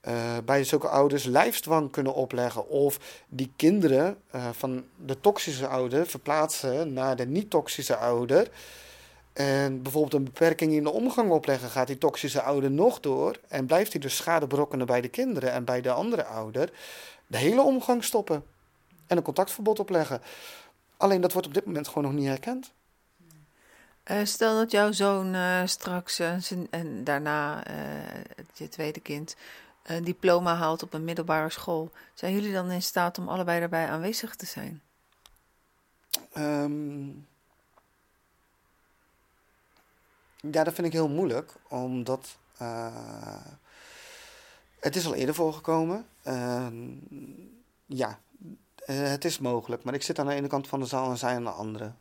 uh, 0.08 0.14
bij 0.44 0.64
zulke 0.64 0.88
ouders 0.88 1.24
lijfsdwang 1.24 1.90
kunnen 1.90 2.14
opleggen. 2.14 2.68
Of 2.68 2.98
die 3.28 3.52
kinderen 3.56 4.18
uh, 4.34 4.48
van 4.52 4.84
de 4.96 5.20
toxische 5.20 5.66
ouder 5.66 6.06
verplaatsen 6.06 6.92
naar 6.92 7.16
de 7.16 7.26
niet-toxische 7.26 7.96
ouder. 7.96 8.50
En 9.32 9.82
bijvoorbeeld 9.82 10.14
een 10.14 10.24
beperking 10.24 10.72
in 10.72 10.82
de 10.82 10.90
omgang 10.90 11.30
opleggen, 11.30 11.68
gaat 11.68 11.86
die 11.86 11.98
toxische 11.98 12.42
ouder 12.42 12.70
nog 12.70 13.00
door. 13.00 13.38
En 13.48 13.66
blijft 13.66 13.92
hij 13.92 14.00
dus 14.00 14.16
schade 14.16 14.46
berokkenen 14.46 14.86
bij 14.86 15.00
de 15.00 15.08
kinderen 15.08 15.52
en 15.52 15.64
bij 15.64 15.80
de 15.80 15.90
andere 15.90 16.24
ouder. 16.24 16.72
De 17.26 17.38
hele 17.38 17.62
omgang 17.62 18.04
stoppen. 18.04 18.44
En 19.06 19.16
een 19.16 19.22
contactverbod 19.22 19.78
opleggen. 19.78 20.20
Alleen 20.96 21.20
dat 21.20 21.32
wordt 21.32 21.46
op 21.46 21.54
dit 21.54 21.64
moment 21.64 21.88
gewoon 21.88 22.02
nog 22.02 22.12
niet 22.12 22.28
herkend. 22.28 22.72
Uh, 24.10 24.24
stel 24.24 24.56
dat 24.56 24.70
jouw 24.70 24.92
zoon 24.92 25.36
straks 25.68 26.18
en 26.70 27.04
daarna 27.04 27.62
je 28.54 28.68
tweede 28.68 29.00
kind 29.00 29.36
een 29.82 30.04
diploma 30.04 30.54
haalt 30.54 30.82
op 30.82 30.92
een 30.92 31.04
middelbare 31.04 31.50
school, 31.50 31.92
zijn 32.14 32.34
jullie 32.34 32.52
dan 32.52 32.70
in 32.70 32.82
staat 32.82 33.18
om 33.18 33.28
allebei 33.28 33.60
daarbij 33.60 33.88
aanwezig 33.88 34.36
te 34.36 34.46
zijn? 34.46 34.82
Um, 36.36 37.26
ja, 40.36 40.64
dat 40.64 40.74
vind 40.74 40.86
ik 40.86 40.92
heel 40.92 41.08
moeilijk, 41.08 41.52
omdat 41.68 42.38
het 44.80 44.96
is 44.96 45.06
al 45.06 45.14
eerder 45.14 45.34
voorgekomen. 45.34 46.06
Uh, 46.26 46.66
ja, 47.86 48.18
het 48.84 49.24
is 49.24 49.38
mogelijk, 49.38 49.84
maar 49.84 49.94
ik 49.94 50.02
zit 50.02 50.18
aan 50.18 50.26
de 50.26 50.34
ene 50.34 50.48
kant 50.48 50.68
van 50.68 50.80
de 50.80 50.86
zaal 50.86 51.10
en 51.10 51.18
zij 51.18 51.34
aan 51.34 51.44
de 51.44 51.50
andere. 51.50 51.92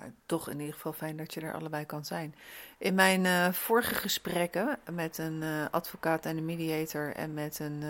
Ja, 0.00 0.10
toch 0.26 0.48
in 0.48 0.58
ieder 0.58 0.74
geval 0.74 0.92
fijn 0.92 1.16
dat 1.16 1.34
je 1.34 1.40
er 1.40 1.54
allebei 1.54 1.86
kan 1.86 2.04
zijn. 2.04 2.34
In 2.78 2.94
mijn 2.94 3.24
uh, 3.24 3.52
vorige 3.52 3.94
gesprekken 3.94 4.78
met 4.90 5.18
een 5.18 5.42
uh, 5.42 5.64
advocaat 5.70 6.26
en 6.26 6.36
een 6.36 6.44
mediator 6.44 7.14
en 7.14 7.34
met 7.34 7.58
een 7.58 7.82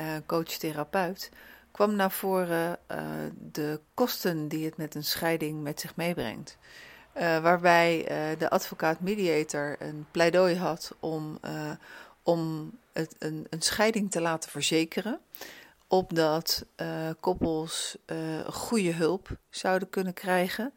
uh, 0.00 0.16
coach-therapeut 0.26 1.30
kwam 1.70 1.96
naar 1.96 2.10
voren 2.10 2.78
de 3.52 3.80
kosten 3.94 4.48
die 4.48 4.64
het 4.64 4.76
met 4.76 4.94
een 4.94 5.04
scheiding 5.04 5.62
met 5.62 5.80
zich 5.80 5.96
meebrengt. 5.96 6.56
waarbij 7.14 8.04
de 8.38 8.50
advocaat-mediator 8.50 9.76
een 9.78 10.06
pleidooi 10.10 10.56
had 10.56 10.94
om, 11.00 11.38
om 12.22 12.70
het, 12.92 13.16
een, 13.18 13.46
een 13.50 13.62
scheiding 13.62 14.10
te 14.10 14.20
laten 14.20 14.50
verzekeren 14.50 15.20
opdat 15.86 16.64
uh, 16.76 16.86
koppels 17.20 17.96
goede 18.46 18.92
hulp 18.92 19.28
zouden 19.50 19.90
kunnen 19.90 20.14
krijgen. 20.14 20.72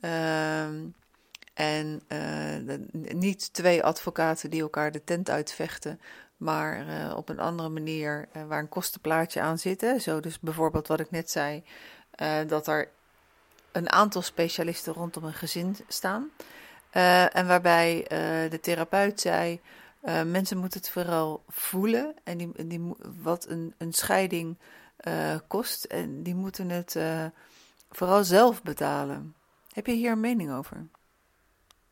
Uh, 0.00 0.64
en 1.54 2.02
uh, 2.08 2.78
niet 3.14 3.52
twee 3.52 3.82
advocaten 3.82 4.50
die 4.50 4.62
elkaar 4.62 4.92
de 4.92 5.04
tent 5.04 5.30
uitvechten, 5.30 6.00
maar 6.36 6.86
uh, 6.86 7.16
op 7.16 7.28
een 7.28 7.38
andere 7.38 7.68
manier 7.68 8.28
uh, 8.36 8.44
waar 8.46 8.58
een 8.58 8.68
kostenplaatje 8.68 9.40
aan 9.40 9.58
zit. 9.58 9.86
Zo 9.98 10.20
dus 10.20 10.40
bijvoorbeeld 10.40 10.86
wat 10.86 11.00
ik 11.00 11.10
net 11.10 11.30
zei, 11.30 11.62
dat 12.46 12.66
er 12.66 12.88
een 13.72 13.90
aantal 13.90 14.22
specialisten 14.22 14.92
rondom 14.92 15.24
een 15.24 15.34
gezin 15.34 15.76
staan. 15.88 16.30
en 17.32 17.46
waarbij 17.46 18.04
de 18.50 18.58
therapeut 18.60 19.20
zei, 19.20 19.60
mensen 20.24 20.58
moeten 20.58 20.80
het 20.80 20.90
vooral 20.90 21.42
voelen 21.48 22.14
en 22.24 22.38
die, 22.38 22.66
die, 22.66 22.94
wat 23.22 23.48
een, 23.48 23.74
een 23.78 23.92
scheiding 23.92 24.58
kost. 25.46 25.84
En 25.84 26.22
die 26.22 26.34
moeten 26.34 26.68
het 26.70 26.96
vooral 27.90 28.24
zelf 28.24 28.62
betalen. 28.62 29.34
Heb 29.76 29.86
je 29.86 29.92
hier 29.92 30.10
een 30.10 30.20
mening 30.20 30.52
over? 30.52 30.86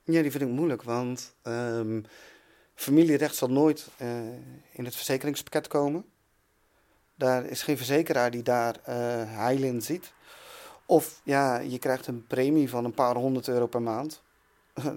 Ja, 0.03 0.22
die 0.22 0.30
vind 0.30 0.43
ik 0.43 0.49
moeilijk, 0.49 0.82
want 0.82 1.35
um, 1.43 2.05
familierecht 2.74 3.35
zal 3.35 3.51
nooit 3.51 3.89
uh, 4.03 4.09
in 4.70 4.85
het 4.85 4.95
verzekeringspakket 4.95 5.68
komen. 5.68 6.05
Daar 7.14 7.45
is 7.45 7.62
geen 7.62 7.76
verzekeraar 7.76 8.30
die 8.30 8.43
daar 8.43 8.76
uh, 8.76 8.87
heil 9.37 9.62
in 9.62 9.82
ziet. 9.82 10.12
Of 10.87 11.20
ja, 11.22 11.59
je 11.59 11.78
krijgt 11.78 12.07
een 12.07 12.26
premie 12.26 12.68
van 12.68 12.85
een 12.85 12.95
paar 12.95 13.14
honderd 13.14 13.49
euro 13.49 13.66
per 13.66 13.82
maand. 13.82 14.22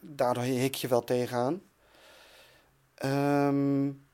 Daardoor 0.00 0.42
hik 0.42 0.74
je 0.74 0.88
wel 0.88 1.04
tegenaan. 1.04 1.62
Um, 3.04 4.06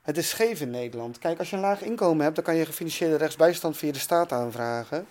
het 0.00 0.16
is 0.16 0.28
scheef 0.28 0.60
in 0.60 0.70
Nederland. 0.70 1.18
Kijk, 1.18 1.38
als 1.38 1.50
je 1.50 1.56
een 1.56 1.62
laag 1.62 1.82
inkomen 1.82 2.22
hebt, 2.22 2.36
dan 2.36 2.44
kan 2.44 2.56
je 2.56 2.66
gefinancierde 2.66 3.16
rechtsbijstand 3.16 3.76
via 3.76 3.92
de 3.92 3.98
staat 3.98 4.32
aanvragen. 4.32 5.06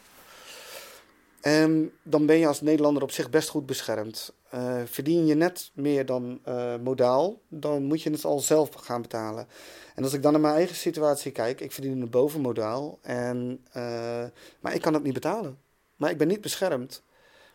En 1.41 1.91
dan 2.03 2.25
ben 2.25 2.37
je 2.37 2.47
als 2.47 2.61
Nederlander 2.61 3.03
op 3.03 3.11
zich 3.11 3.29
best 3.29 3.49
goed 3.49 3.65
beschermd. 3.65 4.33
Uh, 4.53 4.81
verdien 4.85 5.25
je 5.25 5.35
net 5.35 5.71
meer 5.73 6.05
dan 6.05 6.39
uh, 6.47 6.75
modaal, 6.83 7.41
dan 7.47 7.83
moet 7.83 8.01
je 8.01 8.11
het 8.11 8.25
al 8.25 8.39
zelf 8.39 8.69
gaan 8.73 9.01
betalen. 9.01 9.47
En 9.95 10.03
als 10.03 10.13
ik 10.13 10.21
dan 10.21 10.31
naar 10.31 10.41
mijn 10.41 10.55
eigen 10.55 10.75
situatie 10.75 11.31
kijk, 11.31 11.61
ik 11.61 11.71
verdien 11.71 12.01
een 12.01 12.09
bovenmodaal, 12.09 12.99
en, 13.01 13.65
uh, 13.67 14.23
maar 14.59 14.73
ik 14.73 14.81
kan 14.81 14.93
het 14.93 15.03
niet 15.03 15.13
betalen. 15.13 15.57
Maar 15.95 16.09
ik 16.09 16.17
ben 16.17 16.27
niet 16.27 16.41
beschermd. 16.41 17.03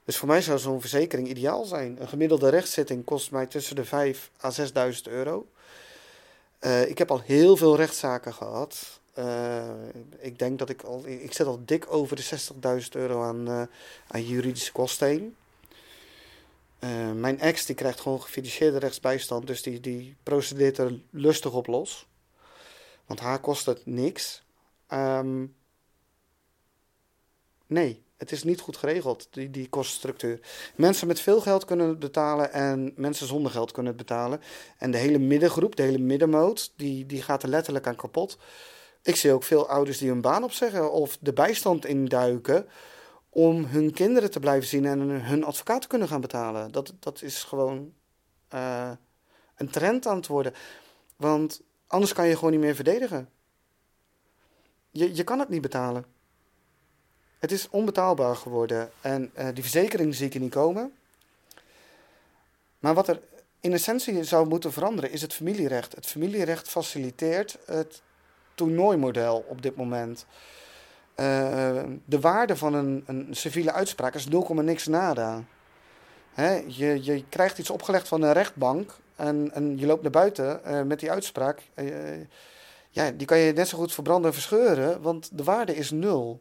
Dus 0.05 0.17
voor 0.17 0.29
mij 0.29 0.41
zou 0.41 0.59
zo'n 0.59 0.81
verzekering 0.81 1.29
ideaal 1.29 1.65
zijn. 1.65 2.01
Een 2.01 2.09
gemiddelde 2.09 2.49
rechtszitting 2.49 3.05
kost 3.05 3.31
mij 3.31 3.47
tussen 3.47 3.77
de 3.77 3.85
5 3.85 4.31
à 4.45 4.51
6.000 4.51 5.13
euro. 5.13 5.47
ik 6.87 6.99
heb 6.99 7.11
al 7.11 7.21
heel 7.21 7.57
veel 7.57 7.77
rechtszaken 7.77 8.35
gehad. 8.35 9.01
Uh, 9.19 9.65
ik 10.19 10.39
denk 10.39 10.59
dat 10.59 10.69
ik 10.69 10.83
al, 10.83 11.07
ik 11.07 11.33
zit 11.33 11.47
al 11.47 11.61
dik 11.65 11.93
over 11.93 12.17
de 12.17 12.25
60.000 12.83 12.89
euro 12.91 13.23
aan, 13.23 13.49
uh, 13.49 13.63
aan 14.09 14.25
juridische 14.25 14.73
kosten 14.73 15.07
heen. 15.07 15.37
Uh, 16.81 17.13
mijn 17.13 17.41
ex 17.41 17.67
die 17.67 17.75
krijgt 17.75 18.01
gewoon 18.01 18.23
gefinancierde 18.23 18.79
rechtsbijstand, 18.79 19.47
dus 19.47 19.63
die, 19.63 19.81
die 19.81 20.17
procedeert 20.23 20.79
er 20.79 21.01
lustig 21.11 21.53
op 21.53 21.67
los. 21.67 22.07
Want 23.07 23.21
haar 23.21 23.41
kost 23.41 23.67
het 23.67 23.87
niks. 23.87 24.43
Um, 24.93 25.55
nee, 27.67 28.03
het 28.17 28.33
is 28.33 28.43
niet 28.43 28.61
goed 28.61 28.77
geregeld, 28.77 29.29
die, 29.31 29.51
die 29.51 29.69
kostenstructuur. 29.69 30.41
Mensen 30.75 31.07
met 31.07 31.21
veel 31.21 31.41
geld 31.41 31.65
kunnen 31.65 31.89
het 31.89 31.99
betalen 31.99 32.53
en 32.53 32.93
mensen 32.97 33.27
zonder 33.27 33.51
geld 33.51 33.73
kunnen 33.73 33.93
het 33.93 34.07
betalen. 34.07 34.41
En 34.79 34.91
de 34.91 34.99
hele 34.99 35.19
middengroep, 35.19 35.77
de 35.77 35.83
hele 35.83 35.99
middenmoot, 35.99 36.73
die, 36.77 37.07
die 37.07 37.23
gaat 37.23 37.43
er 37.43 37.49
letterlijk 37.49 37.87
aan 37.87 37.97
kapot. 37.97 38.39
Ik 39.07 39.17
zie 39.17 39.33
ook 39.33 39.43
veel 39.43 39.69
ouders 39.69 39.99
die 39.99 40.09
hun 40.09 40.21
baan 40.21 40.45
opzeggen 40.45 40.93
of 40.93 41.17
de 41.21 41.33
bijstand 41.33 41.85
induiken 41.85 42.69
om 43.29 43.65
hun 43.65 43.93
kinderen 43.93 44.31
te 44.31 44.41
blijven 44.41 44.69
zien 44.69 44.87
en 44.87 45.01
hun 45.01 45.45
advocaat 45.45 45.83
te 45.83 45.89
kunnen 45.89 46.09
gaan 46.09 46.21
betalen. 46.21 46.73
Dat, 46.73 46.93
dat 47.01 47.23
is 47.23 47.43
gewoon 47.43 47.93
uh, 48.55 48.91
een 49.57 49.71
trend 49.71 50.07
aan 50.07 50.17
het 50.17 50.27
worden. 50.27 50.55
Want 51.17 51.61
anders 51.87 52.13
kan 52.13 52.27
je 52.27 52.35
gewoon 52.35 52.51
niet 52.51 52.61
meer 52.61 52.75
verdedigen. 52.75 53.29
Je, 54.91 55.15
je 55.15 55.25
kan 55.25 55.39
het 55.39 55.49
niet 55.49 55.63
betalen. 55.63 56.05
Het 57.39 57.53
is 57.53 57.69
onbetaalbaar 57.71 58.37
geworden. 58.37 58.91
En 59.01 59.31
uh, 59.39 59.49
die 59.55 59.63
verzekering 59.63 60.15
zie 60.15 60.27
ik 60.27 60.41
niet 60.41 60.51
komen. 60.51 60.93
Maar 62.79 62.95
wat 62.95 63.09
er 63.09 63.21
in 63.61 63.73
essentie 63.73 64.25
zou 64.25 64.49
moeten 64.49 64.73
veranderen, 64.73 65.11
is 65.11 65.23
het 65.23 65.35
familierecht. 65.35 65.95
Het 65.95 66.07
familierecht 66.07 66.69
faciliteert 66.69 67.59
het 67.67 68.03
toernooimodel 68.57 69.45
op 69.49 69.63
dit 69.63 69.77
moment. 69.77 70.27
Uh, 71.17 71.83
de 72.05 72.21
waarde 72.21 72.57
van 72.57 72.75
een, 72.75 73.03
een 73.07 73.29
civiele 73.31 73.73
uitspraak 73.73 74.15
is 74.15 74.29
0, 74.29 74.55
niks 74.55 74.87
nada. 74.87 75.43
Hè, 76.33 76.63
je, 76.67 77.05
je 77.05 77.25
krijgt 77.29 77.59
iets 77.59 77.71
opgelegd 77.71 78.09
van 78.09 78.23
een 78.23 78.33
rechtbank 78.33 78.99
en, 79.17 79.51
en 79.53 79.79
je 79.79 79.87
loopt 79.87 80.03
naar 80.03 80.11
buiten 80.11 80.61
uh, 80.67 80.83
met 80.83 81.01
die 81.01 81.11
uitspraak. 81.11 81.63
Uh, 81.75 81.91
ja, 82.91 83.11
die 83.11 83.27
kan 83.27 83.39
je 83.39 83.53
net 83.53 83.69
zo 83.69 83.79
goed 83.79 83.93
verbranden 83.93 84.27
en 84.27 84.37
verscheuren, 84.37 85.03
want 85.03 85.31
de 85.33 85.45
waarde 85.45 85.77
is 85.77 85.91
nul. 85.91 86.41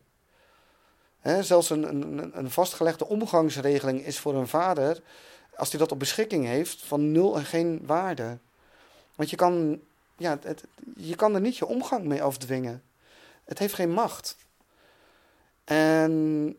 Hè, 1.20 1.44
zelfs 1.44 1.70
een, 1.70 1.84
een, 1.90 2.32
een 2.34 2.52
vastgelegde 2.52 3.08
omgangsregeling 3.08 4.06
is 4.06 4.20
voor 4.20 4.36
een 4.36 4.48
vader, 4.48 5.02
als 5.56 5.70
hij 5.70 5.80
dat 5.80 5.92
op 5.92 6.00
beschikking 6.00 6.46
heeft, 6.46 6.84
van 6.84 7.12
nul 7.12 7.36
en 7.36 7.46
geen 7.46 7.82
waarde. 7.86 8.38
Want 9.16 9.30
je 9.30 9.36
kan 9.36 9.80
ja, 10.18 10.40
je 10.96 11.16
kan 11.16 11.36
er 11.36 11.42
niet 11.42 11.58
je 11.58 11.66
omgang 11.66 12.06
mee 12.06 12.24
afdwingen. 12.24 12.84
Het 13.44 13.60
heeft 13.60 13.74
geen 13.74 13.92
macht. 13.92 14.38
En 15.64 16.56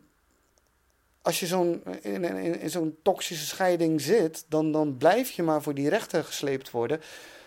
als 1.21 1.39
je 1.39 1.45
zo'n, 1.45 1.83
in, 2.01 2.23
in, 2.23 2.59
in 2.59 2.69
zo'n 2.69 2.97
toxische 3.01 3.45
scheiding 3.45 4.01
zit, 4.01 4.45
dan, 4.47 4.71
dan 4.71 4.97
blijf 4.97 5.29
je 5.29 5.43
maar 5.43 5.61
voor 5.61 5.73
die 5.73 5.89
rechter 5.89 6.23
gesleept 6.23 6.71
worden. 6.71 7.01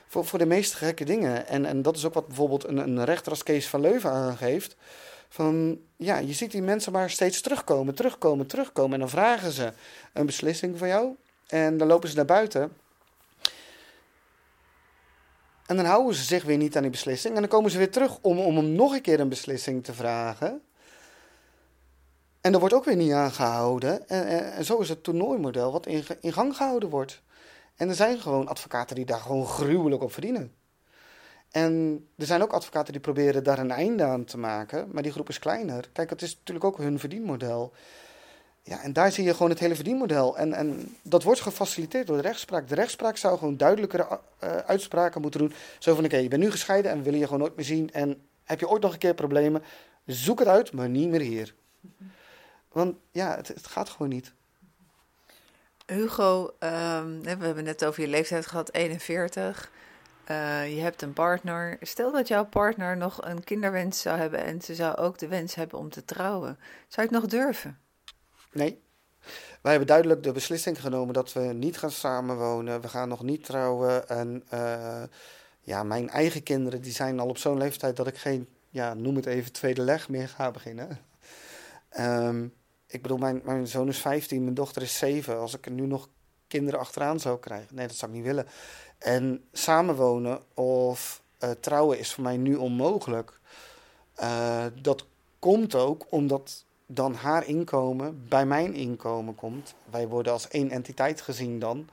Voor, 0.07 0.25
voor 0.25 0.39
de 0.39 0.47
meest 0.47 0.75
gekke 0.75 1.05
dingen. 1.05 1.47
En, 1.47 1.65
en 1.65 1.83
dat 1.83 1.97
is 1.97 2.05
ook 2.05 2.15
wat 2.15 2.27
bijvoorbeeld 2.27 2.65
een, 2.65 2.77
een 2.77 3.05
rechter 3.05 3.31
als 3.31 3.43
Kees 3.43 3.69
van 3.69 3.81
Leuven 3.81 4.11
aangeeft. 4.11 4.77
Van 5.29 5.81
ja, 5.97 6.19
je 6.19 6.33
ziet 6.33 6.51
die 6.51 6.63
mensen 6.63 6.93
maar 6.93 7.11
steeds 7.11 7.41
terugkomen, 7.41 7.95
terugkomen, 7.95 8.47
terugkomen. 8.47 8.93
En 8.93 8.99
dan 8.99 9.09
vragen 9.09 9.53
ze 9.53 9.73
een 10.13 10.27
beslissing 10.27 10.79
van 10.79 10.89
jou. 10.89 11.17
En 11.47 11.77
dan 11.77 11.89
lopen 11.89 12.09
ze 12.09 12.17
naar 12.17 12.25
buiten. 12.25 12.73
En 15.71 15.77
dan 15.77 15.85
houden 15.85 16.14
ze 16.14 16.25
zich 16.25 16.45
weer 16.45 16.57
niet 16.57 16.77
aan 16.77 16.83
die 16.83 16.91
beslissing. 16.91 17.35
En 17.35 17.41
dan 17.41 17.51
komen 17.51 17.71
ze 17.71 17.79
weer 17.79 17.91
terug 17.91 18.18
om, 18.21 18.39
om 18.39 18.57
hem 18.57 18.73
nog 18.73 18.93
een 18.93 19.01
keer 19.01 19.21
een 19.21 19.29
beslissing 19.29 19.85
te 19.85 19.95
vragen. 19.95 20.62
En 22.41 22.53
dat 22.53 22.61
wordt 22.61 22.75
ook 22.75 22.85
weer 22.85 22.97
niet 22.97 23.12
aangehouden. 23.12 24.09
En, 24.09 24.27
en, 24.27 24.53
en 24.53 24.64
zo 24.64 24.79
is 24.79 24.89
het 24.89 25.03
toernooimodel 25.03 25.73
wat 25.73 25.87
in, 25.87 26.05
in, 26.21 26.33
gang 26.33 26.57
gehouden 26.57 26.89
wordt. 26.89 27.23
En 27.77 27.89
er 27.89 27.95
zijn 27.95 28.18
gewoon 28.18 28.49
advocaten 28.49 28.97
die 28.97 29.05
daar 29.05 29.21
gewoon 29.21 29.47
gruwelijk 29.47 30.03
op 30.03 30.12
verdienen. 30.12 30.55
En 31.51 32.07
er 32.16 32.27
zijn 32.27 32.43
ook 32.43 32.53
advocaten 32.53 32.93
die 32.93 33.03
proberen 33.03 33.45
daar 33.45 33.59
een 33.59 33.71
einde 33.71 34.05
aan 34.05 34.25
te 34.25 34.39
maken. 34.39 34.89
Maar 34.93 35.03
die 35.03 35.12
groep 35.12 35.29
is 35.29 35.39
kleiner. 35.39 35.89
Kijk, 35.93 36.11
het 36.11 36.23
is 36.23 36.37
natuurlijk 36.37 36.66
ook 36.66 36.79
hun 36.79 36.99
verdienmodel. 36.99 37.73
Ja, 38.63 38.83
en 38.83 38.93
daar 38.93 39.13
zie 39.13 39.25
je 39.25 39.33
gewoon 39.35 39.51
het 39.51 39.59
hele 39.59 39.75
verdienmodel. 39.75 40.37
En, 40.37 40.53
en 40.53 40.97
dat 41.03 41.23
wordt 41.23 41.41
gefaciliteerd 41.41 42.07
door 42.07 42.17
de 42.17 42.23
rechtspraak. 42.23 42.69
De 42.69 42.75
rechtspraak 42.75 43.17
zou 43.17 43.39
gewoon 43.39 43.57
duidelijkere 43.57 44.21
uh, 44.45 44.57
uitspraken 44.57 45.21
moeten 45.21 45.41
doen. 45.41 45.53
Zo 45.79 45.95
van, 45.95 46.05
oké, 46.05 46.17
je 46.17 46.29
bent 46.29 46.43
nu 46.43 46.51
gescheiden 46.51 46.91
en 46.91 46.97
we 46.97 47.05
willen 47.05 47.19
je 47.19 47.25
gewoon 47.25 47.41
nooit 47.41 47.57
meer 47.57 47.65
zien. 47.65 47.93
En 47.93 48.23
heb 48.45 48.61
je 48.61 48.69
ooit 48.69 48.83
nog 48.83 48.93
een 48.93 48.99
keer 48.99 49.15
problemen, 49.15 49.63
zoek 50.07 50.39
het 50.39 50.49
uit, 50.49 50.73
maar 50.73 50.89
niet 50.89 51.09
meer 51.09 51.21
hier. 51.21 51.55
Want 52.73 52.97
ja, 53.11 53.37
het, 53.37 53.49
het 53.49 53.67
gaat 53.67 53.89
gewoon 53.89 54.09
niet. 54.09 54.33
Hugo, 55.87 56.43
um, 56.43 57.23
we 57.23 57.29
hebben 57.29 57.65
net 57.65 57.85
over 57.85 58.03
je 58.03 58.09
leeftijd 58.09 58.47
gehad, 58.47 58.73
41. 58.73 59.71
Uh, 60.31 60.63
eh, 60.63 60.75
je 60.75 60.81
hebt 60.81 61.03
een 61.03 61.13
partner. 61.13 61.77
Stel 61.81 62.13
dat 62.13 62.29
jouw 62.29 62.45
partner 62.45 62.97
nog 62.97 63.25
een 63.25 63.45
kinderwens 63.45 64.01
zou 64.01 64.19
hebben 64.19 64.45
en 64.45 64.61
ze 64.61 64.75
zou 64.75 64.97
ook 64.97 65.19
de 65.19 65.29
wens 65.29 65.55
hebben 65.55 65.79
om 65.79 65.91
te 65.91 66.05
trouwen. 66.05 66.59
Zou 66.89 67.09
je 67.09 67.15
het 67.15 67.23
nog 67.23 67.27
durven? 67.27 67.79
Nee. 68.53 68.81
Wij 69.61 69.71
hebben 69.71 69.89
duidelijk 69.89 70.23
de 70.23 70.33
beslissing 70.33 70.81
genomen 70.81 71.15
dat 71.15 71.33
we 71.33 71.41
niet 71.41 71.79
gaan 71.79 71.91
samenwonen. 71.91 72.81
We 72.81 72.89
gaan 72.89 73.09
nog 73.09 73.23
niet 73.23 73.45
trouwen. 73.45 74.09
En 74.09 74.45
uh, 74.55 75.03
ja, 75.61 75.83
mijn 75.83 76.09
eigen 76.09 76.43
kinderen 76.43 76.81
die 76.81 76.93
zijn 76.93 77.21
al 77.21 77.29
op 77.29 77.39
zo'n 77.39 77.59
leeftijd 77.59 77.97
dat 77.97 78.07
ik 78.07 78.17
geen, 78.17 78.49
ja, 78.71 78.95
noem 78.95 79.17
het 79.17 79.27
even, 79.27 79.53
tweede 79.53 79.83
leg 79.83 80.09
meer 80.09 80.29
ga 80.29 80.51
beginnen. 80.51 80.99
Um, 81.99 82.53
ik 82.87 83.03
bedoel, 83.03 83.19
mijn, 83.19 83.41
mijn 83.45 83.67
zoon 83.67 83.89
is 83.89 83.99
15, 83.99 84.43
mijn 84.43 84.55
dochter 84.55 84.83
is 84.83 84.99
7. 84.99 85.39
Als 85.39 85.55
ik 85.55 85.67
er 85.67 85.73
nu 85.73 85.87
nog 85.87 86.09
kinderen 86.49 86.81
achteraan 86.81 87.21
zou 87.21 87.39
krijgen, 87.39 87.75
nee, 87.75 87.87
dat 87.87 87.97
zou 87.97 88.11
ik 88.11 88.17
niet 88.17 88.27
willen. 88.27 88.47
En 88.99 89.45
samenwonen 89.53 90.41
of 90.55 91.23
uh, 91.45 91.51
trouwen 91.51 91.99
is 91.99 92.13
voor 92.13 92.23
mij 92.23 92.37
nu 92.37 92.55
onmogelijk. 92.55 93.41
Uh, 94.21 94.65
dat 94.83 95.07
komt 95.39 95.75
ook 95.75 96.07
omdat 96.09 96.65
dan 96.95 97.14
haar 97.14 97.47
inkomen 97.47 98.28
bij 98.28 98.47
mijn 98.47 98.74
inkomen 98.74 99.34
komt. 99.34 99.74
Wij 99.91 100.09
worden 100.09 100.32
als 100.32 100.49
één 100.49 100.70
entiteit 100.70 101.20
gezien 101.20 101.59
dan. 101.59 101.88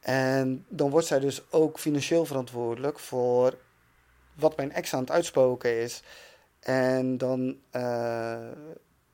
En 0.00 0.64
dan 0.68 0.90
wordt 0.90 1.06
zij 1.06 1.18
dus 1.18 1.42
ook 1.50 1.78
financieel 1.78 2.24
verantwoordelijk 2.24 2.98
voor 2.98 3.58
wat 4.34 4.56
mijn 4.56 4.72
ex 4.72 4.94
aan 4.94 5.00
het 5.00 5.10
uitspoken 5.10 5.80
is. 5.80 6.02
En 6.60 7.18
dan 7.18 7.56
uh, 7.72 8.48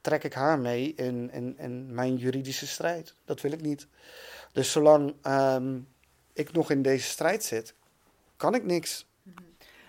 trek 0.01 0.25
ik 0.25 0.33
haar 0.33 0.59
mee 0.59 0.95
in, 0.95 1.31
in, 1.33 1.59
in 1.59 1.95
mijn 1.95 2.17
juridische 2.17 2.67
strijd. 2.67 3.15
Dat 3.25 3.41
wil 3.41 3.53
ik 3.53 3.61
niet. 3.61 3.87
Dus 4.53 4.73
zolang 4.73 5.15
um, 5.27 5.89
ik 6.33 6.53
nog 6.53 6.71
in 6.71 6.83
deze 6.83 7.09
strijd 7.09 7.45
zit, 7.45 7.75
kan 8.37 8.55
ik 8.55 8.65
niks. 8.65 9.07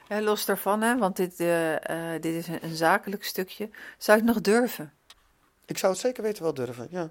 Los 0.08 0.46
daarvan, 0.46 0.82
hè, 0.82 0.98
want 0.98 1.16
dit, 1.16 1.40
uh, 1.40 1.76
dit 2.20 2.34
is 2.36 2.48
een, 2.48 2.64
een 2.64 2.76
zakelijk 2.76 3.24
stukje. 3.24 3.70
Zou 3.98 4.18
ik 4.18 4.24
nog 4.24 4.42
durven? 4.42 4.94
Ik 5.70 5.78
zou 5.78 5.92
het 5.92 6.02
zeker 6.02 6.24
weten 6.24 6.44
wel 6.44 6.54
durven, 6.54 6.88
ja. 6.92 7.10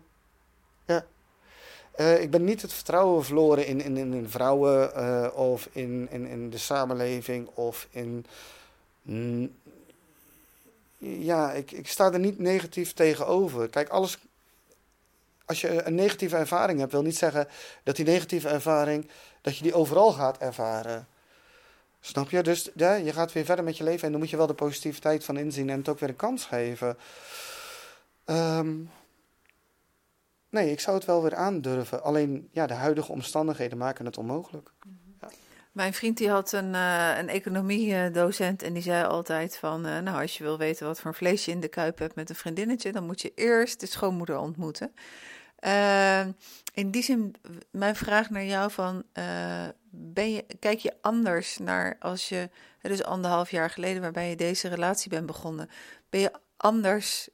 Ja. 0.86 1.06
Uh, 2.00 2.20
ik 2.20 2.30
ben 2.30 2.44
niet 2.44 2.62
het 2.62 2.72
vertrouwen 2.72 3.24
verloren 3.24 3.66
in, 3.66 3.80
in, 3.80 3.96
in, 3.96 4.28
vrouwen 4.28 4.90
uh, 4.96 5.28
of 5.34 5.68
in, 5.72 6.08
in, 6.10 6.26
in 6.26 6.50
de 6.50 6.58
samenleving 6.58 7.48
of 7.54 7.86
in. 7.90 8.26
Ja, 10.98 11.52
ik, 11.52 11.70
ik 11.70 11.88
sta 11.88 12.12
er 12.12 12.18
niet 12.18 12.38
negatief 12.38 12.92
tegenover. 12.92 13.68
Kijk, 13.68 13.88
alles. 13.88 14.18
Als 15.44 15.60
je 15.60 15.82
een 15.82 15.94
negatieve 15.94 16.36
ervaring 16.36 16.78
hebt, 16.78 16.92
wil 16.92 17.02
niet 17.02 17.16
zeggen 17.16 17.48
dat 17.82 17.96
die 17.96 18.04
negatieve 18.04 18.48
ervaring. 18.48 19.08
dat 19.40 19.56
je 19.56 19.62
die 19.62 19.74
overal 19.74 20.12
gaat 20.12 20.38
ervaren. 20.38 21.06
Snap 22.00 22.30
je? 22.30 22.42
Dus 22.42 22.70
je 22.74 23.12
gaat 23.12 23.32
weer 23.32 23.44
verder 23.44 23.64
met 23.64 23.76
je 23.76 23.84
leven 23.84 24.04
en 24.04 24.10
dan 24.10 24.20
moet 24.20 24.30
je 24.30 24.36
wel 24.36 24.46
de 24.46 24.54
positiviteit 24.54 25.24
van 25.24 25.36
inzien 25.36 25.70
en 25.70 25.78
het 25.78 25.88
ook 25.88 25.98
weer 25.98 26.08
een 26.08 26.16
kans 26.16 26.44
geven. 26.44 26.96
Um, 28.30 28.90
nee, 30.50 30.70
ik 30.70 30.80
zou 30.80 30.96
het 30.96 31.06
wel 31.06 31.22
weer 31.22 31.34
aandurven. 31.34 32.02
Alleen 32.02 32.48
ja, 32.52 32.66
de 32.66 32.74
huidige 32.74 33.12
omstandigheden 33.12 33.78
maken 33.78 34.04
het 34.04 34.18
onmogelijk. 34.18 34.72
Ja. 35.20 35.28
Mijn 35.72 35.94
vriend 35.94 36.16
die 36.16 36.30
had 36.30 36.52
een, 36.52 36.74
uh, 36.74 37.18
een 37.18 37.28
economiedocent 37.28 38.62
en 38.62 38.72
die 38.72 38.82
zei 38.82 39.04
altijd 39.04 39.56
van... 39.56 39.86
Uh, 39.86 39.98
nou, 39.98 40.20
als 40.20 40.38
je 40.38 40.44
wil 40.44 40.58
weten 40.58 40.86
wat 40.86 41.00
voor 41.00 41.14
vlees 41.14 41.44
je 41.44 41.50
in 41.50 41.60
de 41.60 41.68
kuip 41.68 41.98
hebt 41.98 42.14
met 42.14 42.30
een 42.30 42.36
vriendinnetje... 42.36 42.92
dan 42.92 43.06
moet 43.06 43.20
je 43.20 43.32
eerst 43.34 43.80
de 43.80 43.86
schoonmoeder 43.86 44.38
ontmoeten. 44.38 44.94
Uh, 45.60 46.20
in 46.74 46.90
die 46.90 47.02
zin, 47.02 47.34
mijn 47.70 47.96
vraag 47.96 48.30
naar 48.30 48.44
jou 48.44 48.70
van... 48.70 49.04
ben 49.90 50.32
je, 50.32 50.44
kijk 50.58 50.78
je 50.78 50.94
anders 51.00 51.58
naar 51.58 51.96
als 51.98 52.28
je... 52.28 52.50
Dus 52.80 53.04
anderhalf 53.04 53.50
jaar 53.50 53.70
geleden 53.70 54.02
waarbij 54.02 54.28
je 54.28 54.36
deze 54.36 54.68
relatie 54.68 55.10
bent 55.10 55.26
begonnen... 55.26 55.68
ben 56.10 56.20
je 56.20 56.32
anders 56.56 57.28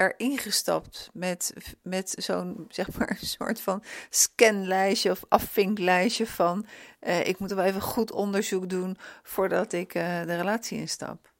erin 0.00 0.38
gestapt 0.38 1.10
met, 1.12 1.52
met 1.82 2.14
zo'n, 2.18 2.66
zeg 2.68 2.98
maar, 2.98 3.18
soort 3.20 3.60
van 3.60 3.82
scanlijstje 4.10 5.10
of 5.10 5.24
afvinklijstje 5.28 6.26
van 6.26 6.66
uh, 7.00 7.26
ik 7.26 7.38
moet 7.38 7.50
wel 7.50 7.64
even 7.64 7.80
goed 7.80 8.12
onderzoek 8.12 8.68
doen 8.68 8.96
voordat 9.22 9.72
ik 9.72 9.94
uh, 9.94 10.22
de 10.24 10.36
relatie 10.36 10.78
instap. 10.78 11.32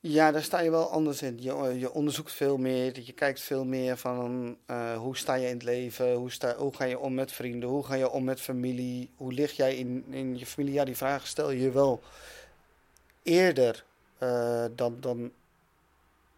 Ja, 0.00 0.32
daar 0.32 0.42
sta 0.42 0.60
je 0.60 0.70
wel 0.70 0.90
anders 0.90 1.22
in. 1.22 1.38
Je, 1.40 1.52
eh, 1.52 1.80
je 1.80 1.92
onderzoekt 1.92 2.32
veel 2.32 2.56
meer, 2.56 3.00
je 3.00 3.12
kijkt 3.12 3.40
veel 3.40 3.64
meer 3.64 3.96
van 3.96 4.56
hoe 4.96 5.16
sta 5.16 5.34
je 5.34 5.46
in 5.46 5.54
het 5.54 5.62
leven, 5.62 6.14
hoe, 6.14 6.30
sta, 6.30 6.56
hoe 6.56 6.74
ga 6.74 6.84
je 6.84 6.98
om 6.98 7.14
met 7.14 7.32
vrienden, 7.32 7.68
hoe 7.68 7.84
ga 7.84 7.94
je 7.94 8.10
om 8.10 8.24
met 8.24 8.40
familie, 8.40 9.10
hoe 9.16 9.32
lig 9.32 9.52
jij 9.52 9.76
in, 9.76 10.04
in 10.10 10.38
je 10.38 10.46
familie. 10.46 10.74
Ja, 10.74 10.84
die 10.84 10.96
vragen 10.96 11.28
stel 11.28 11.50
je 11.50 11.70
wel 11.70 12.00
eerder 13.22 13.84
dan, 14.74 14.96
dan 15.00 15.32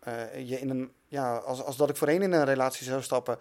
uh, 0.08 0.48
je 0.48 0.60
in 0.60 0.70
een, 0.70 0.92
ja, 1.06 1.36
als, 1.36 1.62
als 1.62 1.76
dat 1.76 1.90
ik 1.90 1.96
voorheen 1.96 2.22
in 2.22 2.32
een 2.32 2.44
relatie 2.44 2.86
zou 2.86 3.02
stappen. 3.02 3.38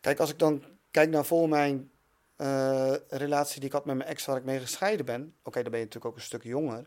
Kijk, 0.00 0.18
als 0.18 0.30
ik 0.30 0.38
dan 0.38 0.64
kijk 0.90 1.10
naar 1.10 1.24
voor 1.24 1.48
mijn 1.48 1.90
uh, 2.36 2.92
relatie 3.08 3.60
die 3.60 3.68
ik 3.68 3.74
had 3.74 3.84
met 3.84 3.96
mijn 3.96 4.08
ex 4.08 4.24
waar 4.24 4.36
ik 4.36 4.44
mee 4.44 4.60
gescheiden 4.60 5.06
ben. 5.06 5.34
Oké, 5.42 5.62
dan 5.62 5.70
ben 5.70 5.80
je 5.80 5.86
natuurlijk 5.86 6.12
ook 6.12 6.16
een 6.16 6.26
stuk 6.26 6.42
jonger. 6.42 6.86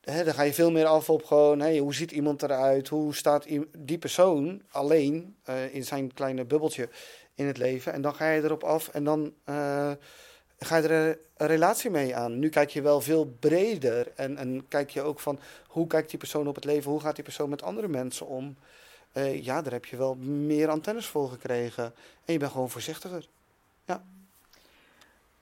He, 0.00 0.24
dan 0.24 0.34
ga 0.34 0.42
je 0.42 0.54
veel 0.54 0.70
meer 0.70 0.86
af 0.86 1.10
op 1.10 1.24
gewoon, 1.24 1.60
hey, 1.60 1.78
hoe 1.78 1.94
ziet 1.94 2.10
iemand 2.10 2.42
eruit? 2.42 2.88
Hoe 2.88 3.14
staat 3.14 3.46
die 3.78 3.98
persoon 3.98 4.62
alleen 4.70 5.36
uh, 5.48 5.74
in 5.74 5.84
zijn 5.84 6.12
kleine 6.12 6.44
bubbeltje 6.44 6.88
in 7.34 7.46
het 7.46 7.56
leven? 7.56 7.92
En 7.92 8.02
dan 8.02 8.14
ga 8.14 8.30
je 8.30 8.42
erop 8.42 8.64
af 8.64 8.88
en 8.88 9.04
dan 9.04 9.34
ga 10.64 10.76
je 10.76 10.88
er 10.88 11.18
een 11.36 11.46
relatie 11.46 11.90
mee 11.90 12.16
aan. 12.16 12.38
Nu 12.38 12.48
kijk 12.48 12.70
je 12.70 12.82
wel 12.82 13.00
veel 13.00 13.36
breder 13.38 14.12
en, 14.14 14.36
en 14.36 14.68
kijk 14.68 14.90
je 14.90 15.02
ook 15.02 15.20
van 15.20 15.40
hoe 15.66 15.86
kijkt 15.86 16.10
die 16.10 16.18
persoon 16.18 16.48
op 16.48 16.54
het 16.54 16.64
leven, 16.64 16.90
hoe 16.90 17.00
gaat 17.00 17.14
die 17.14 17.24
persoon 17.24 17.48
met 17.50 17.62
andere 17.62 17.88
mensen 17.88 18.26
om. 18.26 18.56
Uh, 19.12 19.44
ja, 19.44 19.62
daar 19.62 19.72
heb 19.72 19.84
je 19.84 19.96
wel 19.96 20.14
meer 20.24 20.68
antennes 20.68 21.06
voor 21.06 21.30
gekregen 21.30 21.84
en 22.24 22.32
je 22.32 22.38
bent 22.38 22.50
gewoon 22.50 22.70
voorzichtiger. 22.70 23.28
Ja. 23.84 24.04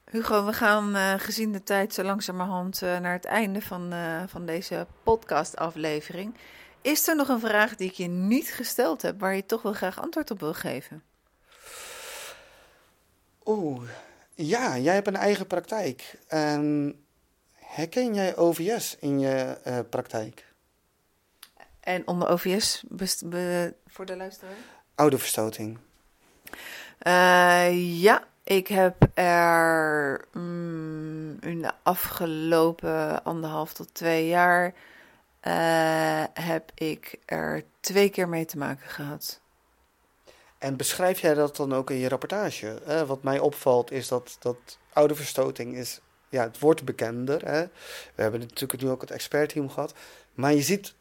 Hugo, 0.05 0.45
we 0.45 0.53
gaan 0.53 0.97
uh, 0.97 1.15
gezien 1.17 1.53
de 1.53 1.63
tijd 1.63 1.95
zo 1.95 2.03
langzamerhand 2.03 2.83
uh, 2.83 2.99
naar 2.99 3.13
het 3.13 3.25
einde 3.25 3.63
van, 3.63 3.93
van 4.27 4.47
deze 4.47 4.87
podcastaflevering. 5.03 6.35
Is 6.81 7.09
er 7.09 7.17
nog 7.17 7.29
een 7.29 7.41
vraag 7.41 7.77
die 7.77 7.89
ik 7.89 7.95
je 7.95 8.07
niet 8.07 8.53
gesteld 8.53 9.03
heb, 9.03 9.21
waar 9.21 9.35
je 9.35 9.47
toch 9.47 9.63
wel 9.63 9.73
graag 9.73 10.01
antwoord 10.01 10.31
op 10.31 10.41
wil 10.41 10.55
geven? 10.55 11.03
Oeh, 13.45 13.83
ja, 14.47 14.79
jij 14.79 14.95
hebt 14.95 15.07
een 15.07 15.17
eigen 15.17 15.47
praktijk. 15.47 16.19
Um, 16.35 17.05
herken 17.55 18.15
jij 18.15 18.37
OVS 18.37 18.97
in 19.01 19.19
je 19.19 19.59
uh, 19.67 19.79
praktijk? 19.91 20.47
En 21.81 22.07
onder 22.07 22.29
OVS, 22.29 22.85
voor 23.87 24.07
de 24.07 24.17
luisteraar? 24.17 24.57
Ouderverstoting. 24.95 25.79
Uh, 27.03 28.03
ja, 28.03 28.25
ik 28.45 28.69
heb 28.69 29.09
er 29.15 30.25
mm, 30.33 31.37
in 31.41 31.63
de 31.63 31.73
afgelopen 31.83 33.25
anderhalf 33.25 33.73
tot 33.73 33.95
twee 33.95 34.27
jaar... 34.27 34.75
Uh, 35.43 36.25
heb 36.35 36.71
ik 36.75 37.19
er 37.25 37.65
twee 37.81 38.09
keer 38.09 38.29
mee 38.29 38.45
te 38.45 38.59
maken 38.59 38.89
gehad. 38.89 39.41
En 40.59 40.77
beschrijf 40.77 41.21
jij 41.21 41.35
dat 41.35 41.57
dan 41.57 41.73
ook 41.73 41.91
in 41.91 41.97
je 41.97 42.09
rapportage? 42.09 43.05
Wat 43.07 43.23
mij 43.23 43.39
opvalt 43.39 43.91
is 43.91 44.09
dat, 44.09 44.37
dat 44.41 44.79
oude 44.93 45.15
verstoting 45.15 45.77
is, 45.77 46.01
ja, 46.29 46.43
het 46.43 46.59
wordt 46.59 46.85
bekender. 46.85 47.45
Hè? 47.45 47.63
We 48.15 48.23
hebben 48.23 48.41
natuurlijk 48.41 48.83
nu 48.83 48.89
ook 48.89 49.01
het 49.01 49.11
expertteam 49.11 49.71
gehad. 49.71 49.95
Maar 50.35 50.53
je 50.53 50.63
ziet 50.63 50.95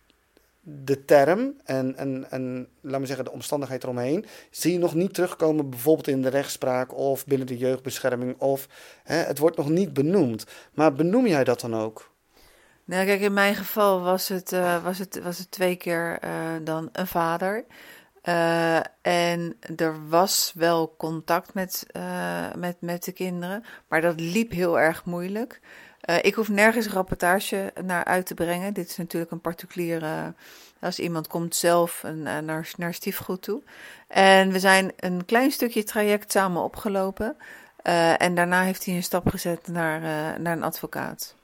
de 0.61 1.05
term 1.05 1.53
en, 1.63 1.95
en, 1.95 2.25
en 2.29 2.67
laat 2.81 2.99
me 2.99 3.05
zeggen, 3.05 3.25
de 3.25 3.31
omstandigheid 3.31 3.83
eromheen, 3.83 4.25
zie 4.49 4.71
je 4.71 4.79
nog 4.79 4.93
niet 4.93 5.13
terugkomen 5.13 5.69
bijvoorbeeld 5.69 6.07
in 6.07 6.21
de 6.21 6.29
rechtspraak 6.29 6.93
of 6.93 7.25
binnen 7.25 7.47
de 7.47 7.57
jeugdbescherming. 7.57 8.39
Of 8.39 8.67
hè, 9.03 9.15
het 9.15 9.37
wordt 9.37 9.57
nog 9.57 9.69
niet 9.69 9.93
benoemd. 9.93 10.45
Maar 10.73 10.93
benoem 10.93 11.27
jij 11.27 11.43
dat 11.43 11.59
dan 11.61 11.75
ook? 11.75 12.11
Nou, 12.83 13.05
kijk, 13.05 13.21
in 13.21 13.33
mijn 13.33 13.55
geval 13.55 14.01
was 14.01 14.27
het, 14.27 14.51
uh, 14.51 14.83
was 14.83 14.97
het, 14.97 15.21
was 15.23 15.37
het 15.37 15.51
twee 15.51 15.75
keer 15.75 16.19
uh, 16.23 16.29
dan 16.61 16.89
een 16.91 17.07
vader. 17.07 17.65
Uh, 18.27 18.79
en 19.01 19.57
er 19.75 20.09
was 20.09 20.51
wel 20.55 20.95
contact 20.97 21.53
met, 21.53 21.85
uh, 21.97 22.53
met, 22.55 22.81
met 22.81 23.03
de 23.03 23.11
kinderen, 23.11 23.63
maar 23.87 24.01
dat 24.01 24.19
liep 24.19 24.51
heel 24.51 24.79
erg 24.79 25.05
moeilijk. 25.05 25.59
Uh, 26.09 26.15
ik 26.21 26.33
hoef 26.33 26.49
nergens 26.49 26.87
rapportage 26.87 27.73
naar 27.85 28.03
uit 28.03 28.25
te 28.25 28.33
brengen. 28.33 28.73
Dit 28.73 28.89
is 28.89 28.97
natuurlijk 28.97 29.31
een 29.31 29.41
particuliere. 29.41 30.33
Als 30.79 30.99
iemand 30.99 31.27
komt 31.27 31.55
zelf 31.55 32.03
een, 32.03 32.21
naar, 32.21 32.71
naar 32.77 32.93
stiefgoed 32.93 33.41
toe. 33.41 33.61
En 34.07 34.51
we 34.51 34.59
zijn 34.59 34.91
een 34.95 35.25
klein 35.25 35.51
stukje 35.51 35.83
traject 35.83 36.31
samen 36.31 36.61
opgelopen. 36.61 37.35
en 38.17 38.35
daarna 38.35 38.63
heeft 38.63 38.85
hij 38.85 38.95
een 38.95 39.03
stap 39.03 39.29
gezet 39.29 39.67
naar, 39.67 40.01
naar 40.39 40.57
een 40.57 40.63
advocaat. 40.63 41.35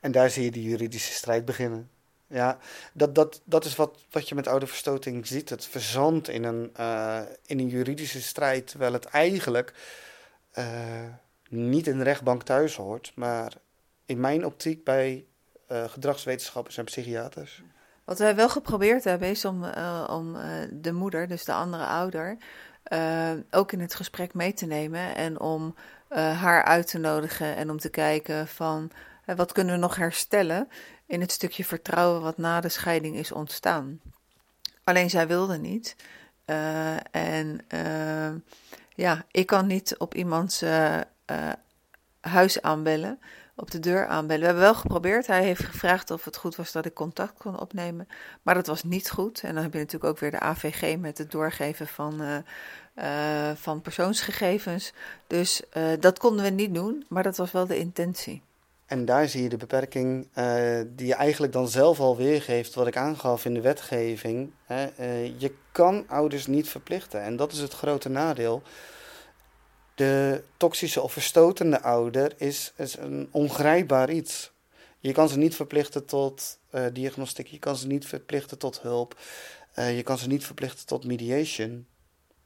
En 0.00 0.12
daar 0.12 0.30
zie 0.30 0.44
je 0.44 0.50
die 0.50 0.68
juridische 0.68 1.12
strijd 1.12 1.44
beginnen. 1.44 1.88
Ja, 2.34 2.58
dat, 2.92 3.14
dat, 3.14 3.40
dat 3.44 3.64
is 3.64 3.76
wat, 3.76 4.04
wat 4.10 4.28
je 4.28 4.34
met 4.34 4.46
oude 4.46 4.66
verstoting 4.66 5.26
ziet. 5.26 5.48
Het 5.48 5.66
verzandt 5.66 6.28
in 6.28 6.44
een, 6.44 6.72
uh, 6.80 7.20
in 7.46 7.58
een 7.58 7.68
juridische 7.68 8.22
strijd, 8.22 8.66
terwijl 8.66 8.92
het 8.92 9.04
eigenlijk 9.04 9.74
uh, 10.54 10.64
niet 11.48 11.86
in 11.86 11.98
de 11.98 12.04
rechtbank 12.04 12.42
thuis 12.42 12.76
hoort, 12.76 13.12
maar 13.14 13.52
in 14.06 14.20
mijn 14.20 14.46
optiek 14.46 14.84
bij 14.84 15.24
uh, 15.68 15.84
gedragswetenschappers 15.84 16.76
en 16.76 16.84
psychiaters. 16.84 17.62
Wat 18.04 18.18
wij 18.18 18.34
wel 18.34 18.48
geprobeerd 18.48 19.04
hebben 19.04 19.28
is 19.28 19.44
om, 19.44 19.64
om 20.08 20.36
de 20.70 20.92
moeder, 20.92 21.28
dus 21.28 21.44
de 21.44 21.52
andere 21.52 21.84
ouder, 21.84 22.36
ook 23.50 23.72
in 23.72 23.80
het 23.80 23.94
gesprek 23.94 24.34
mee 24.34 24.52
te 24.52 24.66
nemen 24.66 25.14
en 25.14 25.40
om 25.40 25.74
haar 26.08 26.64
uit 26.64 26.86
te 26.86 26.98
nodigen 26.98 27.56
en 27.56 27.70
om 27.70 27.78
te 27.78 27.88
kijken 27.88 28.48
van 28.48 28.90
wat 29.26 29.52
kunnen 29.52 29.74
we 29.74 29.80
nog 29.80 29.96
herstellen 29.96 30.68
in 31.06 31.20
het 31.20 31.32
stukje 31.32 31.64
vertrouwen 31.64 32.20
wat 32.20 32.38
na 32.38 32.60
de 32.60 32.68
scheiding 32.68 33.16
is 33.16 33.32
ontstaan. 33.32 34.00
Alleen 34.84 35.10
zij 35.10 35.26
wilde 35.26 35.58
niet. 35.58 35.96
Uh, 36.46 37.14
en 37.14 37.60
uh, 37.74 38.30
ja, 38.94 39.24
ik 39.30 39.46
kan 39.46 39.66
niet 39.66 39.98
op 39.98 40.14
iemands 40.14 40.64
huis 42.20 42.62
aanbellen, 42.62 43.18
op 43.56 43.70
de 43.70 43.80
deur 43.80 44.06
aanbellen. 44.06 44.40
We 44.40 44.46
hebben 44.46 44.64
wel 44.64 44.74
geprobeerd. 44.74 45.26
Hij 45.26 45.44
heeft 45.44 45.64
gevraagd 45.64 46.10
of 46.10 46.24
het 46.24 46.36
goed 46.36 46.56
was 46.56 46.72
dat 46.72 46.84
ik 46.84 46.94
contact 46.94 47.38
kon 47.38 47.60
opnemen. 47.60 48.08
Maar 48.42 48.54
dat 48.54 48.66
was 48.66 48.82
niet 48.82 49.10
goed. 49.10 49.40
En 49.40 49.54
dan 49.54 49.62
heb 49.62 49.72
je 49.72 49.78
natuurlijk 49.78 50.10
ook 50.10 50.18
weer 50.18 50.30
de 50.30 50.40
AVG 50.40 50.98
met 50.98 51.18
het 51.18 51.30
doorgeven 51.30 51.86
van, 51.86 52.44
van 53.54 53.80
persoonsgegevens. 53.80 54.92
Dus 55.26 55.62
dat 56.00 56.18
konden 56.18 56.44
we 56.44 56.50
niet 56.50 56.74
doen, 56.74 57.04
maar 57.08 57.22
dat 57.22 57.36
was 57.36 57.52
wel 57.52 57.66
de 57.66 57.78
intentie. 57.78 58.42
En 58.86 59.04
daar 59.04 59.28
zie 59.28 59.42
je 59.42 59.48
de 59.48 59.56
beperking 59.56 60.28
uh, 60.38 60.80
die 60.86 61.06
je 61.06 61.14
eigenlijk 61.14 61.52
dan 61.52 61.68
zelf 61.68 62.00
al 62.00 62.16
weergeeft, 62.16 62.74
wat 62.74 62.86
ik 62.86 62.96
aangaf 62.96 63.44
in 63.44 63.54
de 63.54 63.60
wetgeving. 63.60 64.50
Hè. 64.64 64.88
Uh, 65.00 65.40
je 65.40 65.54
kan 65.72 66.04
ouders 66.08 66.46
niet 66.46 66.68
verplichten 66.68 67.22
en 67.22 67.36
dat 67.36 67.52
is 67.52 67.58
het 67.58 67.72
grote 67.72 68.08
nadeel. 68.08 68.62
De 69.94 70.42
toxische 70.56 71.00
of 71.00 71.12
verstotende 71.12 71.82
ouder 71.82 72.32
is, 72.36 72.72
is 72.76 72.96
een 72.96 73.28
ongrijpbaar 73.30 74.10
iets. 74.10 74.52
Je 74.98 75.12
kan 75.12 75.28
ze 75.28 75.38
niet 75.38 75.54
verplichten 75.54 76.04
tot 76.04 76.58
uh, 76.74 76.86
diagnostiek, 76.92 77.46
je 77.46 77.58
kan 77.58 77.76
ze 77.76 77.86
niet 77.86 78.06
verplichten 78.06 78.58
tot 78.58 78.80
hulp, 78.80 79.18
je 79.74 80.02
kan 80.02 80.18
ze 80.18 80.28
niet 80.28 80.44
verplichten 80.44 80.86
tot 80.86 81.04
mediation. 81.04 81.86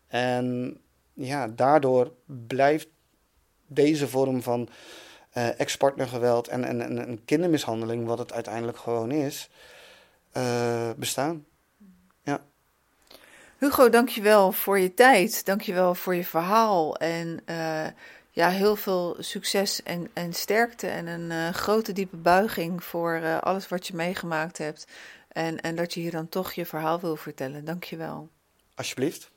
En 0.07 0.79
ja, 1.13 1.49
daardoor 1.49 2.13
blijft 2.47 2.89
deze 3.67 4.09
vorm 4.09 4.43
van 4.43 4.69
uh, 5.39 5.61
ex-partnergeweld 5.61 6.49
en, 6.49 6.65
en, 6.65 6.81
en, 6.81 7.07
en, 7.07 7.25
kindermishandeling, 7.25 8.07
wat 8.07 8.19
het 8.19 8.33
uiteindelijk 8.33 8.79
gewoon 8.79 9.11
is, 9.11 9.49
uh, 10.37 10.91
bestaan. 10.97 11.45
Ja. 12.23 12.41
Hugo, 13.59 13.89
dankjewel 13.89 14.53
voor 14.53 14.79
je 14.79 14.95
tijd. 14.95 15.45
Dankjewel 15.45 15.95
voor 15.95 16.15
je 16.15 16.25
verhaal. 16.25 16.97
En 16.97 17.41
uh, 17.47 17.87
ja, 18.31 18.49
heel 18.49 18.77
veel 18.77 19.17
succes 19.19 19.83
en, 19.83 20.11
en 20.13 20.33
sterkte. 20.33 20.87
En 20.87 21.07
een 21.07 21.55
grote 21.55 21.93
diepe 21.93 22.17
buiging 22.17 22.85
voor 22.85 23.41
alles 23.41 23.69
wat 23.69 23.87
je 23.87 23.95
meegemaakt 23.95 24.59
hebt. 24.59 24.87
En, 25.29 25.61
en 25.61 25.77
dat 25.77 25.95
je 25.95 26.01
hier 26.01 26.11
dan 26.11 26.29
toch 26.29 26.53
je 26.53 26.67
verhaal 26.67 27.01
wil 27.01 27.17
vertellen. 27.17 27.65
Dankjewel. 27.65 28.29
Alsjeblieft. 28.75 29.31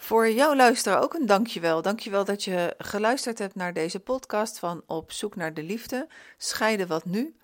Voor 0.00 0.30
jouw 0.30 0.54
luisteraar 0.54 1.02
ook 1.02 1.14
een 1.14 1.26
dankjewel. 1.26 1.82
Dankjewel 1.82 2.24
dat 2.24 2.44
je 2.44 2.74
geluisterd 2.78 3.38
hebt 3.38 3.54
naar 3.54 3.72
deze 3.72 4.00
podcast 4.00 4.58
van 4.58 4.82
Op 4.86 5.12
zoek 5.12 5.36
naar 5.36 5.54
de 5.54 5.62
liefde. 5.62 6.08
Scheiden 6.36 6.86
wat 6.86 7.04
nu. 7.04 7.36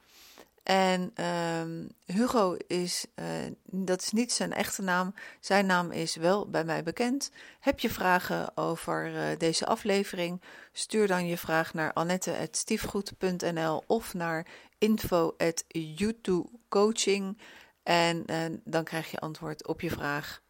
En 0.62 1.10
ehm, 1.14 1.84
Hugo 2.04 2.56
is, 2.66 3.06
uh, 3.16 3.26
dat 3.64 4.02
is 4.02 4.10
niet 4.10 4.32
zijn 4.32 4.52
echte 4.52 4.82
naam. 4.82 5.14
Zijn 5.40 5.66
naam 5.66 5.90
is 5.90 6.16
wel 6.16 6.48
bij 6.48 6.64
mij 6.64 6.82
bekend. 6.82 7.30
Heb 7.60 7.80
je 7.80 7.90
vragen 7.90 8.56
over 8.56 9.12
uh, 9.12 9.20
deze 9.38 9.66
aflevering? 9.66 10.42
Stuur 10.72 11.06
dan 11.06 11.26
je 11.26 11.38
vraag 11.38 11.74
naar 11.74 11.92
annette.stiefgoed.nl 11.92 13.82
of 13.86 14.14
naar 14.14 14.46
info.youtubecoaching. 14.78 17.38
En 17.82 18.22
uh, 18.26 18.36
dan 18.64 18.84
krijg 18.84 19.10
je 19.10 19.18
antwoord 19.18 19.66
op 19.66 19.80
je 19.80 19.90
vraag. 19.90 20.42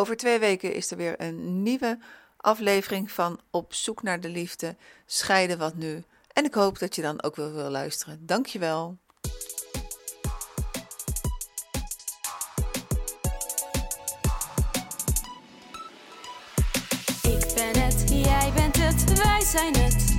Over 0.00 0.16
twee 0.16 0.38
weken 0.38 0.74
is 0.74 0.90
er 0.90 0.96
weer 0.96 1.20
een 1.20 1.62
nieuwe 1.62 1.98
aflevering 2.36 3.10
van 3.10 3.40
Op 3.50 3.74
zoek 3.74 4.02
naar 4.02 4.20
de 4.20 4.28
liefde. 4.28 4.76
Scheiden 5.06 5.58
wat 5.58 5.74
nu. 5.74 6.02
En 6.32 6.44
ik 6.44 6.54
hoop 6.54 6.78
dat 6.78 6.94
je 6.94 7.02
dan 7.02 7.22
ook 7.22 7.36
wel 7.36 7.52
wil 7.52 7.70
luisteren. 7.70 8.26
Dankjewel. 8.26 8.98
Ik 17.22 17.54
ben 17.54 17.82
het, 17.82 18.04
jij 18.08 18.52
bent 18.54 18.76
het, 18.76 19.22
wij 19.22 19.40
zijn 19.44 19.74
het. 19.76 20.18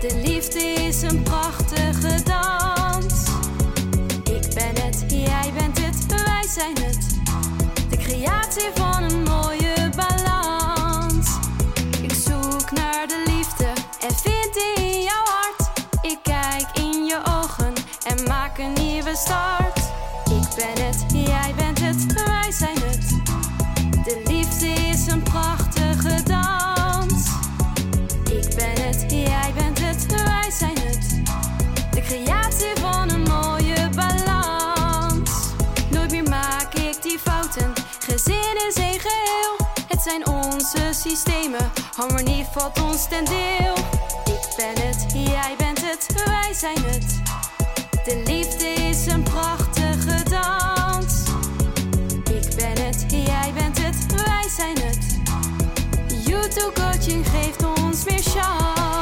De 0.00 0.20
liefde 0.24 0.58
is 0.60 1.02
een 1.02 1.22
prachtige 1.22 2.22
dans. 2.22 3.28
Ik 4.24 4.54
ben 4.54 4.82
het, 4.82 5.04
jij 5.08 5.52
bent 5.58 5.78
het, 5.80 6.06
wij 6.06 6.46
zijn 6.48 6.76
het. 6.76 7.11
Van 8.22 9.02
een 9.02 9.22
mooie 9.22 9.90
balans. 9.96 11.26
Ik 12.02 12.12
zoek 12.12 12.70
naar 12.70 13.06
de 13.06 13.22
liefde 13.26 13.66
en 14.00 14.14
vind 14.14 14.54
die 14.54 14.84
in 14.84 15.02
jouw 15.02 15.24
hart. 15.24 15.70
Ik 16.02 16.18
kijk 16.22 16.66
in 16.72 17.04
je 17.04 17.20
ogen 17.24 17.72
en 18.04 18.24
maak 18.28 18.58
een 18.58 18.72
nieuwe 18.72 19.16
start. 19.16 19.78
Ik 20.24 20.54
ben 20.56 20.84
het, 20.86 21.11
onze 40.62 40.92
systemen. 41.08 41.72
Harmonie 41.96 42.46
valt 42.52 42.82
ons 42.82 43.08
ten 43.08 43.24
deel. 43.24 43.74
Ik 44.24 44.54
ben 44.56 44.86
het, 44.86 45.06
jij 45.12 45.54
bent 45.58 45.80
het, 45.80 46.24
wij 46.24 46.52
zijn 46.54 46.84
het. 46.84 47.20
De 48.04 48.22
liefde 48.26 48.66
is 48.66 49.06
een 49.06 49.22
prachtige 49.22 50.22
dans. 50.30 51.22
Ik 52.30 52.56
ben 52.56 52.84
het, 52.84 53.04
jij 53.08 53.52
bent 53.54 53.82
het, 53.82 54.24
wij 54.24 54.48
zijn 54.56 54.78
het. 54.80 55.20
YouTube 56.26 56.72
coaching 56.72 57.26
geeft 57.28 57.64
ons 57.80 58.04
meer 58.04 58.22
chance. 58.22 59.01